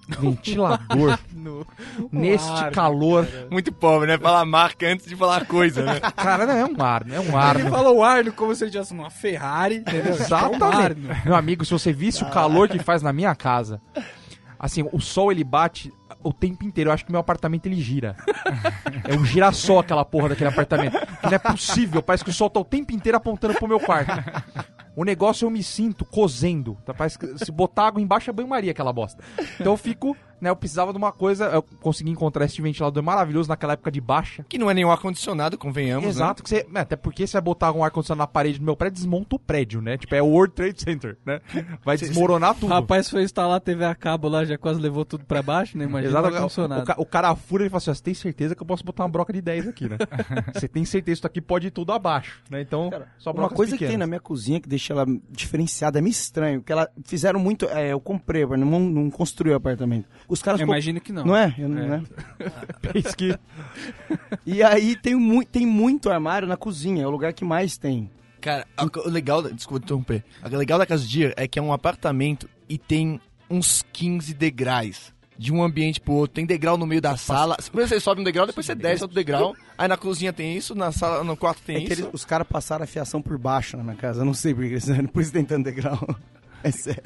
ventilador. 0.20 1.20
No... 1.34 1.66
neste 2.12 2.50
Arno, 2.50 2.72
calor. 2.72 3.28
Muito 3.52 3.72
pobre, 3.72 4.08
né? 4.08 4.18
Falar 4.18 4.44
marca 4.46 4.88
antes 4.88 5.06
de 5.06 5.16
falar 5.16 5.46
coisa, 5.46 5.84
né? 5.84 6.00
Cara, 6.16 6.46
não, 6.46 6.54
é 6.56 6.66
um 6.66 6.82
Arno, 6.84 7.14
é 7.14 7.20
um 7.20 7.24
Ele 7.26 7.36
Arno. 7.36 7.70
falou 7.70 8.04
Arno 8.04 8.32
como 8.34 8.56
se 8.56 8.64
ele 8.64 8.72
tivesse 8.72 8.94
uma 8.94 9.10
Ferrari, 9.10 9.76
entendeu? 9.78 10.14
É 10.14 10.18
um 10.18 10.22
Exatamente. 10.22 10.64
Arno. 10.64 11.10
Meu 11.26 11.36
amigo, 11.36 11.64
se 11.66 11.72
você 11.72 11.94
visse 11.94 12.24
o 12.24 12.30
calor 12.30 12.68
que 12.68 12.80
faz 12.80 13.02
na 13.04 13.14
minha 13.14 13.36
casa, 13.36 13.80
assim, 14.58 14.84
o 14.92 15.00
sol 15.00 15.32
ele 15.32 15.44
bate 15.44 15.94
o 16.24 16.34
tempo 16.34 16.66
inteiro. 16.66 16.90
Eu 16.90 16.94
acho 16.94 17.06
que 17.06 17.12
meu 17.12 17.22
apartamento 17.22 17.66
ele 17.66 17.80
gira. 17.82 18.16
É 19.08 19.16
um 19.16 19.26
girassol 19.26 19.80
aquela 19.80 20.04
porra 20.06 20.30
daquele 20.30 20.50
apartamento. 20.50 20.98
Não 21.24 21.32
é 21.32 21.40
possível, 21.40 22.02
parece 22.02 22.24
que 22.24 22.30
o 22.30 22.34
sol 22.34 22.50
tá 22.50 22.60
o 22.60 22.66
tempo 22.66 22.94
inteiro 22.94 23.18
apontando 23.18 23.54
pro 23.56 23.68
meu 23.68 23.80
quarto. 23.80 24.12
O 24.96 25.06
negócio 25.06 25.46
eu 25.46 25.50
me 25.50 25.64
sinto 25.64 26.04
cozendo. 26.04 26.78
Tá? 26.86 26.94
Parece 26.94 27.18
que 27.18 27.38
se 27.38 27.52
botar 27.52 27.88
água 27.88 28.02
embaixo 28.02 28.30
é 28.30 28.34
banho-maria 28.34 28.72
aquela 28.72 28.92
bosta. 28.92 29.24
Então 29.60 29.74
eu 29.74 29.78
fico, 29.78 30.16
né? 30.42 30.50
Eu 30.50 30.56
precisava 30.56 30.92
de 30.92 30.98
uma 30.98 31.12
coisa. 31.12 31.46
Eu 31.46 31.62
consegui 31.82 32.10
encontrar 32.12 32.46
esse 32.46 32.62
ventilador 32.62 33.02
maravilhoso 33.04 33.50
naquela 33.50 33.74
época 33.74 33.92
de 33.92 34.02
baixa. 34.02 34.46
Que 34.48 34.58
não 34.58 34.70
é 34.70 34.74
nenhum 34.74 34.92
ar-condicionado, 34.92 35.58
convenhamos, 35.58 36.04
né? 36.06 36.10
Exato, 36.10 36.44
que 36.44 36.50
você, 36.50 36.66
é, 36.74 36.80
até 36.80 36.96
porque 36.96 37.26
você 37.28 37.34
vai 37.34 37.42
botar 37.42 37.72
um 37.72 37.84
ar-condicionado 37.84 38.20
na 38.20 38.28
parede 38.28 38.60
do 38.60 38.66
meu 38.66 38.76
prédio, 38.76 38.96
desmonta 38.98 39.36
o 39.36 39.40
prédio, 39.40 39.82
né? 39.82 39.98
Tipo, 39.98 40.16
é 40.16 40.22
o 40.22 40.28
World 40.28 40.54
Trade 40.54 40.82
Center, 40.82 41.18
né? 41.26 41.40
Vai 41.84 41.98
desmoronar 41.98 42.54
tudo. 42.56 42.66
O 42.66 42.70
rapaz 42.70 43.10
foi 43.10 43.24
instalar 43.24 43.58
a 43.58 43.60
TV 43.60 43.86
a 43.86 43.96
cabo 43.96 44.28
lá, 44.28 44.46
já 44.46 44.58
quase 44.58 44.80
levou 44.80 45.06
tudo 45.06 45.26
pra 45.26 45.42
baixo, 45.42 45.78
né? 45.78 45.86
Imagina 45.86 46.12
Exato, 46.12 46.28
o 46.30 46.36
ar-condicionado. 46.36 46.82
o, 46.82 46.86
ca- 46.86 46.96
o 47.00 47.06
cara 47.06 47.36
fura 47.36 47.66
e 47.66 47.70
fala 47.70 47.78
assim: 47.78 47.94
você 47.94 48.04
tem 48.04 48.14
certeza 48.14 48.56
que 48.56 48.62
eu 48.62 48.68
posso 48.68 48.84
botar 48.84 49.04
uma 49.04 49.10
broca 49.10 49.32
de 49.34 49.42
10 49.42 49.68
aqui, 49.68 49.88
né? 49.90 49.98
você 50.54 50.68
tem 50.68 50.86
certeza 50.86 51.16
que 51.16 51.20
isso 51.20 51.28
aqui 51.28 51.42
pode 51.42 51.68
ir 51.68 51.72
tudo 51.72 51.92
abaixo, 51.92 52.42
né? 52.50 52.62
Então, 52.62 52.90
só 53.18 53.32
Uma 53.32 53.50
coisa 53.50 53.74
que 53.74 53.80
tem 53.80 53.88
pequenas. 53.90 54.00
na 54.00 54.08
minha 54.08 54.20
cozinha 54.20 54.60
que 54.60 54.68
deixa 54.70 54.94
ela 54.94 55.06
diferenciada, 55.30 56.00
é 56.00 56.02
meio 56.02 56.12
estranho, 56.12 56.62
que 56.62 56.72
ela 56.72 56.88
fizeram 57.06 57.40
muito, 57.40 57.66
é, 57.70 57.92
eu 57.94 58.00
comprei, 58.00 58.46
mas 58.46 58.60
não, 58.60 58.80
não 58.80 59.10
construí 59.10 59.52
o 59.52 59.56
apartamento. 59.56 60.06
Os 60.30 60.42
caras 60.44 60.62
Eu 60.62 60.68
imagino 60.68 61.02
que 61.02 61.12
não. 61.12 61.26
não 61.26 61.36
é? 61.36 61.54
Eu 61.58 61.68
não- 61.68 61.80
É. 61.82 61.88
né? 61.88 62.04
Que- 63.18 63.38
E 64.46 64.62
aí 64.64 64.96
tem, 64.96 65.16
mu 65.16 65.44
tem 65.44 65.66
muito 65.66 66.10
armário 66.10 66.48
na 66.48 66.56
cozinha, 66.56 67.04
é 67.04 67.08
o 67.08 67.10
lugar 67.10 67.34
que 67.34 67.44
mais 67.44 67.78
tem. 67.78 68.10
Cara, 68.40 68.66
a- 68.78 68.86
o 68.86 69.10
legal, 69.10 69.42
da- 69.42 69.50
desculpa 69.50 69.84
interromper. 69.84 70.24
O 70.44 70.56
legal 70.56 70.78
da 70.80 70.86
casa 70.86 71.04
de 71.04 71.10
dia 71.10 71.34
é 71.36 71.48
que 71.48 71.58
é 71.60 71.62
um 71.62 71.74
apartamento 71.74 72.48
e 72.70 72.78
tem 72.78 73.20
uns 73.50 73.84
15 73.92 74.34
degraus. 74.34 75.12
De 75.38 75.54
um 75.54 75.64
ambiente 75.64 76.02
pro 76.02 76.14
outro. 76.14 76.36
Tem 76.36 76.46
degrau 76.46 76.78
no 76.78 76.86
meio 76.86 77.02
da 77.02 77.16
sala. 77.16 77.56
Primeiro 77.56 77.88
você 77.88 77.98
sobe 78.02 78.20
um 78.20 78.26
degrau, 78.26 78.46
depois 78.46 78.66
você 78.66 78.76
desce 78.76 79.02
outro 79.04 79.16
degrau. 79.16 79.56
Aí 79.78 79.88
na 79.88 79.96
cozinha 79.96 80.34
tem 80.34 80.58
isso, 80.58 80.76
na 80.76 80.92
sala, 80.92 81.24
no 81.24 81.38
quarto 81.38 81.62
tem 81.62 81.78
É 81.78 81.80
que 81.80 81.94
isso. 81.94 82.02
eles- 82.02 82.14
os 82.14 82.26
caras 82.26 82.46
passaram 82.46 82.84
a 82.84 82.88
fiação 82.88 83.22
por 83.22 83.38
baixo 83.38 83.78
na 83.78 83.84
minha 83.84 83.96
casa, 83.96 84.20
eu 84.22 84.26
não 84.26 84.34
sei 84.34 84.54
por 84.54 84.64
que 84.66 84.72
eles 84.72 84.86
por 85.14 85.22
isso 85.22 85.32
tem 85.32 85.46
tanto 85.46 85.64
degrau. 85.64 85.98
É 86.62 86.72
sério. 86.72 87.02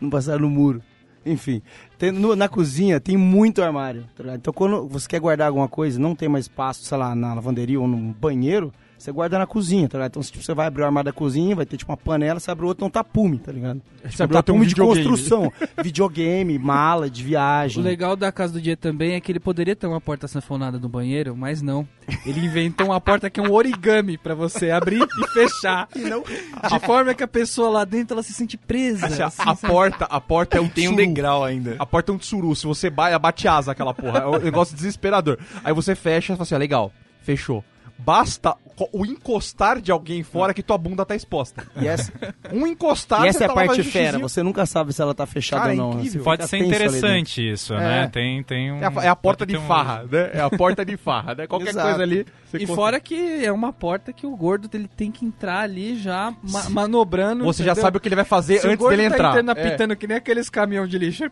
Não 0.00 0.08
passaram 0.08 0.42
no 0.42 0.48
muro. 0.48 0.80
Enfim, 1.26 1.60
tem- 1.98 2.12
no- 2.12 2.36
na 2.36 2.48
cozinha 2.48 3.00
tem 3.00 3.16
muito 3.16 3.60
armário. 3.62 4.04
tá? 4.16 4.34
Então 4.36 4.52
quando 4.52 4.86
você 4.86 5.08
quer 5.08 5.18
guardar 5.20 5.48
alguma 5.48 5.66
coisa, 5.68 5.98
não 5.98 6.14
tem 6.14 6.28
mais 6.28 6.44
espaço, 6.44 6.84
sei 6.84 6.96
lá, 6.96 7.14
na 7.14 7.34
lavanderia 7.34 7.80
ou 7.80 7.88
no 7.88 7.96
banheiro, 8.14 8.72
você 8.98 9.12
guarda 9.12 9.38
na 9.38 9.46
cozinha, 9.46 9.88
tá 9.88 9.98
ligado? 9.98 10.10
Então 10.12 10.22
tipo, 10.22 10.42
você 10.42 10.54
vai 10.54 10.66
abrir 10.66 10.82
o 10.82 10.84
armário 10.86 11.06
da 11.06 11.12
cozinha, 11.12 11.54
vai 11.54 11.66
ter 11.66 11.76
tipo 11.76 11.90
uma 11.90 11.96
panela, 11.96 12.40
você 12.40 12.50
abre 12.50 12.64
o 12.64 12.68
outro, 12.68 12.82
não 12.82 12.90
tapume, 12.90 13.38
tá 13.38 13.52
ligado? 13.52 13.80
Você 14.04 14.22
abre 14.22 14.36
um 14.36 14.38
abriu, 14.38 14.42
tem 14.42 14.54
um 14.54 14.58
tapume 14.58 14.66
de 14.66 14.74
videogame. 14.74 15.06
construção, 15.08 15.52
videogame, 15.82 16.58
mala 16.58 17.08
de 17.10 17.22
O 17.22 17.26
viagem. 17.26 17.82
legal 17.82 18.16
da 18.16 18.30
casa 18.32 18.54
do 18.54 18.60
dia 18.60 18.76
também 18.76 19.14
é 19.14 19.20
que 19.20 19.30
ele 19.32 19.40
poderia 19.40 19.76
ter 19.76 19.86
uma 19.86 20.00
porta 20.00 20.26
sanfonada 20.28 20.78
no 20.78 20.88
banheiro, 20.88 21.36
mas 21.36 21.62
não. 21.62 21.86
Ele 22.24 22.40
inventou 22.44 22.86
uma 22.88 23.00
porta 23.00 23.28
que 23.28 23.40
é 23.40 23.42
um 23.42 23.52
origami 23.52 24.16
pra 24.16 24.34
você 24.34 24.70
abrir 24.70 25.02
e 25.02 25.26
fechar. 25.28 25.88
De 25.96 26.78
forma 26.80 27.14
que 27.14 27.22
a 27.22 27.28
pessoa 27.28 27.68
lá 27.68 27.84
dentro 27.84 28.14
ela 28.14 28.22
se 28.22 28.32
sente 28.32 28.56
presa. 28.56 29.06
Assim, 29.06 29.22
a, 29.22 29.26
assim, 29.26 29.42
sabe? 29.42 29.60
porta, 29.60 30.04
a 30.04 30.20
porta 30.20 30.58
é 30.58 30.60
um 30.60 30.68
Tem 30.68 30.88
um 30.88 30.94
degrau 30.94 31.44
ainda. 31.44 31.76
A 31.78 31.86
porta 31.86 32.12
é 32.12 32.14
um 32.14 32.18
tsuru. 32.18 32.54
Se 32.54 32.66
você 32.66 32.88
bate, 32.90 33.18
bate 33.18 33.48
asa 33.48 33.72
aquela 33.72 33.92
porra. 33.94 34.20
É 34.20 34.26
um 34.26 34.38
negócio 34.38 34.74
desesperador. 34.74 35.38
Aí 35.64 35.72
você 35.72 35.94
fecha 35.94 36.32
e 36.32 36.36
fala 36.36 36.42
assim, 36.44 36.54
ah, 36.54 36.58
legal, 36.58 36.92
fechou. 37.22 37.64
Basta 37.98 38.54
o 38.92 39.06
encostar 39.06 39.80
de 39.80 39.90
alguém 39.90 40.22
fora 40.22 40.52
que 40.52 40.62
tua 40.62 40.76
bunda 40.76 41.04
tá 41.04 41.16
exposta. 41.16 41.66
E 41.80 41.88
essa, 41.88 42.12
Um 42.52 42.66
encostar, 42.66 43.24
e 43.24 43.28
essa 43.28 43.38
você 43.38 43.44
é 43.44 43.46
a 43.46 43.48
tá 43.48 43.54
lá 43.54 43.66
parte 43.66 43.82
fera, 43.82 44.18
você 44.18 44.42
nunca 44.42 44.66
sabe 44.66 44.92
se 44.92 45.00
ela 45.00 45.14
tá 45.14 45.24
fechada 45.26 45.62
Cara, 45.62 45.82
ou 45.82 45.92
é 45.92 45.94
não. 45.96 46.04
Você 46.04 46.18
Pode 46.18 46.46
ser 46.46 46.58
interessante 46.58 47.40
isso, 47.52 47.72
É. 47.74 47.78
né? 47.78 48.08
Tem, 48.12 48.42
tem 48.42 48.70
um. 48.70 48.78
É 48.82 48.86
a, 48.86 49.04
é 49.04 49.08
a 49.08 49.16
porta 49.16 49.46
pode 49.46 49.52
de 49.52 49.58
um- 49.58 49.66
farra, 49.66 50.04
né? 50.04 50.30
É 50.34 50.40
a 50.40 50.50
porta 50.50 50.84
de 50.84 50.96
farra, 50.96 51.34
né? 51.34 51.46
Qualquer 51.46 51.70
Exato. 51.70 51.88
coisa 51.88 52.02
ali. 52.02 52.26
você 52.44 52.56
E 52.58 52.60
consegue. 52.60 52.74
fora 52.76 53.00
que 53.00 53.44
é 53.44 53.50
uma 53.50 53.72
porta 53.72 54.12
que 54.12 54.26
o 54.26 54.36
gordo 54.36 54.68
ele 54.74 54.88
tem 54.88 55.10
que 55.10 55.24
entrar 55.24 55.60
ali 55.60 55.96
já 55.98 56.34
ma- 56.42 56.68
manobrando. 56.68 57.44
Você 57.44 57.64
já 57.64 57.72
entendeu? 57.72 57.82
sabe 57.82 57.96
o 57.96 58.00
que 58.00 58.08
ele 58.08 58.14
vai 58.16 58.24
fazer 58.26 58.58
Se 58.60 58.66
o 58.66 58.70
antes 58.70 58.78
gordo 58.78 58.94
dele 58.96 59.08
tá 59.08 59.14
entrar. 59.16 59.30
entrando 59.30 59.48
É. 59.48 59.52
apitando 59.66 59.96
que 59.96 60.06
nem 60.06 60.16
aqueles 60.18 60.50
caminhão 60.50 60.86
de 60.86 60.98
lixo. 60.98 61.24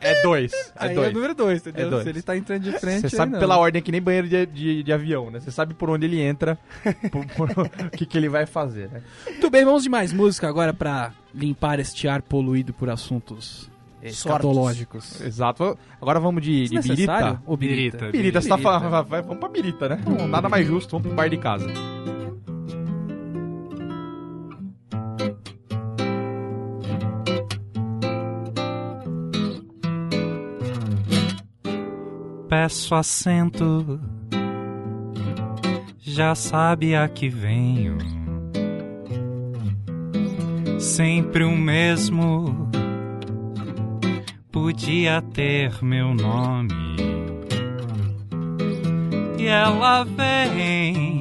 É 0.00 0.22
dois. 0.22 0.52
É 0.52 0.58
aí 0.76 0.90
é 0.90 0.94
dois. 0.94 1.12
número 1.12 1.34
dois, 1.34 1.60
entendeu? 1.60 1.86
É 1.86 1.90
dois. 1.90 2.02
Se 2.04 2.08
ele 2.08 2.22
tá 2.22 2.36
entrando 2.36 2.62
de 2.62 2.72
frente. 2.78 3.02
Você 3.08 3.16
sabe 3.16 3.32
não. 3.32 3.38
pela 3.38 3.58
ordem, 3.58 3.80
é 3.80 3.82
que 3.82 3.92
nem 3.92 4.00
banheiro 4.00 4.28
de, 4.28 4.46
de, 4.46 4.82
de 4.82 4.92
avião, 4.92 5.30
né? 5.30 5.40
Você 5.40 5.50
sabe 5.50 5.74
por 5.74 5.90
onde 5.90 6.06
ele 6.06 6.20
entra, 6.20 6.58
o 7.12 7.90
que, 7.96 8.06
que 8.06 8.16
ele 8.18 8.28
vai 8.28 8.46
fazer, 8.46 8.88
né? 8.90 9.02
Muito 9.26 9.50
bem, 9.50 9.64
vamos 9.64 9.82
de 9.82 9.88
mais 9.88 10.12
música 10.12 10.48
agora 10.48 10.72
pra 10.72 11.12
limpar 11.34 11.78
este 11.80 12.08
ar 12.08 12.22
poluído 12.22 12.72
por 12.72 12.88
assuntos 12.88 13.70
escatológicos. 14.02 15.20
Exato. 15.20 15.78
Agora 16.00 16.18
vamos 16.18 16.42
de, 16.42 16.68
de 16.68 16.80
birita. 16.80 17.42
Ou 17.46 17.56
birita? 17.56 17.96
Birita. 17.98 18.12
Birita, 18.12 18.40
você 18.40 18.48
tá 18.48 18.56
Birita. 18.56 18.80
falando, 18.80 19.06
vai- 19.08 19.22
vamos 19.22 19.38
pra 19.38 19.48
birita, 19.48 19.88
né? 19.88 20.00
Não, 20.06 20.26
nada 20.26 20.48
mais 20.48 20.66
justo, 20.66 20.90
vamos 20.92 21.06
pro 21.08 21.14
bar 21.16 21.28
de 21.28 21.36
casa. 21.36 21.66
Peço 32.50 32.96
assento, 32.96 34.00
já 36.00 36.34
sabe 36.34 36.96
a 36.96 37.06
que 37.08 37.28
venho. 37.28 37.96
Sempre 40.80 41.44
o 41.44 41.56
mesmo, 41.56 42.68
podia 44.50 45.22
ter 45.22 45.80
meu 45.80 46.12
nome. 46.12 46.96
E 49.38 49.46
ela 49.46 50.02
vem 50.02 51.20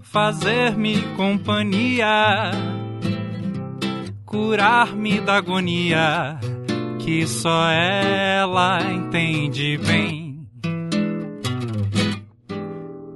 fazer-me 0.00 1.02
companhia, 1.16 2.52
curar-me 4.24 5.20
da 5.20 5.38
agonia 5.38 6.38
que 7.06 7.24
só 7.24 7.70
ela 7.70 8.80
entende 8.82 9.78
bem. 9.78 10.48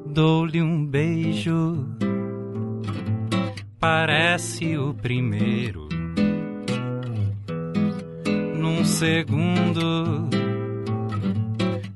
Dou-lhe 0.07 0.63
um 0.63 0.87
beijo, 0.87 1.89
parece 3.81 4.79
o 4.79 4.95
primeiro. 4.95 5.89
Num 8.55 8.85
segundo, 8.85 10.31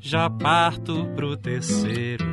já 0.01 0.29
parto 0.29 1.07
pro 1.15 1.37
terceiro. 1.37 2.25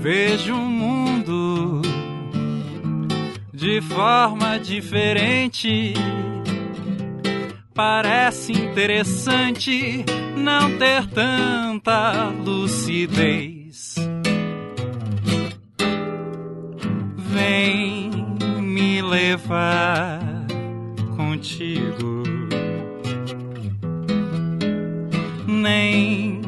Vejo 0.00 0.54
o 0.54 0.66
mundo 0.66 1.80
de 3.54 3.80
forma 3.80 4.58
diferente. 4.58 5.94
Parece 7.76 8.52
interessante 8.52 10.02
não 10.34 10.78
ter 10.78 11.06
tanta 11.08 12.30
lucidez. 12.30 13.96
Vem 17.18 18.10
me 18.62 19.02
levar 19.02 20.20
contigo. 21.18 22.22
Nem 25.46 26.40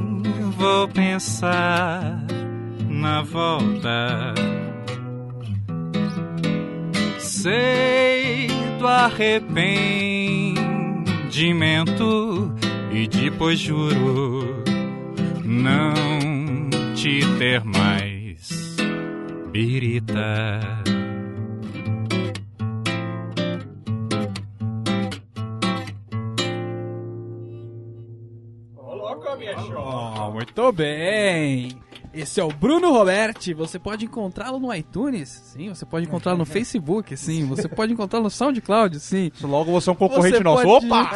vou 0.56 0.88
pensar 0.88 2.24
na 2.88 3.20
volta. 3.20 4.34
Sei 7.18 8.48
do 8.78 8.86
arrependimento 8.86 10.67
e 12.90 13.06
depois 13.06 13.60
juro 13.60 14.60
não 15.44 15.94
te 16.96 17.20
ter 17.38 17.62
mais, 17.62 18.76
birita. 19.52 20.60
Oh, 29.76 30.30
muito 30.32 30.72
bem. 30.72 31.87
Esse 32.12 32.40
é 32.40 32.44
o 32.44 32.48
Bruno 32.48 32.90
Roberti. 32.92 33.52
Você 33.54 33.78
pode 33.78 34.04
encontrá-lo 34.04 34.58
no 34.58 34.74
iTunes, 34.74 35.28
sim. 35.28 35.68
Você 35.68 35.84
pode 35.86 36.06
encontrá-lo 36.06 36.38
no 36.38 36.44
Facebook, 36.46 37.16
sim. 37.16 37.44
Você 37.46 37.68
pode 37.68 37.92
encontrá-lo 37.92 38.24
no 38.24 38.30
SoundCloud, 38.30 38.98
sim. 39.00 39.30
Logo 39.42 39.70
você 39.72 39.88
é 39.88 39.92
um 39.92 39.96
concorrente 39.96 40.36
Você 40.38 40.42
nosso. 40.44 40.66
Opa! 40.68 41.10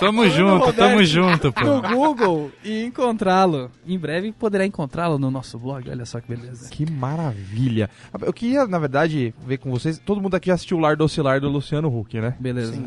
Tamo 0.00 0.22
Bruno 0.22 0.30
junto, 0.30 0.72
tamo 0.72 0.90
Roberti 0.92 1.04
junto, 1.04 1.52
pô. 1.52 1.64
No 1.64 1.82
Google 1.82 2.50
e 2.64 2.84
encontrá-lo. 2.84 3.70
Em 3.86 3.98
breve 3.98 4.32
poderá 4.32 4.64
encontrá-lo 4.64 5.18
no 5.18 5.30
nosso 5.30 5.58
blog. 5.58 5.88
Olha 5.90 6.04
só 6.06 6.20
que 6.20 6.28
beleza. 6.34 6.70
Que 6.70 6.90
maravilha. 6.90 7.90
Eu 8.22 8.32
queria, 8.32 8.66
na 8.66 8.78
verdade, 8.78 9.34
ver 9.46 9.58
com 9.58 9.70
vocês. 9.70 9.98
Todo 9.98 10.20
mundo 10.20 10.34
aqui 10.36 10.46
já 10.48 10.54
assistiu 10.54 10.76
o 10.78 10.80
Lar 10.80 10.96
do 10.96 11.04
Oscilar 11.04 11.40
do 11.40 11.48
Luciano 11.48 11.88
Huck, 11.88 12.18
né? 12.20 12.34
Beleza. 12.40 12.82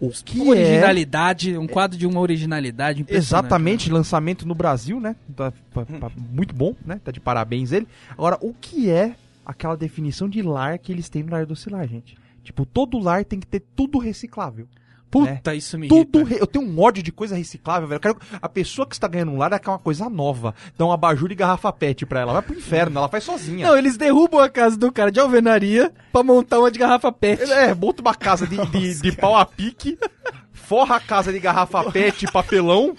O 0.00 0.10
que 0.10 0.40
Uma 0.40 0.50
originalidade, 0.52 1.56
um 1.56 1.66
quadro 1.66 1.96
de 1.96 2.06
uma 2.06 2.20
originalidade 2.20 3.02
impressionante. 3.02 3.26
Exatamente, 3.46 3.90
lançamento 3.90 4.46
no 4.46 4.54
Brasil, 4.54 4.98
né? 5.00 5.14
Pa- 5.36 5.52
pa- 5.72 6.05
muito 6.16 6.54
bom, 6.54 6.74
né? 6.84 7.00
Tá 7.04 7.10
de 7.10 7.20
parabéns 7.20 7.72
ele. 7.72 7.86
Agora, 8.12 8.38
o 8.40 8.52
que 8.54 8.90
é 8.90 9.14
aquela 9.44 9.76
definição 9.76 10.28
de 10.28 10.42
lar 10.42 10.78
que 10.78 10.90
eles 10.92 11.08
têm 11.08 11.22
no 11.22 11.32
Lar 11.32 11.46
do 11.46 11.52
Oscilar, 11.52 11.86
gente? 11.86 12.16
Tipo, 12.42 12.64
todo 12.66 12.98
lar 12.98 13.24
tem 13.24 13.40
que 13.40 13.46
ter 13.46 13.60
tudo 13.74 13.98
reciclável. 13.98 14.66
Puta, 15.08 15.54
isso 15.54 15.78
me 15.78 15.86
Tudo. 15.88 16.24
re- 16.24 16.36
Eu 16.40 16.48
tenho 16.48 16.64
um 16.64 16.80
ódio 16.80 17.00
de 17.02 17.12
coisa 17.12 17.36
reciclável, 17.36 17.88
velho. 17.88 17.96
Eu 17.96 18.00
quero... 18.00 18.18
A 18.42 18.48
pessoa 18.48 18.84
que 18.86 18.92
está 18.94 19.06
ganhando 19.06 19.30
um 19.32 19.38
lar 19.38 19.52
é 19.52 19.60
é 19.64 19.68
uma 19.70 19.78
coisa 19.78 20.10
nova. 20.10 20.52
Dá 20.76 20.84
um 20.84 20.90
abajur 20.90 21.30
e 21.30 21.34
garrafa 21.34 21.72
pet 21.72 22.04
pra 22.04 22.20
ela. 22.20 22.32
Vai 22.34 22.42
pro 22.42 22.56
inferno, 22.56 22.98
ela 22.98 23.08
faz 23.08 23.22
sozinha. 23.22 23.68
Não, 23.68 23.78
eles 23.78 23.96
derrubam 23.96 24.40
a 24.40 24.48
casa 24.50 24.76
do 24.76 24.90
cara 24.90 25.12
de 25.12 25.20
alvenaria 25.20 25.92
pra 26.12 26.24
montar 26.24 26.58
uma 26.58 26.70
de 26.72 26.78
garrafa 26.80 27.10
pet. 27.12 27.40
É, 27.50 27.72
monta 27.72 28.02
uma 28.02 28.16
casa 28.16 28.46
de, 28.48 28.56
de, 28.66 29.00
de 29.00 29.12
pau 29.12 29.36
a 29.36 29.46
pique, 29.46 29.96
forra 30.52 30.96
a 30.96 31.00
casa 31.00 31.32
de 31.32 31.38
garrafa 31.38 31.90
pet 31.92 32.24
e 32.24 32.30
papelão. 32.30 32.94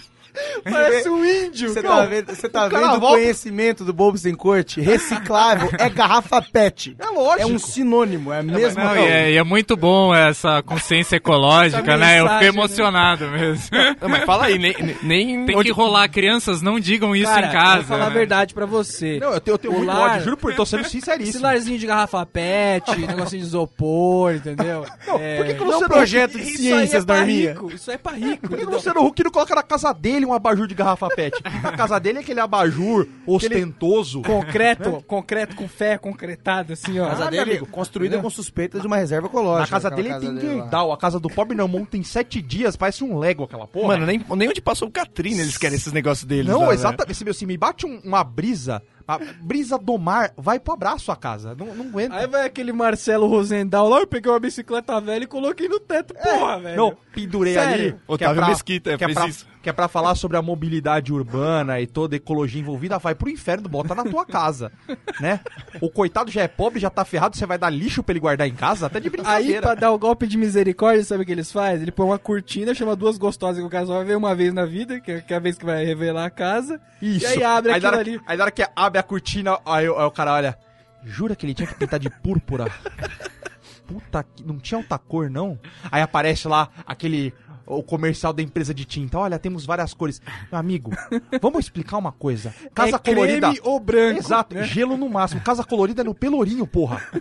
Parece 0.64 1.10
um 1.10 1.24
índio. 1.26 1.70
Você 1.74 1.82
Não, 1.82 1.90
tá 1.98 2.06
vendo, 2.06 2.36
você 2.36 2.50
tá 2.50 2.66
o 2.66 2.70
vendo 2.70 2.98
o 2.98 3.00
conhecimento 3.00 3.84
do 3.86 3.94
Bobo 3.94 4.18
Sem 4.18 4.36
Corte? 4.36 4.82
Reciclável 4.82 5.70
é 5.80 5.90
garrafa 5.90 6.42
pet. 6.42 6.96
É 7.00 7.06
lógico. 7.08 7.42
É 7.42 7.46
um 7.46 7.60
sinônimo, 7.60 8.32
é 8.34 8.40
a 8.40 8.44
mesma 8.44 8.84
Não, 8.84 8.92
e, 8.94 8.98
coisa. 8.98 9.14
é, 9.14 9.32
e 9.32 9.38
é 9.38 9.44
muito 9.44 9.76
bom 9.78 10.14
essa 10.14 10.62
consciência 10.64 11.16
ecológica, 11.18 11.80
Essa 11.80 11.98
né? 11.98 12.20
Eu 12.20 12.26
fiquei 12.28 12.42
né? 12.42 12.48
emocionado 12.48 13.28
mesmo. 13.30 13.70
Não, 14.02 14.10
mas 14.10 14.24
fala 14.24 14.46
aí, 14.46 14.58
nem. 14.58 14.76
nem 15.04 15.46
Tem 15.46 15.62
que 15.62 15.72
rolar, 15.72 16.08
crianças, 16.10 16.62
não 16.62 16.80
digam 16.80 17.16
isso 17.16 17.32
Cara, 17.32 17.48
em 17.48 17.52
casa. 17.52 17.76
vou 17.78 17.84
falar 17.98 18.06
a 18.06 18.10
né? 18.10 18.16
verdade 18.16 18.54
pra 18.54 18.66
você. 18.66 19.20
Não, 19.20 19.34
eu 19.34 19.40
tenho, 19.42 19.54
eu 19.56 19.58
tenho 19.58 19.74
O 19.74 19.78
muito 19.78 19.88
lar- 19.88 20.12
ódio, 20.12 20.24
juro 20.24 20.38
por 20.38 20.54
tô 20.54 20.66
sendo 20.66 20.82
Esse 20.82 20.92
sinceríssimo. 20.92 21.44
larzinho 21.44 21.78
de 21.80 21.86
garrafa 21.88 22.26
pet, 22.26 22.96
negocinho 23.00 23.42
de 23.42 23.48
isopor, 23.48 24.34
entendeu? 24.36 24.86
É, 25.20 25.38
por 25.38 25.46
que 25.46 25.54
que 25.54 25.60
Não 25.60 25.68
você 25.68 25.86
um 25.86 25.88
projeto 25.88 26.32
de 26.38 26.44
isso 26.44 26.58
ciências, 26.58 27.04
é 27.04 27.08
Norminha. 27.08 27.56
Isso 27.74 27.92
é 27.92 27.98
pra 27.98 28.12
rico. 28.14 28.42
Por 28.42 28.50
que 28.52 28.56
que 28.58 28.62
entendeu? 28.64 28.80
você 28.80 28.94
no 28.94 29.02
Hulk 29.02 29.24
não 29.24 29.32
coloca 29.32 29.56
na 29.56 29.64
casa 29.64 29.94
dele 29.94 30.26
um 30.28 30.34
abajur 30.34 30.68
de 30.68 30.76
garrafa 30.76 31.08
pet? 31.10 31.36
Na 31.64 31.72
casa 31.74 32.00
dele 32.00 32.20
é 32.20 32.22
aquele 32.22 32.40
abajur 32.40 33.08
ostentoso. 33.26 34.22
Concreto, 34.22 35.04
concreto 35.08 35.56
com 35.56 35.68
fé, 35.68 35.98
concretado, 35.98 36.74
assim, 36.74 37.00
ó. 37.00 37.06
A 37.06 37.10
casa 37.10 37.26
Ah, 37.26 37.30
dele 37.30 37.42
amigo. 37.52 37.66
construída 37.68 38.20
com 38.20 38.30
suspeita 38.30 38.80
de 38.80 38.88
uma 38.88 38.98
reserva 38.98 39.28
ecológica. 39.28 39.62
Na 39.62 39.68
casa 39.68 39.90
dele 39.96 40.10
tem 40.20 40.34
dele 40.36 40.62
quintal. 40.62 40.92
A 40.92 40.98
casa 40.98 41.20
do 41.20 41.30
pobre 41.30 41.56
não 41.56 41.68
monta 41.68 41.98
em 41.98 42.04
sete 42.04 42.42
dias, 42.42 42.76
parece 42.76 43.04
um 43.04 43.18
Lego 43.18 43.44
aquela 43.44 43.68
porra. 43.68 43.88
Mano, 43.90 44.06
nem, 44.06 44.24
nem 44.36 44.50
onde 44.50 44.62
passou 44.62 44.88
o 44.88 44.92
Catrina 44.92 45.42
eles 45.42 45.58
querem 45.58 45.76
esses 45.78 45.94
negócios 45.94 46.26
deles. 46.26 46.48
não, 46.52 46.62
lá, 46.62 46.68
né? 46.68 46.74
exatamente. 46.74 47.16
Se, 47.18 47.34
se 47.34 47.46
me 47.46 47.58
bate 47.58 47.86
um- 47.86 48.00
uma 48.04 48.24
brisa, 48.24 48.82
a 49.08 49.18
brisa 49.42 49.78
do 49.78 49.98
mar, 49.98 50.32
vai 50.38 50.60
pro 50.60 50.74
abraço 50.74 51.12
a 51.12 51.16
casa. 51.16 51.56
Não, 51.58 51.68
não 51.74 51.86
aguenta. 51.88 52.16
Aí 52.16 52.28
vai 52.28 52.46
aquele 52.46 52.72
Marcelo 52.74 53.28
Rosendal 53.28 53.88
lá, 53.90 54.00
eu 54.00 54.08
peguei 54.08 54.32
uma 54.32 54.40
bicicleta 54.40 55.00
velha 55.00 55.24
e 55.24 55.28
coloquei 55.28 55.68
no 55.68 55.80
teto, 55.80 56.14
porra, 56.14 56.60
velho. 56.60 56.76
Não, 56.78 56.98
pendurei 57.14 57.54
Sério? 57.54 57.74
ali. 57.74 57.92
que 57.94 58.00
Otávio 58.08 58.34
é 58.34 58.36
pra- 58.36 58.48
Mesquita, 58.50 58.98
que 58.98 59.04
é 59.04 59.08
fez 59.08 59.18
pra, 59.18 59.28
isso. 59.28 59.48
Que 59.62 59.70
é 59.70 59.74
pra 59.74 59.88
falar 59.88 60.16
sobre 60.16 60.38
a 60.38 60.42
mobilidade 60.42 61.12
urbana 61.12 61.80
e 61.82 61.88
toda 61.88 62.16
a 62.16 62.18
ecologia 62.18 62.62
envolvida, 62.62 62.98
vai 62.98 63.14
pro 63.16 63.30
inferno, 63.30 63.68
bota 63.68 63.94
na 63.94 64.04
tua 64.04 64.26
casa, 64.26 64.72
né? 65.20 65.40
O 65.82 65.90
coitado 65.90 66.32
já 66.32 66.42
é 66.44 66.48
pobre, 66.48 66.80
já 66.80 66.90
tá 66.90 67.04
ferrado, 67.04 67.36
você 67.36 67.46
vai 67.46 67.58
dar 67.58 67.70
lixo 67.70 68.02
pra 68.02 68.14
ele 68.14 68.20
guardar 68.20 68.48
em 68.48 68.54
casa? 68.54 68.86
Até 68.88 69.00
de 69.00 69.08
Aí, 69.08 69.12
brincadeira. 69.12 69.62
pra 69.62 69.76
dar 69.76 69.92
o 69.92 70.00
golpe 70.00 70.26
de 70.28 70.38
misericórdia, 70.38 71.04
sabe 71.04 71.24
o 71.24 71.26
que 71.26 71.32
eles 71.32 71.52
fazem? 71.52 71.82
Ele 71.82 71.92
põe 71.92 72.06
uma 72.06 72.20
cortina, 72.20 72.74
chama 72.74 72.96
duas 72.96 73.18
gostosas 73.18 73.58
que 73.60 73.68
o 73.68 73.70
cara 73.70 73.86
só 73.86 73.96
vai 73.96 74.06
ver 74.06 74.16
uma 74.18 74.34
vez 74.34 74.54
na 74.54 74.66
vida, 74.66 75.00
que 75.02 75.12
é, 75.12 75.24
é 75.28 75.34
a 75.36 75.40
vez 75.40 75.58
que 75.58 75.66
vai 75.66 75.84
revelar 75.84 76.26
a 76.26 76.30
casa. 76.30 76.80
Isso. 77.02 77.26
E 77.26 77.28
aí 77.28 77.44
abre 77.44 77.72
aí 77.74 77.78
aquilo 77.78 78.00
ali. 78.00 78.22
Aí 78.26 78.38
na 78.38 78.44
hora 78.46 78.52
que 78.52 78.66
abre 78.76 79.00
a 79.00 79.04
cortina, 79.04 79.58
aí, 79.66 79.90
o- 79.90 79.98
aí 79.98 80.06
o 80.06 80.12
cara 80.12 80.34
olha. 80.34 80.58
Jura 81.04 81.36
que 81.36 81.46
ele 81.46 81.54
tinha 81.54 81.68
que 81.68 81.76
pintar 81.76 82.00
de 82.00 82.10
púrpura? 82.10 82.66
Puta 83.88 84.24
que. 84.24 84.44
Não 84.46 84.58
tinha 84.58 84.78
outra 84.80 84.98
cor, 84.98 85.30
não? 85.30 85.58
Aí 85.92 86.02
aparece 86.02 86.48
lá 86.48 86.70
aquele. 86.86 87.34
O 87.68 87.84
comercial 87.84 88.32
da 88.32 88.42
empresa 88.42 88.74
de 88.74 88.86
tinta. 88.86 89.20
Olha, 89.20 89.38
temos 89.38 89.66
várias 89.66 89.94
cores. 89.94 90.22
Meu 90.52 90.60
amigo, 90.60 90.92
vamos 91.42 91.66
explicar 91.66 91.98
uma 91.98 92.12
coisa. 92.12 92.54
Casa 92.74 92.96
é 92.96 93.00
colorida. 93.00 93.50
creme 93.50 93.62
ou 93.64 93.80
branco. 93.80 94.20
Exato, 94.20 94.56
né? 94.56 94.64
gelo 94.64 94.98
no 94.98 95.10
máximo. 95.10 95.42
Casa 95.42 95.64
colorida 95.64 96.02
é 96.02 96.06
no 96.06 96.16
pelourinho, 96.16 96.66
porra. 96.66 97.02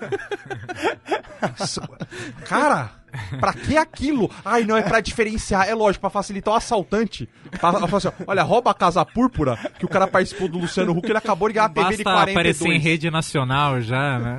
Cara, 2.46 2.92
pra 3.38 3.52
que 3.52 3.76
aquilo? 3.76 4.30
Ai, 4.44 4.64
não, 4.64 4.76
é 4.76 4.82
pra 4.82 5.00
diferenciar. 5.00 5.68
É 5.68 5.74
lógico, 5.74 6.00
pra 6.00 6.10
facilitar 6.10 6.54
o 6.54 6.56
assaltante. 6.56 7.28
Pra, 7.60 7.72
pra 7.72 7.96
assim, 7.96 8.08
olha, 8.26 8.42
rouba 8.42 8.70
a 8.70 8.74
casa 8.74 9.04
púrpura, 9.04 9.56
que 9.78 9.84
o 9.84 9.88
cara 9.88 10.06
participou 10.06 10.48
do 10.48 10.58
Luciano 10.58 10.92
Huck, 10.92 11.08
ele 11.08 11.18
acabou 11.18 11.48
de 11.48 11.54
ganhar 11.54 11.66
uma 11.66 11.74
TV 11.74 11.96
de 11.96 12.04
Basta 12.04 12.30
aparecer 12.30 12.64
em 12.64 12.80
42. 12.80 12.82
rede 12.82 13.10
nacional 13.10 13.80
já, 13.80 14.18
né? 14.18 14.38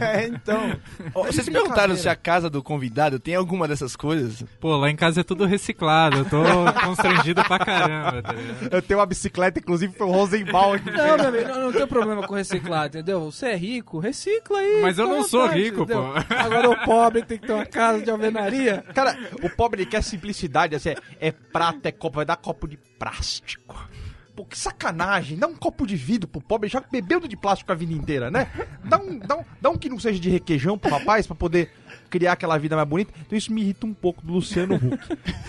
É, 0.00 0.26
então. 0.26 0.76
Vocês 1.14 1.48
perguntaram 1.48 1.96
se 1.96 2.08
a 2.08 2.16
casa 2.16 2.48
do 2.48 2.62
convidado 2.62 3.18
tem 3.18 3.34
alguma 3.34 3.66
dessas 3.68 3.96
coisas? 3.96 4.44
Pô, 4.60 4.76
lá 4.76 4.90
em 4.90 4.96
casa 4.96 5.20
é 5.20 5.24
tudo 5.24 5.44
reciclado. 5.44 6.18
Eu 6.18 6.24
tô 6.24 6.42
constrangido 6.84 7.42
pra 7.44 7.58
caramba, 7.58 8.22
tá? 8.22 8.34
Eu 8.70 8.82
tenho 8.82 9.00
uma 9.00 9.06
bicicleta, 9.06 9.58
inclusive 9.58 9.92
foi 9.94 10.06
o 10.06 10.10
Rosenbaum 10.10 10.74
aqui. 10.74 10.90
Não, 10.90 11.16
meu 11.16 11.28
amigo, 11.28 11.48
não, 11.48 11.60
não 11.62 11.72
tem 11.72 11.86
problema 11.86 12.26
com 12.26 12.34
reciclar, 12.34 12.86
entendeu? 12.86 13.30
Você 13.30 13.46
é 13.46 13.56
rico, 13.56 13.98
recicla 13.98 14.58
aí. 14.58 14.80
Mas 14.82 14.98
eu 14.98 15.06
não 15.08 15.24
sou 15.24 15.46
rico, 15.46 15.82
entendeu? 15.82 16.02
pô. 16.02 16.34
Agora 16.34 16.70
o 16.70 16.76
pobre 16.84 17.22
tem 17.22 17.38
que 17.38 17.46
ter 17.46 17.52
uma 17.52 17.66
casa 17.66 18.02
de 18.02 18.10
alvenaria. 18.14 18.82
Cara, 18.94 19.16
o 19.42 19.50
pobre 19.50 19.82
ele 19.82 19.90
quer 19.90 20.02
simplicidade, 20.02 20.74
assim, 20.74 20.90
é, 20.90 20.96
é 21.20 21.30
prata, 21.32 21.88
é 21.88 21.92
copo, 21.92 22.16
vai 22.16 22.24
dar 22.24 22.36
copo 22.36 22.66
de 22.66 22.76
plástico. 22.98 23.88
Pô, 24.36 24.44
que 24.44 24.58
sacanagem, 24.58 25.38
dá 25.38 25.46
um 25.46 25.54
copo 25.54 25.86
de 25.86 25.94
vidro 25.94 26.26
pro 26.26 26.40
pobre, 26.40 26.68
já 26.68 26.80
bebeu 26.90 27.20
de 27.20 27.36
plástico 27.36 27.70
a 27.70 27.74
vida 27.76 27.92
inteira, 27.92 28.32
né? 28.32 28.50
Dá 28.84 28.98
um, 28.98 29.16
dá 29.20 29.36
um, 29.36 29.44
dá 29.60 29.70
um 29.70 29.76
que 29.78 29.88
não 29.88 29.96
seja 30.00 30.18
de 30.18 30.28
requeijão 30.28 30.76
pro 30.76 30.90
rapaz, 30.90 31.24
pra 31.24 31.36
poder 31.36 31.70
criar 32.10 32.32
aquela 32.32 32.58
vida 32.58 32.74
mais 32.74 32.88
bonita. 32.88 33.12
Então 33.24 33.38
isso 33.38 33.52
me 33.52 33.60
irrita 33.62 33.86
um 33.86 33.94
pouco 33.94 34.26
do 34.26 34.32
Luciano 34.32 34.74
Huck. 34.74 34.98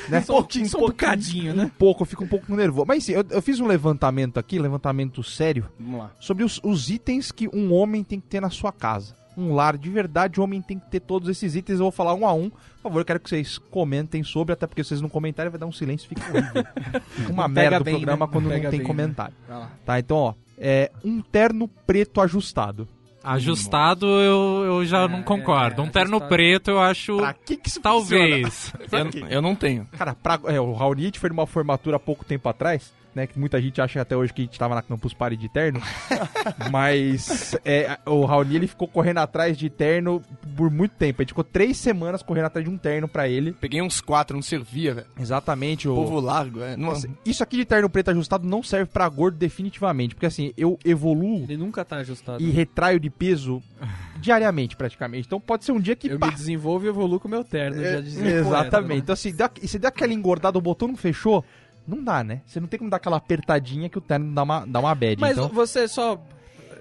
né? 0.07 0.22
Só, 0.22 0.39
um- 0.39 0.66
só 0.68 0.78
um 0.78 0.82
bocadinho, 0.82 1.55
né? 1.55 1.63
Um 1.66 1.70
pouco, 1.70 2.03
eu 2.03 2.05
fico 2.05 2.24
um 2.26 2.28
pouco 2.28 2.55
nervoso. 2.55 2.86
Mas 2.88 3.05
sim, 3.05 3.13
eu, 3.13 3.26
eu 3.32 3.41
fiz 3.41 3.59
um 3.59 3.66
levantamento 3.66 4.38
aqui, 4.38 4.59
levantamento 4.59 5.24
sério, 5.24 5.68
Vamos 5.80 6.01
lá. 6.01 6.11
sobre 6.20 6.43
os, 6.43 6.61
os 6.63 6.88
itens 6.91 7.32
que 7.32 7.47
um 7.51 7.74
homem 7.74 8.03
tem 8.03 8.20
que 8.20 8.28
ter 8.28 8.39
na 8.39 8.51
sua 8.51 8.72
casa. 8.72 9.16
Um 9.38 9.53
lar 9.53 9.77
de 9.77 9.89
verdade, 9.89 10.39
o 10.39 10.43
homem 10.43 10.61
tem 10.61 10.79
que 10.79 10.89
ter 10.89 10.99
todos 11.01 11.27
esses 11.29 11.55
itens. 11.55 11.79
Eu 11.79 11.86
vou 11.86 11.91
falar 11.91 12.13
um 12.13 12.25
a 12.25 12.33
um. 12.33 12.49
Por 12.49 12.81
favor, 12.83 12.99
eu 12.99 13.05
quero 13.05 13.19
que 13.19 13.29
vocês 13.29 13.57
comentem 13.57 14.23
sobre, 14.23 14.53
até 14.53 14.65
porque 14.67 14.83
se 14.83 14.89
vocês 14.89 15.01
não 15.01 15.09
comentarem, 15.09 15.49
vai 15.51 15.59
dar 15.59 15.65
um 15.65 15.71
silêncio, 15.71 16.07
fica 16.07 16.21
horrível. 16.29 16.63
Fica 17.09 17.31
uma 17.33 17.47
merda 17.47 17.81
o 17.81 17.83
programa 17.83 18.25
né? 18.25 18.31
quando 18.31 18.45
Não 18.49 18.51
não 18.55 18.61
tem 18.69 18.79
bem, 18.79 18.83
comentário. 18.83 19.33
Vai 19.47 19.57
lá. 19.59 19.71
Tá, 19.86 19.99
então, 19.99 20.17
ó. 20.17 20.33
É 20.57 20.89
um 21.03 21.21
terno 21.21 21.67
preto 21.67 22.21
ajustado. 22.21 22.88
Ajustado 23.21 24.05
eu, 24.05 24.63
eu 24.65 24.86
já 24.86 25.01
É, 25.03 25.07
não 25.07 25.23
concordo. 25.23 25.81
é, 25.81 25.83
um 25.86 25.89
terno 25.89 26.11
ajustado. 26.17 26.29
preto 26.29 26.69
eu 26.71 26.79
acho. 26.79 27.17
Pra 27.17 27.33
que 27.33 27.57
que 27.57 27.67
isso 27.69 27.81
Talvez. 27.81 28.71
Eu, 28.91 29.27
eu 29.27 29.41
não 29.41 29.55
tenho. 29.55 29.86
Cara, 29.97 30.13
pra, 30.15 30.39
é, 30.45 30.59
o 30.61 30.71
Raul 30.73 30.93
Nietzsche 30.95 31.19
fez 31.19 31.33
uma 31.33 31.45
formatura 31.47 31.97
há 31.97 31.99
pouco 31.99 32.23
tempo 32.23 32.47
atrás, 32.47 32.93
né? 33.16 33.26
Que 33.26 33.39
muita 33.39 33.61
gente 33.61 33.82
acha 33.82 34.01
até 34.01 34.16
hoje 34.16 34.34
que 34.34 34.41
a 34.41 34.45
gente 34.45 34.59
tava 34.59 34.76
na 34.76 34.82
Campus 34.82 35.13
Party 35.13 35.38
de 35.38 35.47
terno. 35.49 35.82
mas 36.72 37.55
é, 37.63 37.97
o 38.05 38.26
Raul 38.26 38.43
Nietzsche 38.43 38.55
ele 38.57 38.68
ficou 38.68 38.88
correndo 38.88 39.20
atrás 39.20 39.57
de 39.57 39.70
terno 39.70 40.22
por 40.55 40.70
muito 40.70 40.93
tempo. 40.93 41.22
A 41.22 41.24
gente 41.24 41.30
ficou 41.30 41.43
três 41.43 41.78
semanas 41.78 42.22
correndo 42.22 42.45
atrás 42.45 42.66
de 42.68 42.72
um 42.74 42.78
terno 42.78 43.07
pra 43.07 43.28
ele. 43.28 43.53
Peguei 43.53 43.82
uns 43.82 44.01
quatro, 44.01 44.36
não 44.36 44.41
servia, 44.41 44.93
velho. 44.93 45.07
Exatamente. 45.20 45.88
O... 45.88 45.95
Povo 45.95 46.20
largo, 46.20 46.61
é. 46.61 46.76
Não, 46.78 46.93
Isso 47.26 47.43
aqui 47.43 47.57
de 47.57 47.66
terno 47.66 47.89
preto 47.89 48.11
ajustado 48.11 48.47
não 48.47 48.61
serve 48.63 48.91
pra 48.91 49.07
gordo 49.09 49.38
definitivamente. 49.38 50.16
Porque 50.16 50.26
assim, 50.26 50.53
eu 50.57 50.78
evoluo 50.84 51.43
Ele 51.43 51.57
nunca 51.57 51.84
tá 51.86 51.97
ajustado. 51.97 52.41
e 52.43 52.49
retraio 52.49 52.99
de 52.99 53.09
peso 53.09 53.61
diariamente, 54.20 54.76
praticamente. 54.76 55.26
Então 55.28 55.39
pode 55.39 55.66
ser 55.66 55.72
um 55.72 55.80
dia 55.80 55.95
que 55.95 56.07
Eu 56.07 56.20
pá, 56.20 56.28
me 56.28 56.34
desenvolvo 56.34 56.86
e 56.86 56.89
evoluo 56.89 57.20
com 57.20 57.28
o 57.28 57.32
meu 57.32 57.43
terno. 57.43 57.82
já 57.82 58.01
dizia 58.01 58.24
o 58.24 58.28
É, 58.28 58.32
poeta, 58.43 58.47
Exatamente. 58.59 58.89
né? 58.89 58.95
Então, 58.97 59.13
assim, 59.13 59.36
dá, 59.36 59.49
você 59.61 59.80
dá 59.80 59.88
aquela 59.89 60.13
engordada, 60.13 60.57
o 60.57 60.61
botão 60.61 60.88
não 60.88 60.95
fechou, 60.95 61.43
não 61.88 62.03
dá, 62.03 62.23
né? 62.23 62.41
Você 62.45 62.59
não 62.59 62.67
tem 62.67 62.77
como 62.77 62.89
dar 62.89 62.97
aquela 62.97 63.17
apertadinha 63.17 63.89
que 63.89 63.97
o 63.97 64.01
terno 64.01 64.33
dá 64.33 64.43
uma, 64.43 64.65
dá 64.65 64.79
uma 64.79 64.95
bad. 64.95 65.19
Mas 65.19 65.38
então, 65.38 65.49
você 65.49 65.88
só, 65.88 66.21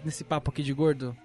nesse 0.04 0.24
papo 0.24 0.50
aqui 0.50 0.62
de 0.62 0.72
gordo, 0.72 1.16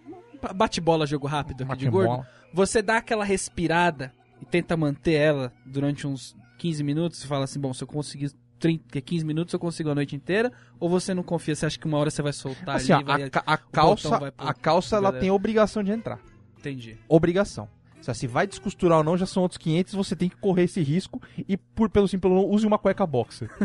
bate 0.55 0.80
bola, 0.82 1.05
jogo 1.05 1.27
rápido 1.27 1.63
aqui 1.63 1.77
de 1.77 1.89
gordo, 1.89 2.25
você 2.53 2.82
dá 2.82 2.97
aquela 2.97 3.23
respirada 3.23 4.13
e 4.41 4.45
tenta 4.45 4.75
manter 4.75 5.13
ela 5.13 5.53
durante 5.65 6.07
uns 6.07 6.36
15 6.57 6.84
minutos 6.84 7.23
e 7.23 7.27
fala 7.27 7.45
assim, 7.45 7.59
bom, 7.59 7.73
se 7.73 7.84
eu 7.84 7.88
conseguir 7.88 8.32
30, 8.59 8.99
15 9.01 9.25
minutos 9.25 9.53
eu 9.53 9.59
consigo 9.59 9.89
a 9.89 9.95
noite 9.95 10.15
inteira, 10.15 10.51
ou 10.80 10.89
você 10.89 11.13
não 11.13 11.23
confia, 11.23 11.55
você 11.55 11.65
acha 11.65 11.80
que 11.80 11.88
uma 11.88 11.97
hora 11.97 12.09
você 12.09 12.21
vai 12.21 12.34
soltar 12.34 12.75
Assim, 12.75 12.91
ó, 12.91 12.97
ali, 12.97 13.05
vai... 13.05 13.23
a, 13.23 13.53
a 13.53 13.57
calça, 13.57 14.34
a 14.38 14.53
calça 14.53 14.97
ela 14.97 15.09
beleza. 15.09 15.21
tem 15.21 15.30
a 15.30 15.34
obrigação 15.34 15.84
de 15.84 15.91
entrar. 15.91 16.19
Entendi. 16.57 16.97
Obrigação. 17.07 17.69
Se 18.02 18.28
vai 18.28 18.47
descosturar 18.47 19.00
ou 19.00 19.04
não, 19.04 19.18
já 19.18 19.26
são 19.26 19.43
outros 19.43 19.58
500, 19.58 19.93
você 19.93 20.16
tem 20.16 20.30
que 20.30 20.38
correr 20.38 20.64
esse 20.64 20.82
risco 20.82 21.22
e, 21.47 21.56
por 21.56 21.89
pelo 21.89 22.08
simples, 22.08 22.34
não, 22.34 22.45
use 22.45 22.66
uma 22.66 22.78
cueca 22.78 23.06
boxer. 23.06 23.50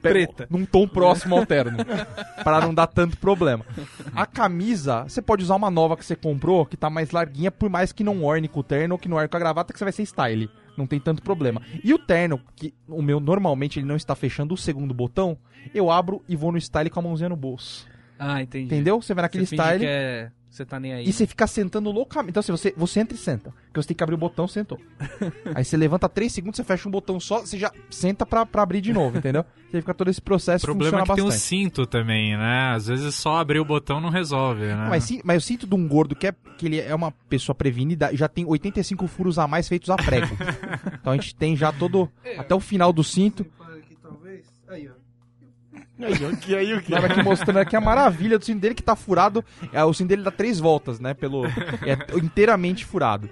Preta. 0.00 0.46
Num 0.48 0.64
tom 0.64 0.86
próximo 0.86 1.36
ao 1.36 1.44
terno. 1.44 1.78
pra 2.44 2.60
não 2.60 2.72
dar 2.72 2.86
tanto 2.86 3.16
problema. 3.16 3.64
A 4.14 4.24
camisa, 4.24 5.02
você 5.02 5.20
pode 5.20 5.42
usar 5.42 5.56
uma 5.56 5.70
nova 5.70 5.96
que 5.96 6.04
você 6.04 6.14
comprou, 6.14 6.64
que 6.64 6.76
tá 6.76 6.88
mais 6.88 7.10
larguinha, 7.10 7.50
por 7.50 7.68
mais 7.68 7.92
que 7.92 8.04
não 8.04 8.24
orne 8.24 8.46
com 8.46 8.60
o 8.60 8.62
terno 8.62 8.94
ou 8.94 8.98
que 8.98 9.08
não 9.08 9.16
orne 9.16 9.28
com 9.28 9.36
a 9.36 9.40
gravata, 9.40 9.72
que 9.72 9.78
você 9.78 9.84
vai 9.84 9.92
ser 9.92 10.06
style. 10.06 10.50
Não 10.76 10.86
tem 10.86 11.00
tanto 11.00 11.22
problema. 11.22 11.60
E 11.82 11.92
o 11.92 11.98
terno, 11.98 12.40
que 12.54 12.74
o 12.86 13.02
meu 13.02 13.18
normalmente 13.18 13.78
ele 13.80 13.86
não 13.86 13.96
está 13.96 14.14
fechando 14.14 14.54
o 14.54 14.58
segundo 14.58 14.92
botão, 14.94 15.36
eu 15.74 15.90
abro 15.90 16.22
e 16.28 16.36
vou 16.36 16.52
no 16.52 16.60
style 16.60 16.90
com 16.90 17.00
a 17.00 17.02
mãozinha 17.02 17.30
no 17.30 17.36
bolso. 17.36 17.88
Ah, 18.18 18.42
entendi. 18.42 18.66
Entendeu? 18.66 19.00
Você 19.00 19.14
vai 19.14 19.22
naquele 19.22 19.46
Você 19.46 19.56
style. 19.56 19.80
que 19.80 19.86
é... 19.86 20.30
Você 20.56 20.64
tá 20.64 20.80
nem 20.80 20.94
aí. 20.94 21.06
E 21.06 21.12
você 21.12 21.26
fica 21.26 21.46
sentando 21.46 21.90
loucamente. 21.90 22.30
Então, 22.30 22.40
assim, 22.40 22.50
você, 22.50 22.72
você 22.74 23.00
entra 23.00 23.14
e 23.14 23.18
senta. 23.18 23.50
Porque 23.66 23.82
você 23.82 23.88
tem 23.88 23.94
que 23.94 24.02
abrir 24.02 24.14
o 24.14 24.18
botão, 24.18 24.48
sentou. 24.48 24.80
Aí 25.54 25.62
você 25.62 25.76
levanta 25.76 26.08
3 26.08 26.32
segundos, 26.32 26.56
você 26.56 26.64
fecha 26.64 26.88
um 26.88 26.90
botão 26.90 27.20
só, 27.20 27.40
você 27.40 27.58
já 27.58 27.70
senta 27.90 28.24
pra, 28.24 28.46
pra 28.46 28.62
abrir 28.62 28.80
de 28.80 28.90
novo, 28.90 29.18
entendeu? 29.18 29.44
Você 29.70 29.82
fica 29.82 29.92
todo 29.92 30.08
esse 30.08 30.22
processo, 30.22 30.64
O 30.64 30.68
problema 30.68 31.00
é 31.00 31.02
que 31.02 31.14
tem 31.14 31.24
um 31.24 31.26
bastante. 31.26 31.44
cinto 31.44 31.86
também, 31.86 32.38
né? 32.38 32.72
Às 32.74 32.86
vezes 32.86 33.14
só 33.14 33.36
abrir 33.36 33.60
o 33.60 33.66
botão 33.66 34.00
não 34.00 34.08
resolve, 34.08 34.62
né? 34.62 34.86
Mas, 34.88 35.04
sim, 35.04 35.20
mas 35.22 35.34
eu 35.34 35.40
sinto 35.42 35.66
de 35.66 35.74
um 35.74 35.86
gordo 35.86 36.16
que, 36.16 36.26
é, 36.26 36.34
que 36.56 36.64
ele 36.64 36.80
é 36.80 36.94
uma 36.94 37.10
pessoa 37.28 37.54
prevenida 37.54 38.16
já 38.16 38.26
tem 38.26 38.46
85 38.46 39.06
furos 39.08 39.38
a 39.38 39.46
mais 39.46 39.68
feitos 39.68 39.90
a 39.90 39.96
prego. 39.96 40.34
então 40.98 41.12
a 41.12 41.16
gente 41.16 41.34
tem 41.34 41.54
já 41.54 41.70
todo. 41.70 42.10
Até 42.38 42.54
o 42.54 42.60
final 42.60 42.94
do 42.94 43.04
cinto. 43.04 43.44
Aí, 44.68 44.88
o 44.88 44.95
que 46.40 46.54
aí, 46.56 46.74
o 46.74 46.82
que? 46.82 46.90
Tava 46.92 47.06
aqui 47.06 47.22
mostrando 47.22 47.58
aqui 47.58 47.74
a 47.74 47.80
maravilha 47.80 48.38
do 48.38 48.44
cinto 48.44 48.60
dele 48.60 48.74
que 48.74 48.82
tá 48.82 48.94
furado. 48.94 49.44
É, 49.72 49.82
o 49.84 49.92
cinto 49.94 50.08
dele 50.08 50.22
dá 50.22 50.30
três 50.30 50.58
voltas, 50.58 51.00
né? 51.00 51.14
Pelo, 51.14 51.46
é 51.46 52.16
inteiramente 52.16 52.84
furado. 52.84 53.28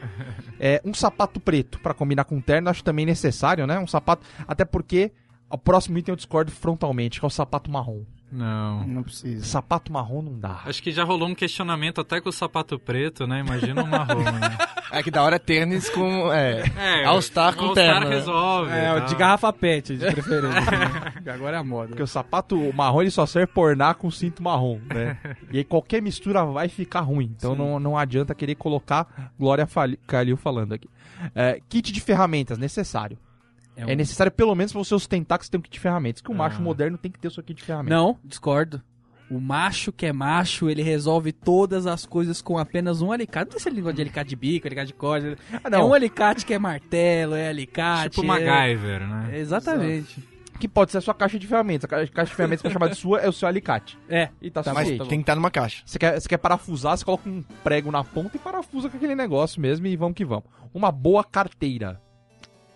É, 0.59 0.81
um 0.85 0.95
sapato 0.95 1.39
preto 1.39 1.79
pra 1.81 1.95
combinar 1.95 2.25
com 2.25 2.39
o 2.39 2.43
terno, 2.43 2.71
acho 2.71 2.83
também 2.83 3.05
necessário, 3.05 3.67
né? 3.67 3.79
Um 3.79 3.87
sapato. 3.87 4.27
Até 4.49 4.65
porque 4.65 5.13
o 5.51 5.59
próximo 5.59 5.99
item 5.99 6.13
eu 6.13 6.17
discordo 6.17 6.51
frontalmente, 6.51 7.21
que 7.21 7.27
é 7.27 7.29
o 7.29 7.31
sapato 7.31 7.71
marrom. 7.71 8.03
Não. 8.35 8.85
Não 8.87 9.03
precisa. 9.05 9.45
Sapato 9.45 9.93
marrom 9.93 10.21
não 10.23 10.39
dá. 10.39 10.61
Acho 10.65 10.83
que 10.83 10.91
já 10.91 11.05
rolou 11.05 11.29
um 11.29 11.35
questionamento 11.35 12.01
até 12.01 12.21
com 12.21 12.29
o 12.29 12.33
sapato 12.33 12.79
preto, 12.79 13.27
né? 13.27 13.39
Imagina 13.41 13.83
o 13.83 13.87
marrom, 13.87 14.23
né? 14.25 14.59
É 14.91 15.03
que 15.03 15.11
da 15.11 15.23
hora 15.23 15.37
é 15.37 15.39
tênis 15.39 15.89
com. 15.89 16.33
É. 16.33 16.65
É, 16.77 17.05
All-Star 17.05 17.55
com 17.55 17.67
All-Star 17.67 17.85
terno, 17.95 18.09
né? 18.09 18.17
resolve. 18.17 18.71
É, 18.73 18.93
o 18.93 19.01
tá? 19.01 19.07
de 19.07 19.15
garrafa 19.15 19.53
pet, 19.53 19.97
de 19.97 20.05
preferência. 20.13 20.61
né? 20.61 21.15
Agora 21.33 21.57
é 21.57 21.61
a 21.61 21.65
moda. 21.65 21.89
Porque 21.89 22.03
o 22.03 22.07
sapato 22.07 22.57
marrom 22.75 23.03
ele 23.03 23.11
só 23.11 23.25
serve 23.25 23.53
pra 23.53 23.63
ornar 23.63 23.95
com 23.95 24.11
cinto 24.11 24.43
marrom, 24.43 24.81
né? 24.93 25.17
e 25.53 25.59
aí 25.59 25.65
qualquer 25.65 26.03
mistura 26.03 26.45
vai 26.45 26.69
ficar 26.69 27.01
ruim. 27.01 27.33
Então 27.37 27.55
não, 27.55 27.79
não 27.79 27.97
adianta 27.97 28.35
querer 28.35 28.57
colocar 28.57 29.33
Glória 29.39 29.67
Fali- 29.67 29.99
Calil 30.07 30.37
falando 30.37 30.73
aqui. 30.75 30.89
É, 31.35 31.61
kit 31.69 31.93
de 31.93 32.01
ferramentas, 32.01 32.59
necessário. 32.59 33.17
Um- 33.79 33.89
É 33.89 33.95
necessário 33.97 34.31
pelo 34.31 34.55
menos 34.55 34.73
pra 34.73 34.79
você 34.85 34.95
ostentar 34.95 35.39
que 35.39 35.45
você 35.47 35.51
tem 35.51 35.59
um 35.59 35.63
kit 35.63 35.73
de 35.73 35.81
ferramentas. 35.81 36.21
Que 36.23 36.31
o 36.31 36.35
Ah. 36.35 36.37
macho 36.37 36.63
moderno 36.63 36.97
tem 36.99 37.11
que 37.11 37.19
ter 37.19 37.29
o 37.29 37.31
seu 37.31 37.43
kit 37.43 37.57
de 37.59 37.65
ferramentas. 37.65 37.97
Não, 37.99 38.19
discordo. 38.23 38.81
O 39.31 39.41
macho 39.41 39.91
que 39.91 40.05
é 40.07 40.13
macho, 40.13 40.69
ele 40.69 40.83
resolve 40.83 41.33
todas 41.33 41.87
as 41.87 42.05
coisas 42.05 42.43
com 42.43 42.59
apenas 42.59 43.01
um 43.01 43.11
alicate. 43.11 43.47
Não 43.47 43.51
tem 43.53 43.57
esse 43.57 43.71
negócio 43.71 43.97
de 43.97 44.03
alicate 44.03 44.29
de 44.29 44.37
bico, 44.37 44.67
alicate 44.69 44.89
de 44.89 44.93
corda. 44.95 45.37
Ah, 45.65 45.71
não. 45.71 45.79
É 45.81 45.85
um 45.85 45.95
alicate 45.95 46.45
que 46.45 46.53
é 46.55 46.59
martelo, 46.59 47.35
é 47.35 47.49
alicate. 47.49 48.11
Tipo 48.11 48.23
é... 48.23 48.27
MacGyver, 48.45 49.01
né? 49.09 49.39
Exatamente. 49.39 50.23
Que 50.61 50.69
pode 50.69 50.93
ser 50.93 50.99
a 50.99 51.01
sua 51.01 51.15
caixa 51.15 51.37
de 51.39 51.47
ferramentas. 51.49 51.85
A 51.85 51.89
ca- 51.89 52.07
caixa 52.07 52.31
de 52.31 52.37
ferramentas 52.37 52.63
que 52.63 52.69
é 52.69 52.71
chamada 52.71 52.93
de 52.93 52.99
sua 53.01 53.19
é 53.21 53.29
o 53.29 53.33
seu 53.33 53.49
alicate. 53.49 53.99
É. 54.09 54.29
E 54.41 54.51
tá, 54.51 54.63
Tá 54.63 54.73
Mas 54.75 54.89
tem 54.89 54.99
que 55.09 55.15
estar 55.17 55.35
numa 55.35 55.51
caixa. 55.51 55.83
Você 55.87 55.99
quer, 55.99 56.21
você 56.21 56.29
quer 56.29 56.39
parafusar, 56.39 56.97
você 56.97 57.05
coloca 57.05 57.29
um 57.29 57.43
prego 57.65 57.91
na 57.91 58.05
ponta 58.05 58.37
e 58.37 58.39
parafusa 58.39 58.89
com 58.89 58.97
aquele 58.97 59.17
negócio 59.17 59.61
mesmo 59.61 59.87
e 59.87 59.97
vamos 59.97 60.15
que 60.15 60.25
vamos. 60.25 60.45
Uma 60.73 60.93
boa 60.93 61.25
carteira. 61.25 62.01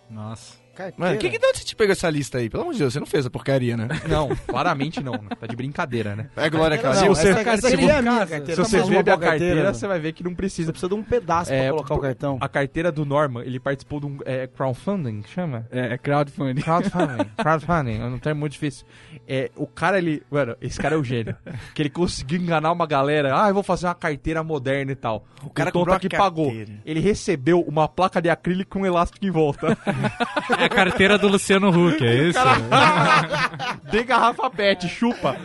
Nossa. 0.09 0.57
Carteira. 0.79 0.95
Mano, 1.09 1.17
que, 1.19 1.29
que 1.29 1.37
de 1.37 1.45
onde 1.45 1.57
você 1.57 1.63
te 1.65 1.75
pegou 1.75 1.91
essa 1.91 2.09
lista 2.09 2.37
aí? 2.37 2.49
Pelo 2.49 2.63
amor 2.63 2.73
de 2.73 2.79
Deus, 2.79 2.93
você 2.93 2.99
não 2.99 3.05
fez 3.05 3.25
a 3.25 3.29
porcaria, 3.29 3.75
né? 3.75 3.87
Não, 4.07 4.29
claramente 4.47 5.01
não. 5.03 5.11
né? 5.13 5.29
Tá 5.39 5.45
de 5.45 5.55
brincadeira, 5.55 6.15
né? 6.15 6.29
É 6.37 6.49
Glória 6.49 6.77
Não, 6.77 6.83
Calil. 6.83 6.99
se 6.99 7.07
você- 7.21 7.29
essa 7.31 7.43
carteira 7.43 7.77
se 7.77 7.89
é 7.89 7.95
a 7.97 8.01
minha 8.01 8.17
carteira. 8.27 8.45
Se 8.45 8.55
Tá 8.55 8.63
você 8.63 8.83
ver 8.83 9.09
a 9.09 9.17
carteira, 9.17 9.55
mano? 9.63 9.75
você 9.75 9.87
vai 9.87 9.99
ver 9.99 10.13
que 10.13 10.23
não 10.23 10.31
Você 10.31 10.37
precisa. 10.37 10.71
precisa 10.71 10.87
de 10.89 10.95
um 10.95 11.03
pedaço 11.03 11.51
É, 11.51 11.63
pra 11.63 11.71
colocar 11.71 11.95
o 11.95 11.99
cartão. 11.99 12.37
A 12.39 12.47
carteira 12.47 12.91
do 12.91 13.05
Norman, 13.05 13.43
ele 13.43 13.59
participou 13.59 13.99
de 13.99 14.05
um 14.05 14.17
é, 14.25 14.47
crowdfunding, 14.47 15.21
que 15.21 15.29
chama? 15.29 15.67
É, 15.71 15.93
é 15.93 15.97
crowdfunding. 15.97 16.61
Crowdfunding. 16.61 17.25
crowdfunding, 17.37 17.99
é 17.99 18.05
um 18.05 18.19
termo 18.19 18.39
muito 18.39 18.53
difícil. 18.53 18.85
É, 19.27 19.51
o 19.55 19.67
cara, 19.67 19.97
ele. 19.97 20.23
Mano, 20.31 20.55
esse 20.61 20.79
cara 20.79 20.95
é 20.95 20.97
o 20.97 21.03
gênio. 21.03 21.35
que 21.75 21.81
ele 21.81 21.89
conseguiu 21.89 22.39
enganar 22.39 22.71
uma 22.71 22.85
galera. 22.87 23.43
Ah, 23.43 23.49
eu 23.49 23.53
vou 23.53 23.63
fazer 23.63 23.85
uma 23.87 23.95
carteira 23.95 24.43
moderna 24.43 24.91
e 24.91 24.95
tal. 24.95 25.25
O 25.43 25.49
cara 25.49 25.71
tonto 25.71 25.79
comprou 25.85 25.99
que 25.99 26.09
pagou. 26.09 26.51
Ele 26.85 26.99
recebeu 26.99 27.61
uma 27.61 27.87
placa 27.87 28.21
de 28.21 28.29
acrílico 28.29 28.69
com 28.71 28.79
um 28.79 28.85
elástico 28.85 29.25
em 29.25 29.31
volta. 29.31 29.77
É 30.57 30.68
a 30.69 30.75
carteira 30.75 31.17
do 31.17 31.27
Luciano 31.27 31.69
Huck, 31.69 32.03
é 32.05 32.15
isso? 32.29 32.39
de 33.91 34.03
garrafa 34.03 34.49
pet, 34.49 34.87
chupa. 34.87 35.37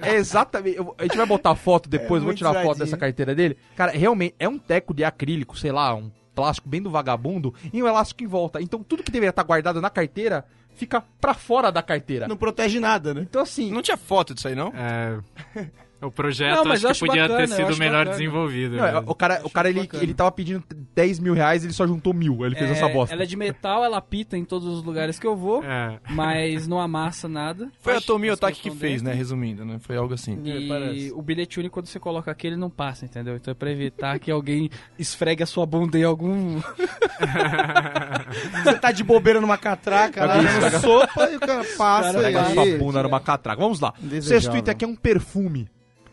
É 0.00 0.14
exatamente. 0.14 0.76
eu- 0.76 0.94
a 0.98 1.02
gente 1.04 1.16
vai 1.16 1.26
botar 1.26 1.54
foto 1.54 1.88
depois, 1.88 2.20
É 2.20 2.22
eu 2.22 2.26
vou 2.26 2.34
tirar 2.34 2.62
foto 2.62 2.78
dessa 2.78 2.96
carteira 2.96 3.34
dele. 3.34 3.56
Cara, 3.76 3.92
realmente 3.92 4.34
é 4.38 4.48
um 4.48 4.58
teco 4.58 4.94
de 4.94 5.04
acrílico, 5.04 5.58
sei 5.58 5.72
lá, 5.72 5.94
um 5.94 6.10
plástico 6.34 6.68
bem 6.68 6.82
do 6.82 6.90
vagabundo 6.90 7.54
e 7.72 7.82
um 7.82 7.86
elástico 7.88 8.22
em 8.22 8.26
volta. 8.26 8.60
Então 8.60 8.82
tudo 8.82 9.02
que 9.02 9.10
deveria 9.10 9.30
estar 9.30 9.42
guardado 9.42 9.80
na 9.80 9.88
carteira 9.90 10.44
fica 10.74 11.02
pra 11.20 11.32
fora 11.34 11.72
da 11.72 11.82
carteira. 11.82 12.28
Não 12.28 12.36
protege 12.36 12.78
nada, 12.78 13.14
né? 13.14 13.22
Então 13.22 13.40
assim, 13.42 13.70
Não 13.72 13.80
tinha 13.82 13.96
foto 13.96 14.34
disso 14.34 14.46
aí, 14.48 14.54
não? 14.54 14.72
É, 14.76 15.18
o 16.06 16.10
projeto 16.12 16.56
Não, 16.56 16.64
mas 16.64 16.82
eu 16.82 16.90
acho 16.90 17.00
que 17.00 17.04
acho 17.04 17.06
podia 17.06 17.22
bacana, 17.28 17.48
ter 17.48 17.54
sido 17.54 17.68
acho 17.68 17.78
melhor 17.78 17.98
bacana. 18.04 18.10
desenvolvido. 18.10 18.76
não, 18.76 18.84
né? 18.84 19.02
o 19.06 19.14
cara, 19.14 19.40
o 19.44 19.50
cara 19.50 19.68
ele, 19.68 19.80
bacana. 19.80 20.02
ele 20.02 20.14
tava 20.14 20.32
pedindo 20.32 20.62
10 20.94 21.18
mil 21.20 21.34
reais 21.34 21.64
ele 21.64 21.72
só 21.72 21.86
juntou 21.86 22.12
mil. 22.14 22.44
Ele 22.44 22.54
fez 22.54 22.70
É, 22.70 22.72
essa 22.74 22.88
bosta. 22.88 23.14
Ela 23.14 23.22
é 23.24 23.26
de 23.26 23.36
metal, 23.36 23.84
ela 23.84 24.00
pita 24.00 24.36
em 24.36 24.44
todos 24.44 24.66
os 24.68 24.82
lugares 24.84 25.18
que 25.18 25.26
eu 25.26 25.36
vou, 25.36 25.62
É. 25.64 25.98
mas 26.10 26.66
não 26.68 26.80
amassa 26.80 27.28
nada. 27.28 27.70
Foi 27.80 27.96
a 27.96 28.00
Tomi 28.00 28.28
as 28.28 28.36
Otaki 28.38 28.60
que 28.62 28.70
fez, 28.70 29.02
né? 29.02 29.12
Resumindo, 29.12 29.64
né? 29.64 29.78
Foi 29.80 29.96
algo 29.96 30.14
assim. 30.14 30.38
E 30.44 30.68
parece. 30.68 31.12
o 31.12 31.22
bilhete 31.22 31.58
único, 31.60 31.74
quando 31.74 31.86
você 31.86 31.98
coloca 32.00 32.30
aqui, 32.30 32.46
ele 32.46 32.56
não 32.56 32.70
passa, 32.70 33.04
entendeu? 33.04 33.36
Então 33.36 33.50
é 33.52 33.54
pra 33.54 33.70
evitar 33.70 34.18
que 34.18 34.30
alguém 34.30 34.70
esfregue 34.98 35.42
a 35.42 35.46
sua 35.46 35.66
bunda 35.66 35.98
em 35.98 36.04
algum. 36.04 36.60
Você 38.64 38.78
tá 38.78 38.92
de 38.92 39.02
bobeira 39.04 39.40
numa 39.40 39.56
catraca 39.56 40.24
lá, 40.24 40.36
dando 40.36 40.48
esfrega- 40.48 40.80
sopa 40.80 41.30
e 41.30 41.36
o 41.36 41.40
cara 41.40 41.64
passa 41.76 42.12
Cara, 42.12 42.20
Pega 42.24 42.40
a 42.42 42.50
sua 42.50 42.78
bunda 42.78 43.02
numa 43.02 43.20
catraca. 43.20 43.60
Vamos 43.60 43.80
lá. 43.80 43.92
Indesejável. 44.02 44.40
Sexto 44.40 44.56
item 44.56 44.72
aqui 44.72 44.84
é 44.84 44.88
um 44.88 44.94
perfume. 44.96 45.68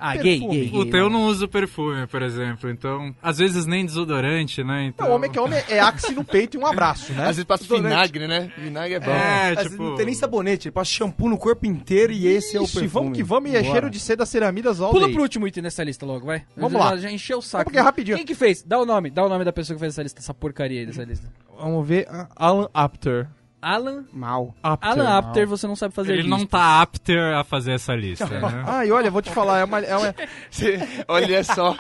Ah, 0.06 0.18
gay, 0.18 0.38
gay, 0.38 0.68
gay, 0.68 0.86
teu 0.92 1.10
não 1.10 1.24
usa 1.28 1.48
perfume, 1.48 2.06
por 2.08 2.22
exemplo, 2.22 2.70
então... 2.70 3.16
Às 3.22 3.38
vezes 3.38 3.66
nem 3.66 3.86
desodorante, 3.86 4.62
né? 4.62 4.88
Então... 4.88 5.08
Não, 5.08 5.16
homem 5.16 5.32
que 5.32 5.40
é 5.40 5.42
homem 5.42 5.64
é 5.70 5.80
axe 5.80 6.14
no 6.14 6.26
peito 6.26 6.58
e 6.58 6.60
um 6.60 6.68
abraço, 6.68 7.14
né? 7.14 7.22
Às 7.22 7.38
vezes 7.38 7.46
passa 7.46 7.64
vinagre, 7.64 8.28
né? 8.28 8.52
Vinagre 8.58 8.96
é 8.96 9.00
bom. 9.00 9.12
É, 9.12 9.56
tipo... 9.56 9.82
Não 9.82 9.96
tem 9.96 10.06
nem 10.08 10.14
sabonete, 10.14 10.68
ele 10.68 10.74
passa 10.74 10.92
shampoo 10.92 11.30
no 11.30 11.38
corpo 11.38 11.66
inteiro 11.66 12.12
e 12.12 12.28
esse 12.28 12.58
é 12.58 12.60
o 12.60 12.64
perfume. 12.64 12.88
vamos 12.88 13.18
que 13.18 13.24
vamos 13.24 13.50
e 13.50 13.56
é 13.56 13.62
Bora. 13.62 13.72
cheiro 13.72 13.90
de 13.90 13.98
seda 13.98 14.26
ceramidas 14.26 14.82
all 14.82 14.92
Pula 14.92 15.06
day. 15.06 15.14
pro 15.14 15.24
último 15.24 15.48
item 15.48 15.64
dessa 15.64 15.82
lista 15.86 16.06
logo, 16.06 16.26
vai. 16.26 16.44
Vamos 16.58 16.74
já, 16.74 16.80
lá. 16.80 16.98
Já 16.98 17.10
encheu 17.10 17.38
o 17.38 17.42
saco. 17.42 17.64
porque 17.64 17.80
é 17.80 17.82
rapidinho. 17.82 18.18
Quem 18.18 18.26
que 18.26 18.36
fez? 18.36 18.62
Dá 18.62 18.78
o 18.80 18.86
nome, 18.86 19.10
dá 19.10 19.24
o 19.26 19.30
nome 19.30 19.46
da 19.46 19.54
pessoa 19.54 19.76
que 19.76 19.80
fez 19.80 19.94
essa 19.94 20.04
lista, 20.04 20.20
essa 20.20 20.34
porcaria 20.34 20.82
aí 20.82 20.86
dessa 20.86 21.06
lista. 21.06 21.32
Vamos 21.58 21.88
ver. 21.88 22.08
Alan 22.36 22.68
Apter. 22.74 23.30
Alan. 23.64 24.06
Mal. 24.14 24.54
Apter. 24.62 24.90
Alan 24.90 25.18
Apter, 25.18 25.48
você 25.48 25.66
não 25.68 25.76
sabe 25.76 25.94
fazer 25.94 26.14
Ele 26.14 26.28
não 26.28 26.46
tá 26.46 26.82
apter 26.82 27.34
a 27.36 27.44
fazer 27.44 27.72
essa 27.74 27.96
lista, 27.96 28.26
né? 28.28 28.42
Ah, 28.68 28.86
e 28.86 28.92
olha, 28.92 29.10
vou 29.10 29.22
te 29.22 29.30
falar, 29.32 29.60
é 29.60 29.64
uma, 29.64 29.80
é 29.80 29.96
uma- 29.98 30.14
Você- 30.52 30.80
olha 31.08 31.44
só. 31.44 31.76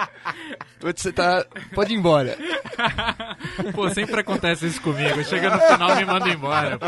Você 0.81 1.11
tá. 1.13 1.45
Pode 1.73 1.93
ir 1.93 1.97
embora. 1.97 2.37
Pô, 3.73 3.89
sempre 3.89 4.19
acontece 4.19 4.67
isso 4.67 4.81
comigo. 4.81 5.23
Chega 5.23 5.49
no 5.49 5.59
final 5.59 5.91
e 5.91 5.95
me 5.95 6.05
manda 6.05 6.29
embora, 6.29 6.77
pô. 6.77 6.85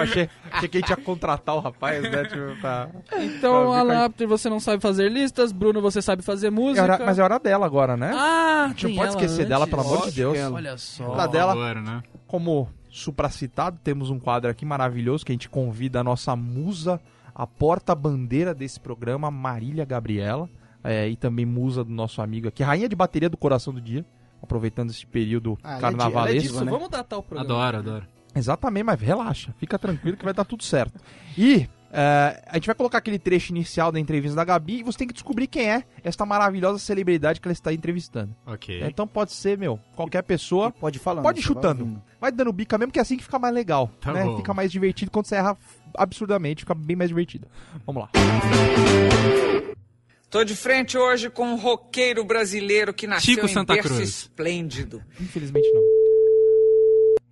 achei, 0.00 0.28
achei 0.52 0.68
que 0.68 0.78
a 0.78 0.80
gente 0.80 0.90
ia 0.90 0.96
contratar 0.96 1.54
o 1.56 1.60
rapaz, 1.60 2.02
né? 2.02 2.24
Tipo, 2.24 2.60
pra... 2.60 2.88
Então, 3.18 3.70
Pra- 3.70 3.78
Alan 3.80 4.04
Apter, 4.04 4.28
você 4.28 4.48
não 4.48 4.60
sabe 4.60 4.80
fazer 4.82 5.08
listas. 5.10 5.52
Bruno, 5.52 5.80
você 5.80 6.00
sabe 6.02 6.22
fazer 6.22 6.48
É 6.48 6.50
música. 6.50 6.82
hora- 6.82 7.02
mas 7.04 7.18
é 7.18 7.22
hora 7.22 7.38
dela 7.38 7.66
agora, 7.66 7.96
né? 7.96 8.12
Ah, 8.14 8.64
a 8.66 8.68
gente 8.68 8.88
não 8.88 8.94
pode 8.96 9.08
esquecer 9.10 9.34
antes. 9.42 9.48
dela, 9.48 9.66
pelo 9.66 9.82
amor 9.82 10.04
de 10.06 10.12
Deus. 10.12 10.38
Olha 10.52 10.76
só. 10.78 11.04
Por 11.04 11.28
dela. 11.28 11.52
favor, 11.54 11.74
né? 11.82 12.02
Como 12.26 12.68
supracitado, 12.98 13.78
temos 13.82 14.10
um 14.10 14.18
quadro 14.18 14.50
aqui 14.50 14.64
maravilhoso 14.64 15.24
que 15.24 15.32
a 15.32 15.34
gente 15.34 15.48
convida 15.48 16.00
a 16.00 16.04
nossa 16.04 16.34
musa, 16.34 17.00
a 17.34 17.46
porta-bandeira 17.46 18.54
desse 18.54 18.80
programa, 18.80 19.30
Marília 19.30 19.84
Gabriela, 19.84 20.48
é, 20.82 21.08
e 21.08 21.16
também 21.16 21.44
musa 21.44 21.84
do 21.84 21.90
nosso 21.92 22.22
amigo 22.22 22.48
aqui, 22.48 22.62
rainha 22.62 22.88
de 22.88 22.96
bateria 22.96 23.28
do 23.28 23.36
coração 23.36 23.72
do 23.72 23.80
dia, 23.80 24.04
aproveitando 24.42 24.90
esse 24.90 25.06
período 25.06 25.58
Ah, 25.62 25.72
é 25.72 25.74
di- 25.76 25.80
carnavalesco. 25.80 26.38
é 26.38 26.40
diva, 26.52 26.64
né? 26.64 26.70
Vamos 26.70 26.88
datar 26.88 27.18
o 27.18 27.22
programa. 27.22 27.54
Adoro, 27.54 27.76
adoro. 27.78 28.06
Exatamente, 28.34 28.84
mas 28.84 29.00
relaxa, 29.00 29.54
fica 29.58 29.78
tranquilo 29.78 30.16
que 30.16 30.24
vai 30.24 30.34
dar 30.34 30.44
tudo 30.44 30.62
certo. 30.62 31.00
E 31.36 31.68
é, 31.92 32.42
a 32.46 32.54
gente 32.54 32.66
vai 32.66 32.74
colocar 32.74 32.98
aquele 32.98 33.18
trecho 33.18 33.52
inicial 33.52 33.90
da 33.90 34.00
entrevista 34.00 34.36
da 34.36 34.44
Gabi 34.44 34.80
e 34.80 34.82
você 34.82 34.98
tem 34.98 35.06
que 35.06 35.14
descobrir 35.14 35.46
quem 35.46 35.70
é 35.70 35.84
esta 36.02 36.26
maravilhosa 36.26 36.78
celebridade 36.78 37.40
que 37.40 37.48
ela 37.48 37.52
está 37.52 37.72
entrevistando. 37.72 38.34
Ok. 38.46 38.82
Então 38.84 39.06
pode 39.06 39.32
ser, 39.32 39.56
meu, 39.56 39.78
qualquer 39.94 40.22
pessoa. 40.22 40.70
Pode 40.70 40.98
falar. 40.98 41.22
Pode 41.22 41.40
ir 41.40 41.42
chutando. 41.42 42.02
Vai 42.20 42.32
dando 42.32 42.52
bica 42.52 42.76
mesmo, 42.76 42.92
que 42.92 42.98
é 42.98 43.02
assim 43.02 43.16
que 43.16 43.24
fica 43.24 43.38
mais 43.38 43.54
legal. 43.54 43.90
Tá 44.00 44.12
né? 44.12 44.24
bom. 44.24 44.36
Fica 44.36 44.52
mais 44.52 44.70
divertido 44.70 45.10
quando 45.10 45.26
você 45.26 45.36
erra 45.36 45.56
absurdamente, 45.96 46.62
fica 46.62 46.74
bem 46.74 46.96
mais 46.96 47.08
divertido. 47.08 47.46
Vamos 47.86 48.02
lá. 48.02 48.10
Tô 50.28 50.44
de 50.44 50.56
frente 50.56 50.98
hoje 50.98 51.30
com 51.30 51.46
um 51.46 51.56
roqueiro 51.56 52.24
brasileiro 52.24 52.92
que 52.92 53.06
nasceu 53.06 53.34
Chico 53.34 53.46
em 53.46 53.48
Santa 53.48 53.74
berço 53.74 53.88
Cruz. 53.88 54.08
esplêndido. 54.08 55.02
Infelizmente 55.20 55.70
não. 55.72 55.82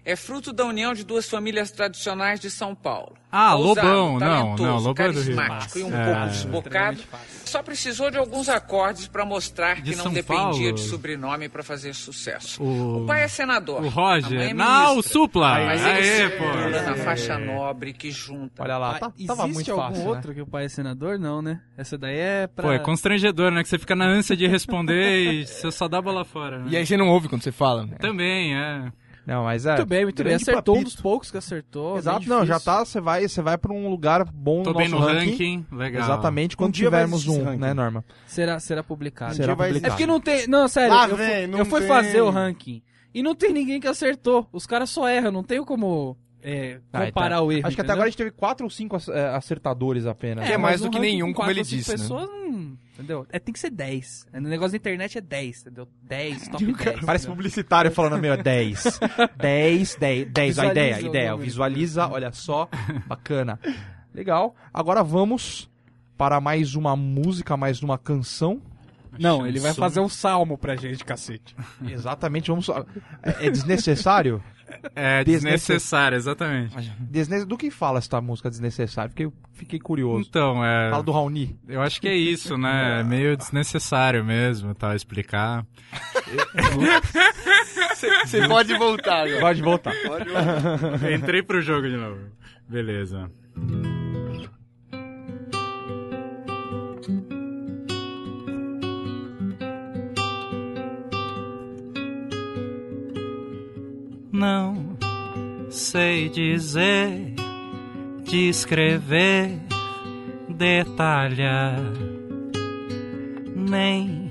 É 0.06 0.16
fruto 0.16 0.52
da 0.52 0.64
união 0.64 0.92
de 0.92 1.02
duas 1.02 1.28
famílias 1.28 1.70
tradicionais 1.70 2.38
de 2.38 2.50
São 2.50 2.74
Paulo. 2.74 3.16
Ah, 3.36 3.56
Ousado, 3.56 3.86
Lobão, 3.88 4.18
não, 4.20 4.54
não, 4.56 4.76
Lobão 4.78 4.94
é 5.06 5.12
do 5.12 5.20
Rio. 5.20 5.34
carismático 5.34 5.78
e 5.78 5.82
um 5.84 5.92
É. 5.94 6.04
pouco 6.14 6.26
desbocado. 6.28 6.98
Só 7.44 7.62
precisou 7.62 8.10
de 8.10 8.16
alguns 8.16 8.48
acordes 8.48 9.06
para 9.08 9.24
mostrar 9.24 9.76
De 9.76 9.82
que 9.90 9.96
não 9.96 10.04
São 10.04 10.12
dependia 10.12 10.36
Paulo? 10.44 10.72
de 10.72 10.80
sobrenome 10.82 11.48
para 11.48 11.62
fazer 11.62 11.94
sucesso. 11.94 12.62
O- 12.62 13.04
pai 13.06 13.24
é 13.24 13.28
senador. 13.28 13.82
O 13.82 13.86
a 13.86 13.90
Roger. 13.90 14.38
mãe 14.38 14.50
é 14.50 14.54
Não, 14.54 14.98
o. 14.98 15.02
Supla. 15.02 15.54
Mas 15.64 15.80
ele 15.84 15.90
Aê, 15.90 16.02
circula 16.30 16.82
na 16.82 16.92
pô. 16.94 17.00
faixa 17.00 17.38
nobre 17.38 17.92
que 17.92 18.10
junta. 18.10 18.62
Olha 18.62 18.78
lá, 18.78 18.98
tá, 18.98 19.06
Existe 19.14 19.26
tava 19.26 19.46
muito 19.48 19.70
algum 19.72 19.82
fácil. 19.88 20.02
né? 20.04 20.10
outro 20.10 20.34
que 20.34 20.40
o 20.40 20.46
pai 20.46 20.64
é 20.64 20.68
senador? 20.68 21.18
Não, 21.18 21.42
né? 21.42 21.60
Essa 21.76 21.98
daí 21.98 22.16
é 22.16 22.46
pra... 22.46 22.64
Pô, 22.68 22.72
é 22.72 22.78
constrangedor, 22.78 23.50
né? 23.50 23.62
Que 23.62 23.68
você 23.68 23.78
fica 23.78 23.94
na 23.96 24.06
ânsia 24.06 24.36
de 24.36 24.46
responder 24.46 25.32
e 25.32 25.46
você 25.46 25.70
só 25.72 25.86
dá 25.88 26.00
bola 26.00 26.24
fora. 26.24 26.58
Né? 26.60 26.66
E 26.70 26.76
aí 26.76 26.86
você 26.86 26.96
não 26.96 27.08
ouve 27.08 27.28
quando 27.28 27.42
você 27.42 27.52
fala. 27.52 27.86
Também, 27.98 28.56
é. 28.56 28.92
Não, 29.26 29.44
mas 29.44 29.64
é. 29.64 29.76
Muito 29.76 29.86
bem, 29.86 30.04
muito 30.04 30.22
bem. 30.24 30.34
Acertou 30.34 30.74
um 30.74 30.78
papito. 30.78 30.94
dos 30.96 31.00
poucos 31.02 31.30
que 31.30 31.38
acertou. 31.38 31.96
Exato, 31.96 32.20
bem 32.20 32.28
não, 32.28 32.44
já 32.44 32.60
tá, 32.60 32.84
você 32.84 33.00
vai, 33.00 33.26
você 33.26 33.40
vai 33.40 33.56
pra 33.56 33.72
um 33.72 33.88
lugar 33.88 34.24
bom 34.24 34.62
Tô 34.62 34.72
no 34.72 34.76
bem 34.78 34.88
nosso 34.88 35.02
no 35.02 35.08
ranking. 35.12 35.30
ranking. 35.30 35.66
Legal. 35.72 36.02
Exatamente, 36.02 36.56
quando 36.56 36.70
Um 36.70 36.72
tivermos 36.72 37.26
um, 37.26 37.56
né, 37.56 37.72
Norma? 37.72 38.04
Será, 38.26 38.60
será 38.60 38.82
publicado. 38.82 39.34
Será 39.34 39.46
dia 39.46 39.54
vai 39.54 39.68
É 39.68 39.72
publicado. 39.72 39.92
porque 39.94 40.06
não 40.06 40.20
tem... 40.20 40.46
Não, 40.46 40.68
sério, 40.68 40.94
Lá 40.94 41.08
eu, 41.08 41.16
vem, 41.16 41.28
fui, 41.28 41.46
não 41.46 41.58
eu 41.58 41.64
fui 41.66 41.80
tem. 41.80 41.88
fazer 41.88 42.20
o 42.20 42.30
ranking. 42.30 42.82
E 43.14 43.22
não 43.22 43.34
tem 43.34 43.52
ninguém 43.52 43.80
que 43.80 43.86
acertou. 43.88 44.46
Os 44.52 44.66
caras 44.66 44.90
só 44.90 45.08
erram, 45.08 45.30
não 45.32 45.42
tenho 45.44 45.64
como 45.64 46.16
é, 46.44 46.78
Ah, 46.92 47.06
comparar 47.06 47.36
tá. 47.36 47.42
o 47.42 47.50
erro, 47.50 47.66
Acho 47.66 47.74
que 47.74 47.80
até 47.80 47.92
agora 47.92 48.06
a 48.06 48.10
gente 48.10 48.18
teve 48.18 48.30
quatro 48.30 48.64
ou 48.64 48.70
cinco 48.70 48.96
é, 49.10 49.28
acertadores 49.34 50.04
apenas. 50.04 50.46
Que 50.46 50.52
é 50.52 50.58
mais 50.58 50.80
do 50.82 50.90
que 50.90 50.98
ranking 50.98 51.10
nenhum, 51.10 51.32
com 51.32 51.40
como 51.40 51.50
ele 51.50 51.62
disse, 51.62 51.90
né? 51.90 51.96
pessoas, 51.96 52.28
hum, 52.28 52.76
entendeu? 52.92 53.26
É, 53.32 53.38
tem 53.38 53.52
que 53.52 53.58
ser 53.58 53.70
10. 53.70 54.26
O 54.34 54.40
negócio 54.40 54.72
da 54.72 54.76
internet 54.76 55.16
é 55.16 55.20
10, 55.22 55.60
entendeu? 55.62 55.88
10, 56.02 56.48
top 56.48 56.64
10. 56.64 56.76
Parece 56.76 57.24
entendeu? 57.24 57.36
publicitário 57.36 57.90
falando, 57.90 58.18
meu, 58.20 58.36
10. 58.36 59.00
10, 59.38 59.96
10, 59.96 60.30
10. 60.30 60.58
A 60.58 60.66
ideia, 60.66 60.96
a 60.96 61.00
ideia. 61.00 61.36
Visualiza, 61.36 62.06
olha 62.08 62.30
só. 62.30 62.68
Bacana. 63.08 63.58
Legal. 64.12 64.54
Agora 64.72 65.02
vamos 65.02 65.70
para 66.16 66.40
mais 66.40 66.74
uma 66.74 66.94
música, 66.94 67.56
mais 67.56 67.82
uma 67.82 67.96
canção. 67.98 68.60
Não, 69.18 69.46
ele 69.46 69.60
vai 69.60 69.74
fazer 69.74 70.00
um 70.00 70.08
salmo 70.08 70.56
pra 70.58 70.76
gente, 70.76 71.04
cacete. 71.04 71.54
Exatamente, 71.86 72.50
vamos. 72.50 72.68
É, 72.68 73.46
é 73.46 73.50
desnecessário? 73.50 74.42
É 74.94 75.22
desnecessário, 75.22 76.16
exatamente. 76.16 76.92
Desne... 76.98 77.44
Do 77.44 77.56
que 77.56 77.70
fala 77.70 77.98
essa 77.98 78.20
música 78.20 78.50
desnecessário? 78.50 79.10
Fiquei, 79.10 79.32
fiquei 79.52 79.78
curioso. 79.78 80.26
Então, 80.28 80.64
é. 80.64 80.90
Fala 80.90 81.02
do 81.02 81.12
Raoni. 81.12 81.58
Eu 81.68 81.80
acho 81.82 82.00
que 82.00 82.08
é 82.08 82.16
isso, 82.16 82.56
né? 82.56 83.00
É 83.00 83.04
meio 83.04 83.36
desnecessário 83.36 84.24
mesmo, 84.24 84.74
tal, 84.74 84.94
explicar. 84.94 85.66
Você 88.24 88.48
pode 88.48 88.76
voltar 88.76 89.26
agora. 89.26 89.40
Pode 89.40 89.62
voltar. 89.62 89.92
Entrei 91.12 91.42
pro 91.42 91.60
jogo 91.60 91.88
de 91.88 91.96
novo. 91.96 92.20
Beleza. 92.68 93.30
Não 104.34 104.96
sei 105.70 106.28
dizer, 106.28 107.36
descrever, 108.24 109.60
detalhar, 110.48 111.78
nem 113.54 114.28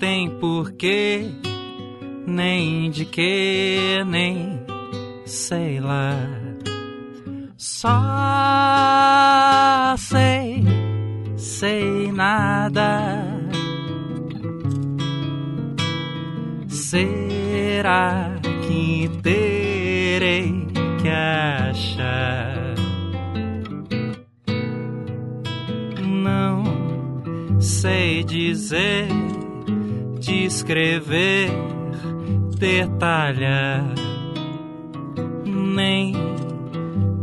tem 0.00 0.28
porquê, 0.40 1.30
nem 2.26 2.90
de 2.90 3.04
que, 3.04 4.02
nem 4.04 4.60
sei 5.24 5.78
lá. 5.78 6.18
Só 7.56 7.92
sei, 9.96 10.64
sei 11.36 12.10
nada. 12.10 13.32
Será 17.74 18.30
que 18.68 19.10
terei 19.20 20.64
que 21.02 21.08
achar? 21.08 22.76
Não 26.00 26.62
sei 27.60 28.22
dizer, 28.22 29.08
descrever, 30.20 31.50
detalhar, 32.56 33.84
nem 35.44 36.14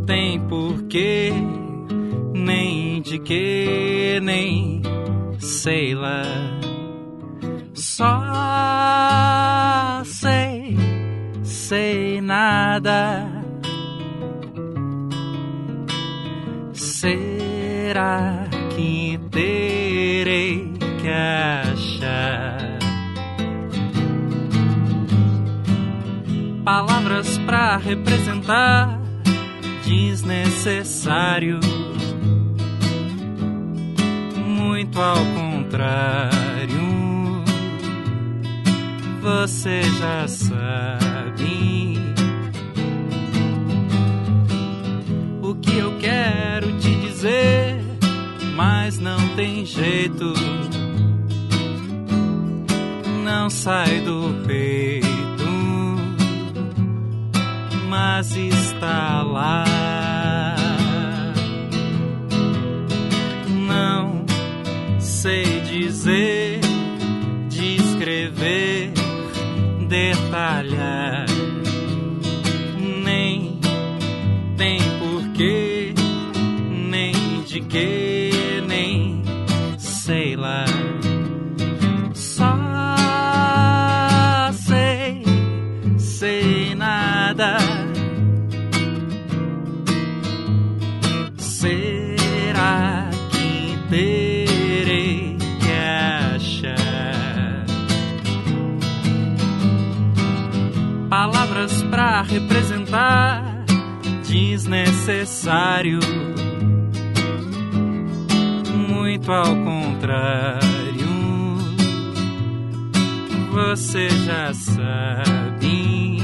tem 0.06 0.38
porquê, 0.38 1.32
nem 2.34 3.00
de 3.00 3.18
que, 3.18 4.20
nem 4.22 4.82
sei 5.38 5.94
lá. 5.94 6.22
Só 7.72 8.20
sei 11.72 12.20
nada. 12.20 13.26
Será 16.74 18.44
que 18.76 19.18
terei 19.30 20.70
que 21.00 21.08
achar 21.08 22.78
palavras 26.62 27.38
pra 27.38 27.78
representar? 27.78 29.00
Desnecessário, 29.86 31.58
muito 34.36 35.00
ao 35.00 35.16
contrário 35.16 36.51
você 39.22 39.82
já 40.00 40.26
sabe. 40.26 41.96
O 45.40 45.54
que 45.54 45.78
eu 45.78 45.96
quero 45.98 46.72
te 46.78 46.92
dizer, 46.96 47.76
mas 48.56 48.98
não 48.98 49.28
tem 49.36 49.64
jeito, 49.64 50.34
não 53.24 53.48
sai 53.48 54.00
do 54.00 54.42
peito, 54.44 55.06
mas 57.88 58.34
está 58.36 59.22
lá. 59.22 59.64
Não 63.68 64.26
sei 64.98 65.60
dizer, 65.60 66.60
descrever 67.48 68.81
detalhar. 69.92 71.26
Nem 73.04 73.58
tem 74.56 74.80
porquê, 74.98 75.92
nem 76.70 77.42
de 77.42 77.60
que, 77.60 78.62
nem 78.66 79.22
sei 79.76 80.34
lá. 80.34 80.71
Representar 102.22 103.64
desnecessário 104.26 106.00
muito 108.88 109.30
ao 109.30 109.54
contrário 109.56 110.62
você 113.50 114.08
já 114.10 114.54
sabe 114.54 116.18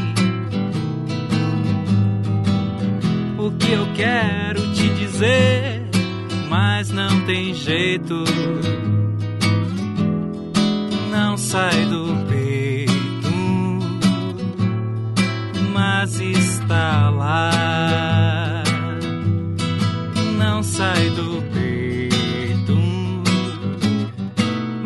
o 3.37 3.51
que 3.53 3.73
eu 3.73 3.87
quero 3.95 4.61
te 4.73 4.89
dizer 4.91 5.89
mas 6.49 6.91
não 6.91 7.21
tem 7.27 7.55
jeito. 7.55 8.25
Não 11.11 11.37
sai 11.37 11.85
do 11.87 12.07
peito 12.27 12.38
mas 16.01 16.21
está 16.21 17.11
lá. 17.11 18.63
Não 20.39 20.63
sai 20.63 21.11
do 21.11 21.43
peito, 21.53 22.79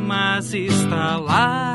mas 0.06 0.54
está 0.54 1.18
lá. 1.18 1.71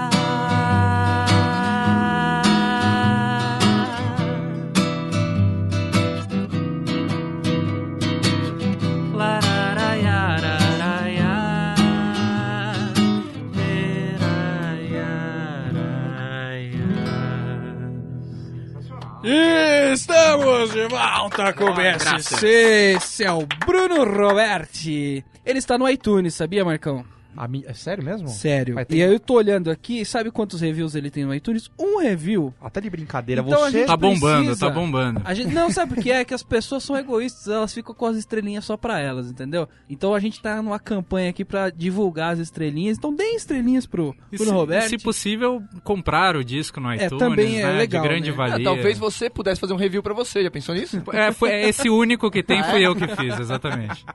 De 20.87 20.95
volta 20.95 21.53
com 21.53 21.65
o 21.65 21.73
BSC. 21.73 22.47
Esse 22.95 23.25
é 23.25 23.31
o 23.31 23.45
Bruno 23.65 24.05
Roberti. 24.05 25.23
Ele 25.45 25.59
está 25.59 25.77
no 25.77 25.87
iTunes, 25.89 26.33
sabia, 26.33 26.63
Marcão? 26.63 27.16
Mi- 27.45 27.65
É 27.67 27.73
sério 27.73 28.01
mesmo? 28.01 28.29
Sério. 28.29 28.75
Mas 28.75 28.83
E 28.83 28.85
tem- 28.87 28.99
eu 29.01 29.19
tô 29.19 29.33
olhando 29.33 29.69
aqui, 29.69 30.05
sabe 30.05 30.31
quantos 30.31 30.61
reviews 30.61 30.95
ele 30.95 31.11
tem 31.11 31.25
no 31.25 31.35
iTunes? 31.35 31.69
Um 31.77 31.99
review. 31.99 32.53
Até 32.61 32.79
de 32.79 32.89
brincadeira. 32.89 33.41
Então 33.45 33.61
a 33.61 33.65
você. 33.69 33.79
gente 33.79 33.87
Tá 33.87 33.97
bombando, 33.97 34.45
precisa- 34.45 34.67
tá 34.67 34.73
bombando. 34.73 35.21
A 35.25 35.33
gente 35.33 35.53
não 35.53 35.69
sabe 35.69 35.99
o 35.99 36.01
que 36.01 36.09
é 36.11 36.23
que 36.23 36.33
as 36.33 36.43
pessoas 36.43 36.83
são 36.83 36.95
egoístas, 36.95 37.47
elas 37.49 37.73
ficam 37.73 37.93
com 37.93 38.05
as 38.05 38.15
estrelinhas 38.15 38.63
só 38.63 38.77
pra 38.77 38.99
elas, 38.99 39.29
entendeu? 39.29 39.67
Então 39.89 40.13
a 40.13 40.19
gente 40.19 40.41
tá 40.41 40.61
numa 40.61 40.79
campanha 40.79 41.29
aqui 41.29 41.43
pra 41.43 41.69
divulgar 41.69 42.33
as 42.33 42.39
estrelinhas. 42.39 42.97
Então 42.97 43.13
deem 43.13 43.35
estrelinhas 43.35 43.85
pro 43.85 44.15
E 44.31 44.37
Bruno 44.37 44.65
se, 44.87 44.97
possível, 44.97 45.61
comprar 45.83 46.35
o 46.37 46.43
disco 46.43 46.79
no 46.79 46.93
iTunes, 46.93 47.17
também 47.19 47.59
é 47.59 47.65
né, 47.65 47.71
legal, 47.79 48.01
de 48.01 48.07
grande 48.07 48.29
né? 48.29 48.33
Ah, 48.33 48.49
valia. 48.49 48.63
talvez 48.63 48.97
você 48.97 49.29
pudesse 49.29 49.59
fazer 49.59 49.73
um 49.73 49.77
review 49.77 50.01
pra 50.03 50.13
você, 50.13 50.43
já 50.43 50.51
pensou 50.51 50.73
nisso? 50.75 51.01
É, 51.11 51.31
foi, 51.31 51.49
é 51.49 51.67
esse 51.69 51.89
único 51.89 52.29
que 52.31 52.41
tem 52.43 52.61
fui 52.63 52.85
eu 52.85 52.95
que 52.95 53.07
fiz, 53.15 53.39
exatamente. 53.39 54.05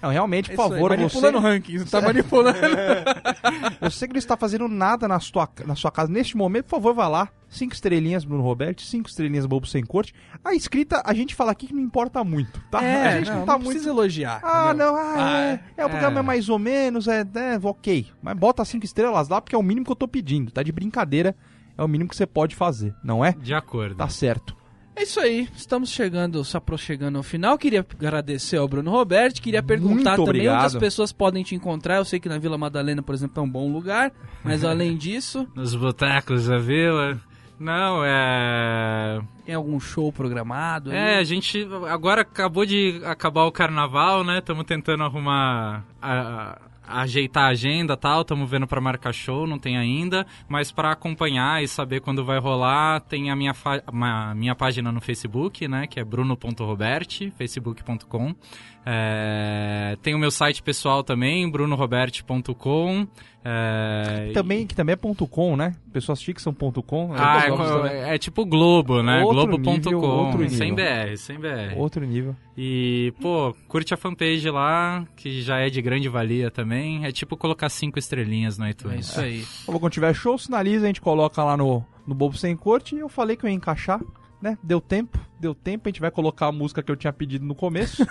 Não, 0.00 0.10
realmente, 0.10 0.50
É 0.50 0.54
por 0.54 0.62
isso 0.62 0.72
aí, 0.74 0.80
favor, 0.80 0.90
manipulando 0.96 1.40
você. 1.40 1.48
rankings, 1.48 1.90
tá 1.90 2.00
manipulando. 2.02 2.58
Você 3.80 4.06
que 4.06 4.14
não 4.14 4.18
está 4.18 4.36
fazendo 4.36 4.68
nada 4.68 5.06
na 5.08 5.18
sua, 5.20 5.48
na 5.66 5.74
sua 5.74 5.90
casa 5.90 6.10
neste 6.12 6.36
momento, 6.36 6.64
por 6.66 6.70
favor, 6.76 6.94
vá 6.94 7.08
lá. 7.08 7.28
Cinco 7.48 7.74
estrelinhas 7.74 8.24
Bruno 8.24 8.42
Roberto, 8.42 8.80
cinco 8.82 9.08
estrelinhas 9.10 9.44
Bobo 9.44 9.66
Sem 9.66 9.84
Corte. 9.84 10.14
A 10.42 10.54
escrita, 10.54 11.02
a 11.04 11.12
gente 11.12 11.34
fala 11.34 11.52
aqui 11.52 11.66
que 11.66 11.74
não 11.74 11.82
importa 11.82 12.24
muito, 12.24 12.58
tá? 12.70 12.78
a 12.78 12.84
É, 12.84 13.18
gente 13.18 13.30
não, 13.30 13.38
não, 13.40 13.44
tá 13.46 13.52
não 13.52 13.58
muito. 13.58 13.70
precisa 13.72 13.90
elogiar. 13.90 14.40
Ah, 14.42 14.68
entendeu? 14.68 14.86
não, 14.86 14.96
ah, 14.96 15.14
Ah, 15.16 15.40
é, 15.44 15.60
é, 15.76 15.84
o 15.86 15.90
programa 15.90 16.20
é. 16.20 16.22
mais 16.22 16.48
ou 16.48 16.58
menos, 16.58 17.08
é, 17.08 17.20
é, 17.20 17.58
ok. 17.62 18.06
Mas 18.22 18.36
bota 18.38 18.64
cinco 18.64 18.84
estrelas 18.86 19.28
lá, 19.28 19.40
porque 19.40 19.54
é 19.54 19.58
o 19.58 19.62
mínimo 19.62 19.84
que 19.84 19.92
eu 19.92 19.96
tô 19.96 20.08
pedindo, 20.08 20.50
tá? 20.50 20.62
De 20.62 20.72
brincadeira, 20.72 21.36
é 21.76 21.82
o 21.84 21.88
mínimo 21.88 22.08
que 22.08 22.16
você 22.16 22.26
pode 22.26 22.56
fazer, 22.56 22.94
não 23.04 23.22
é? 23.22 23.32
De 23.32 23.52
acordo. 23.52 23.96
Tá 23.96 24.08
certo. 24.08 24.56
É 24.94 25.04
isso 25.04 25.18
aí, 25.20 25.48
estamos 25.56 25.90
chegando, 25.90 26.44
se 26.44 26.56
aproximando 26.56 27.16
ao 27.18 27.24
final. 27.24 27.56
Queria 27.56 27.80
agradecer 27.80 28.58
ao 28.58 28.68
Bruno 28.68 28.90
Roberto, 28.90 29.40
queria 29.40 29.62
perguntar 29.62 30.16
também 30.16 30.48
onde 30.48 30.66
as 30.66 30.76
pessoas 30.76 31.12
podem 31.12 31.42
te 31.42 31.54
encontrar. 31.54 31.96
Eu 31.96 32.04
sei 32.04 32.20
que 32.20 32.28
na 32.28 32.38
Vila 32.38 32.58
Madalena, 32.58 33.02
por 33.02 33.14
exemplo, 33.14 33.40
é 33.42 33.44
um 33.44 33.48
bom 33.50 33.72
lugar, 33.72 34.12
mas 34.44 34.64
além 34.64 34.96
disso, 34.96 35.48
Nos 35.56 35.74
botecos 35.74 36.46
da 36.46 36.58
vila. 36.58 37.18
Não, 37.58 38.02
é. 38.04 39.20
tem 39.46 39.54
algum 39.54 39.78
show 39.78 40.12
programado? 40.12 40.90
aí? 40.90 40.96
É, 40.96 41.18
a 41.18 41.24
gente 41.24 41.66
agora 41.88 42.22
acabou 42.22 42.66
de 42.66 43.00
acabar 43.04 43.44
o 43.44 43.52
carnaval, 43.52 44.24
né? 44.24 44.38
Estamos 44.38 44.64
tentando 44.64 45.04
arrumar. 45.04 45.84
a- 46.00 46.58
ajeitar 47.00 47.44
a 47.44 47.48
agenda 47.48 47.96
tal, 47.96 48.22
estamos 48.22 48.48
vendo 48.48 48.66
para 48.66 48.80
marcar 48.80 49.12
show, 49.12 49.46
não 49.46 49.58
tem 49.58 49.76
ainda, 49.76 50.26
mas 50.48 50.70
para 50.70 50.92
acompanhar 50.92 51.62
e 51.62 51.68
saber 51.68 52.00
quando 52.00 52.24
vai 52.24 52.38
rolar, 52.38 53.00
tem 53.00 53.30
a 53.30 53.36
minha, 53.36 53.54
minha 54.34 54.54
página 54.54 54.92
no 54.92 55.00
Facebook, 55.00 55.66
né, 55.66 55.86
que 55.86 55.98
é 55.98 56.04
bruno.roberti, 56.04 57.30
facebook.com. 57.30 58.34
É, 58.84 59.96
tem 60.02 60.14
o 60.14 60.18
meu 60.18 60.30
site 60.30 60.62
pessoal 60.62 61.02
também, 61.04 61.48
brunoroberti.com. 61.50 63.06
É, 63.44 64.30
Também, 64.32 64.66
que 64.66 64.74
também 64.74 64.92
é 64.92 64.96
ponto 64.96 65.26
.com, 65.26 65.56
né? 65.56 65.74
Pessoas 65.92 66.22
fixam 66.22 66.54
ponto 66.54 66.80
.com. 66.80 67.12
Ah, 67.12 67.42
é, 67.90 68.14
é 68.14 68.18
tipo 68.18 68.44
Globo, 68.46 69.02
né? 69.02 69.20
Globo.com, 69.22 70.48
sem. 70.48 70.72
BR, 70.74 71.16
sem 71.16 71.38
BR. 71.40 71.76
Outro 71.76 72.04
nível. 72.06 72.36
E, 72.56 73.12
pô, 73.20 73.54
curte 73.66 73.92
a 73.92 73.96
fanpage 73.96 74.48
lá, 74.48 75.04
que 75.16 75.42
já 75.42 75.58
é 75.58 75.68
de 75.68 75.82
grande 75.82 76.08
valia 76.08 76.50
também. 76.52 77.04
É 77.04 77.10
tipo 77.10 77.36
colocar 77.36 77.68
cinco 77.68 77.98
estrelinhas 77.98 78.58
no 78.58 78.64
É 78.64 78.70
iTunes. 78.70 79.08
isso 79.08 79.20
aí. 79.20 79.40
Falou, 79.42 79.80
quando 79.80 79.92
tiver 79.92 80.14
show, 80.14 80.38
sinaliza, 80.38 80.84
a 80.84 80.86
gente 80.88 81.00
coloca 81.00 81.42
lá 81.42 81.56
no, 81.56 81.84
no 82.06 82.14
Bobo 82.14 82.36
Sem 82.36 82.54
Corte. 82.56 82.94
E 82.94 83.00
eu 83.00 83.08
falei 83.08 83.36
que 83.36 83.44
eu 83.44 83.50
ia 83.50 83.56
encaixar, 83.56 84.00
né? 84.42 84.58
Deu 84.62 84.80
tempo, 84.80 85.18
deu 85.38 85.54
tempo. 85.54 85.88
A 85.88 85.90
gente 85.90 86.00
vai 86.00 86.10
colocar 86.10 86.48
a 86.48 86.52
música 86.52 86.82
que 86.82 86.90
eu 86.90 86.96
tinha 86.96 87.12
pedido 87.12 87.44
no 87.46 87.54
começo. 87.54 88.04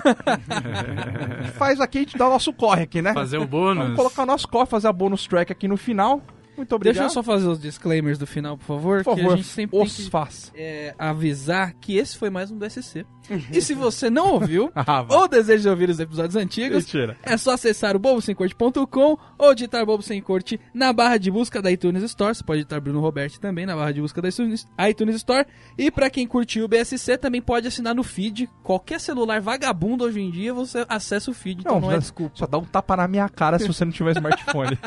Faz 1.57 1.81
aqui, 1.81 1.97
a 1.99 2.01
gente 2.01 2.17
dá 2.17 2.27
o 2.27 2.31
nosso 2.31 2.53
corre 2.53 2.83
aqui, 2.83 3.01
né? 3.01 3.13
Fazer 3.13 3.37
o 3.37 3.41
Vamos 3.45 3.51
bônus. 3.77 3.95
colocar 3.95 4.23
o 4.23 4.25
nosso 4.25 4.47
corre, 4.47 4.65
fazer 4.65 4.87
a 4.87 4.93
bonus 4.93 5.27
track 5.27 5.51
aqui 5.51 5.67
no 5.67 5.75
final. 5.75 6.21
Muito 6.61 6.75
obrigado. 6.75 6.93
Deixa 7.01 7.09
eu 7.09 7.09
só 7.09 7.23
fazer 7.23 7.47
os 7.47 7.59
disclaimers 7.59 8.19
do 8.19 8.27
final, 8.27 8.55
por 8.55 8.65
favor. 8.65 9.03
Por 9.03 9.15
que 9.15 9.21
favor, 9.21 9.33
a 9.33 9.37
gente 9.37 9.47
sempre 9.47 9.79
os 9.79 9.95
tem 9.95 10.05
que 10.05 10.11
faz. 10.11 10.51
é, 10.55 10.93
avisar 10.97 11.73
que 11.81 11.97
esse 11.97 12.15
foi 12.15 12.29
mais 12.29 12.51
um 12.51 12.57
do 12.57 12.69
SC. 12.69 13.03
e 13.51 13.61
se 13.61 13.73
você 13.73 14.09
não 14.09 14.33
ouviu, 14.33 14.71
Ah, 14.75 15.03
ou 15.09 15.27
deseja 15.27 15.69
ouvir 15.71 15.89
os 15.89 15.99
episódios 15.99 16.35
antigos, 16.35 16.85
Mentira. 16.85 17.17
é 17.23 17.35
só 17.37 17.51
acessar 17.53 17.95
o 17.95 17.99
bobosemcorte.com 17.99 19.17
ou 19.37 19.55
digitar 19.55 19.85
Bobo 19.85 20.03
Sem 20.03 20.21
Corte 20.21 20.59
na 20.73 20.93
barra 20.93 21.17
de 21.17 21.31
busca 21.31 21.61
da 21.61 21.71
iTunes 21.71 22.03
Store. 22.03 22.35
Você 22.35 22.43
pode 22.43 22.59
digitar 22.59 22.79
Bruno 22.79 22.99
Roberti 22.99 23.39
também 23.39 23.65
na 23.65 23.75
barra 23.75 23.91
de 23.91 24.01
busca 24.01 24.21
da 24.21 24.29
iTunes 24.29 25.15
Store. 25.15 25.47
E 25.77 25.89
pra 25.89 26.09
quem 26.09 26.27
curtiu 26.27 26.65
o 26.65 26.67
BSC, 26.67 27.17
também 27.17 27.41
pode 27.41 27.67
assinar 27.67 27.95
no 27.95 28.03
feed. 28.03 28.47
Qualquer 28.63 28.99
celular 28.99 29.41
vagabundo 29.41 30.03
hoje 30.03 30.19
em 30.21 30.29
dia, 30.29 30.53
você 30.53 30.85
acessa 30.87 31.31
o 31.31 31.33
feed, 31.33 31.61
então 31.61 31.79
não, 31.79 31.91
é 31.91 31.97
desculpa. 31.97 32.35
Só 32.35 32.45
dá 32.45 32.57
um 32.57 32.65
tapa 32.65 32.95
na 32.97 33.07
minha 33.07 33.27
cara 33.29 33.57
se 33.57 33.67
você 33.67 33.83
não 33.85 33.91
tiver 33.91 34.11
smartphone. 34.17 34.77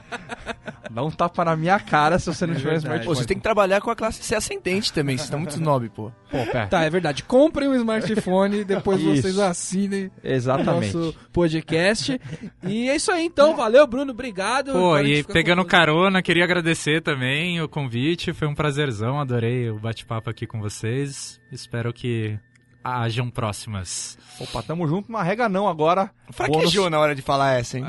Dá 0.90 1.02
um 1.02 1.10
tapa 1.10 1.44
na 1.44 1.56
minha 1.56 1.78
cara 1.78 2.18
se 2.18 2.26
você 2.26 2.46
não 2.46 2.54
tiver 2.54 2.70
verdade. 2.72 2.84
smartphone. 2.84 3.14
Pô, 3.16 3.20
você 3.20 3.26
tem 3.26 3.36
que 3.36 3.42
trabalhar 3.42 3.80
com 3.80 3.90
a 3.90 3.96
classe 3.96 4.22
C 4.22 4.34
ascendente 4.34 4.92
também, 4.92 5.16
vocês 5.16 5.26
estão 5.26 5.38
muito 5.40 5.52
snob, 5.52 5.88
pô. 5.90 6.10
Pô, 6.30 6.38
pé. 6.50 6.66
Tá, 6.66 6.82
é 6.82 6.90
verdade. 6.90 7.22
Comprem 7.22 7.68
um 7.68 7.74
smartphone 7.74 8.60
e 8.60 8.64
depois 8.64 9.00
Isso. 9.00 9.22
vocês 9.22 9.38
assinem 9.38 10.10
Exatamente. 10.22 10.94
nosso 10.96 11.14
podcast. 11.32 12.20
E 12.62 12.88
é 12.88 12.96
isso 12.96 13.10
aí, 13.12 13.24
então. 13.26 13.56
Valeu, 13.56 13.86
Bruno. 13.86 14.10
Obrigado. 14.12 14.72
Pô, 14.72 14.98
e 14.98 15.22
pegando 15.24 15.62
com- 15.62 15.68
carona, 15.68 16.22
queria 16.22 16.44
agradecer 16.44 17.02
também 17.02 17.60
o 17.62 17.68
convite. 17.68 18.32
Foi 18.32 18.48
um 18.48 18.54
prazerzão, 18.54 19.20
adorei 19.20 19.70
o 19.70 19.78
bate-papo 19.78 20.28
aqui 20.30 20.46
com 20.46 20.60
vocês. 20.60 21.40
Espero 21.52 21.92
que 21.92 22.38
hajam 22.84 23.30
próximas. 23.30 24.18
Opa, 24.38 24.62
tamo 24.62 24.86
junto, 24.86 25.10
não 25.10 25.18
arrega 25.18 25.48
não 25.48 25.66
agora. 25.66 26.10
Fraquejou 26.30 26.90
na 26.90 26.98
hora 26.98 27.14
de 27.14 27.22
falar 27.22 27.54
essa, 27.54 27.78
hein? 27.78 27.84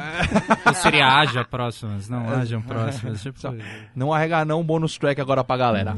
Ou 0.66 0.74
seria 0.74 1.08
haja 1.08 1.44
próximas, 1.44 2.08
não 2.08 2.30
hajam 2.30 2.62
próximas. 2.62 3.22
Tipo, 3.22 3.40
Não 3.94 4.14
arrega 4.14 4.46
não, 4.46 4.64
bônus 4.64 4.98
track 4.98 5.20
agora 5.20 5.44
pra 5.44 5.58
galera. 5.58 5.96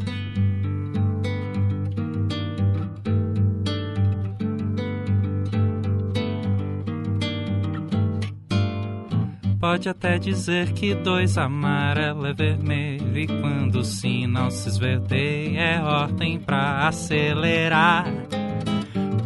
Pode 9.60 9.89
até 9.89 10.18
dizer 10.20 10.72
que 10.74 10.93
dois 10.95 11.38
amarelo 11.38 12.28
é 12.28 12.34
vermelho 12.34 13.18
e 13.18 13.28
quando 13.28 13.80
o 13.80 13.84
sinal 13.84 14.52
se 14.52 14.70
esverdeia 14.70 15.60
é 15.60 15.82
ordem 15.82 16.39
pra 16.39 16.88
acelerar. 16.88 18.06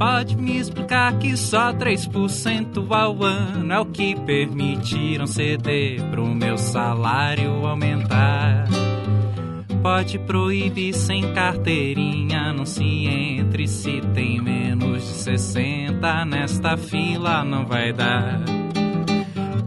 Pode 0.01 0.35
me 0.35 0.57
explicar 0.57 1.13
que 1.19 1.37
só 1.37 1.71
3% 1.71 2.87
ao 2.89 3.23
ano 3.23 3.71
é 3.71 3.79
o 3.79 3.85
que 3.85 4.15
permitiram 4.15 5.27
ceder 5.27 6.01
pro 6.09 6.25
meu 6.25 6.57
salário 6.57 7.67
aumentar. 7.67 8.67
Pode 9.83 10.17
proibir 10.17 10.95
sem 10.95 11.31
carteirinha, 11.33 12.51
não 12.51 12.65
se 12.65 12.83
entre 12.83 13.67
se 13.67 14.01
tem 14.15 14.41
menos 14.41 15.03
de 15.03 15.13
60 15.13 16.25
nesta 16.25 16.75
fila 16.75 17.43
não 17.43 17.63
vai 17.63 17.93
dar. 17.93 18.41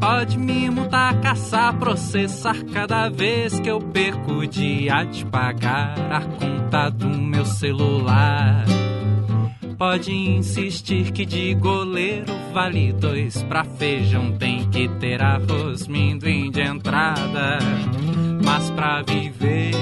Pode 0.01 0.37
me 0.37 0.69
multar, 0.69 1.21
caçar, 1.21 1.79
processar 1.79 2.57
cada 2.73 3.09
vez 3.09 3.61
que 3.61 3.71
eu 3.71 3.79
perco 3.79 4.33
o 4.33 4.47
dia 4.49 5.05
de 5.05 5.25
pagar 5.27 5.95
a 6.11 6.21
conta 6.23 6.91
do 6.91 7.09
meu 7.09 7.45
celular. 7.45 8.65
Pode 9.79 10.13
insistir 10.13 11.11
que 11.11 11.27
de 11.27 11.53
goleiro 11.55 12.33
vale 12.53 12.93
dois 12.93 13.43
pra 13.45 13.65
feijão 13.65 14.33
tem 14.33 14.69
que 14.71 14.89
ter 15.01 15.21
arroz 15.21 15.89
minduim 15.89 16.51
de 16.51 16.61
entrada. 16.61 17.59
Mas 18.45 18.71
pra 18.71 19.03
viver 19.03 19.73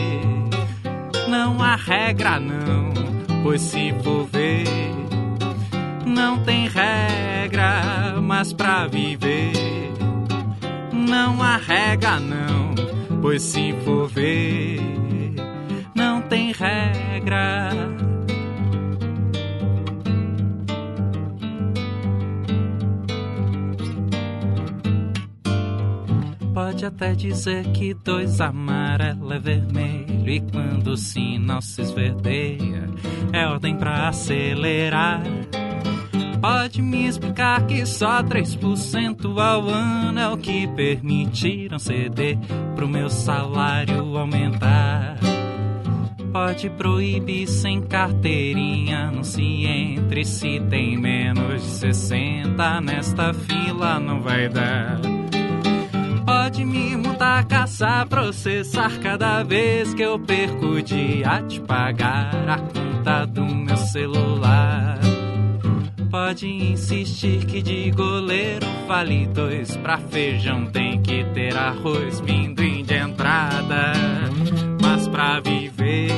não 1.28 1.62
há 1.62 1.76
regra 1.76 2.40
não, 2.40 2.92
pois 3.42 3.60
se 3.60 3.92
for 4.02 4.26
ver 4.26 4.66
não 6.06 6.42
tem 6.42 6.68
regra, 6.68 8.20
mas 8.20 8.52
pra 8.52 8.86
viver 8.86 9.52
não 10.92 11.42
há 11.42 11.56
regra 11.56 12.18
não, 12.18 12.74
pois 13.20 13.42
se 13.42 13.72
for 13.84 14.08
ver 14.08 14.80
não 15.94 16.22
tem 16.22 16.52
regra. 16.52 18.11
Pode 26.82 26.96
até 26.96 27.14
dizer 27.14 27.64
que 27.68 27.94
dois 27.94 28.40
amarelo 28.40 29.32
é 29.32 29.38
vermelho 29.38 30.28
e 30.28 30.40
quando 30.40 30.88
o 30.88 30.96
sinal 30.96 31.62
se 31.62 31.80
esverdeia 31.80 32.90
é 33.32 33.46
ordem 33.46 33.76
pra 33.76 34.08
acelerar. 34.08 35.22
Pode 36.40 36.82
me 36.82 37.06
explicar 37.06 37.64
que 37.68 37.86
só 37.86 38.20
3% 38.24 39.40
ao 39.40 39.68
ano 39.68 40.18
é 40.18 40.28
o 40.28 40.36
que 40.36 40.66
permitiram 40.66 41.78
ceder 41.78 42.36
pro 42.74 42.88
meu 42.88 43.08
salário 43.08 44.18
aumentar. 44.18 45.18
Pode 46.32 46.68
proibir 46.70 47.46
sem 47.46 47.80
carteirinha, 47.80 49.08
não 49.12 49.22
se 49.22 49.66
entre 49.66 50.24
se 50.24 50.58
tem 50.68 50.98
menos 50.98 51.62
de 51.62 51.68
60 51.68 52.80
nesta 52.80 53.32
fila 53.32 54.00
não 54.00 54.20
vai 54.20 54.48
dar. 54.48 55.11
Pode 56.62 56.64
me 56.64 56.96
multar, 56.96 57.44
caçar, 57.46 58.06
processar 58.06 58.96
cada 59.00 59.42
vez 59.42 59.92
que 59.94 60.02
eu 60.02 60.16
perco 60.16 60.66
o 60.66 60.82
dia 60.82 61.40
de 61.40 61.60
pagar 61.60 62.48
a 62.48 62.56
conta 62.56 63.26
do 63.26 63.44
meu 63.44 63.76
celular. 63.76 65.00
Pode 66.08 66.46
insistir 66.46 67.44
que 67.46 67.60
de 67.62 67.90
goleiro 67.90 68.64
vale 68.86 69.26
dois 69.26 69.76
pra 69.78 69.98
feijão 69.98 70.66
tem 70.66 71.02
que 71.02 71.24
ter 71.34 71.56
arroz 71.56 72.20
minduim 72.20 72.84
de 72.84 72.94
entrada. 72.94 73.94
Mas 74.80 75.08
pra 75.08 75.40
viver 75.40 76.12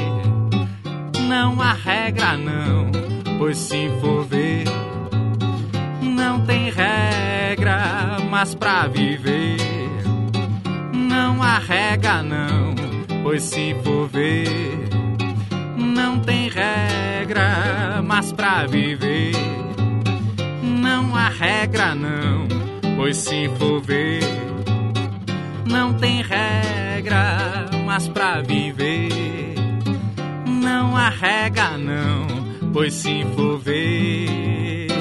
não 1.26 1.58
há 1.58 1.72
regra 1.72 2.36
não, 2.36 2.90
pois 3.38 3.56
se 3.56 3.88
for 3.98 4.26
ver 4.26 4.64
não 6.02 6.44
tem 6.44 6.70
regra, 6.70 8.18
mas 8.28 8.54
pra 8.54 8.86
viver 8.88 9.73
não 11.14 11.40
há 11.40 11.58
regra 11.58 12.24
não, 12.24 12.74
pois 13.22 13.44
se 13.44 13.72
for 13.84 14.08
ver 14.08 14.48
não 15.76 16.18
tem 16.18 16.48
regra, 16.48 18.02
mas 18.02 18.32
pra 18.32 18.66
viver 18.66 19.32
não 20.62 21.14
há 21.14 21.28
regra 21.28 21.94
não, 21.94 22.48
pois 22.96 23.16
se 23.16 23.48
for 23.56 23.80
ver 23.80 24.22
não 25.64 25.94
tem 25.94 26.20
regra, 26.20 27.38
mas 27.86 28.08
pra 28.08 28.40
viver 28.40 29.54
não 30.46 30.96
há 30.96 31.10
regra 31.10 31.78
não, 31.78 32.26
pois 32.72 32.92
se 32.92 33.24
for 33.36 33.56
ver 33.58 34.93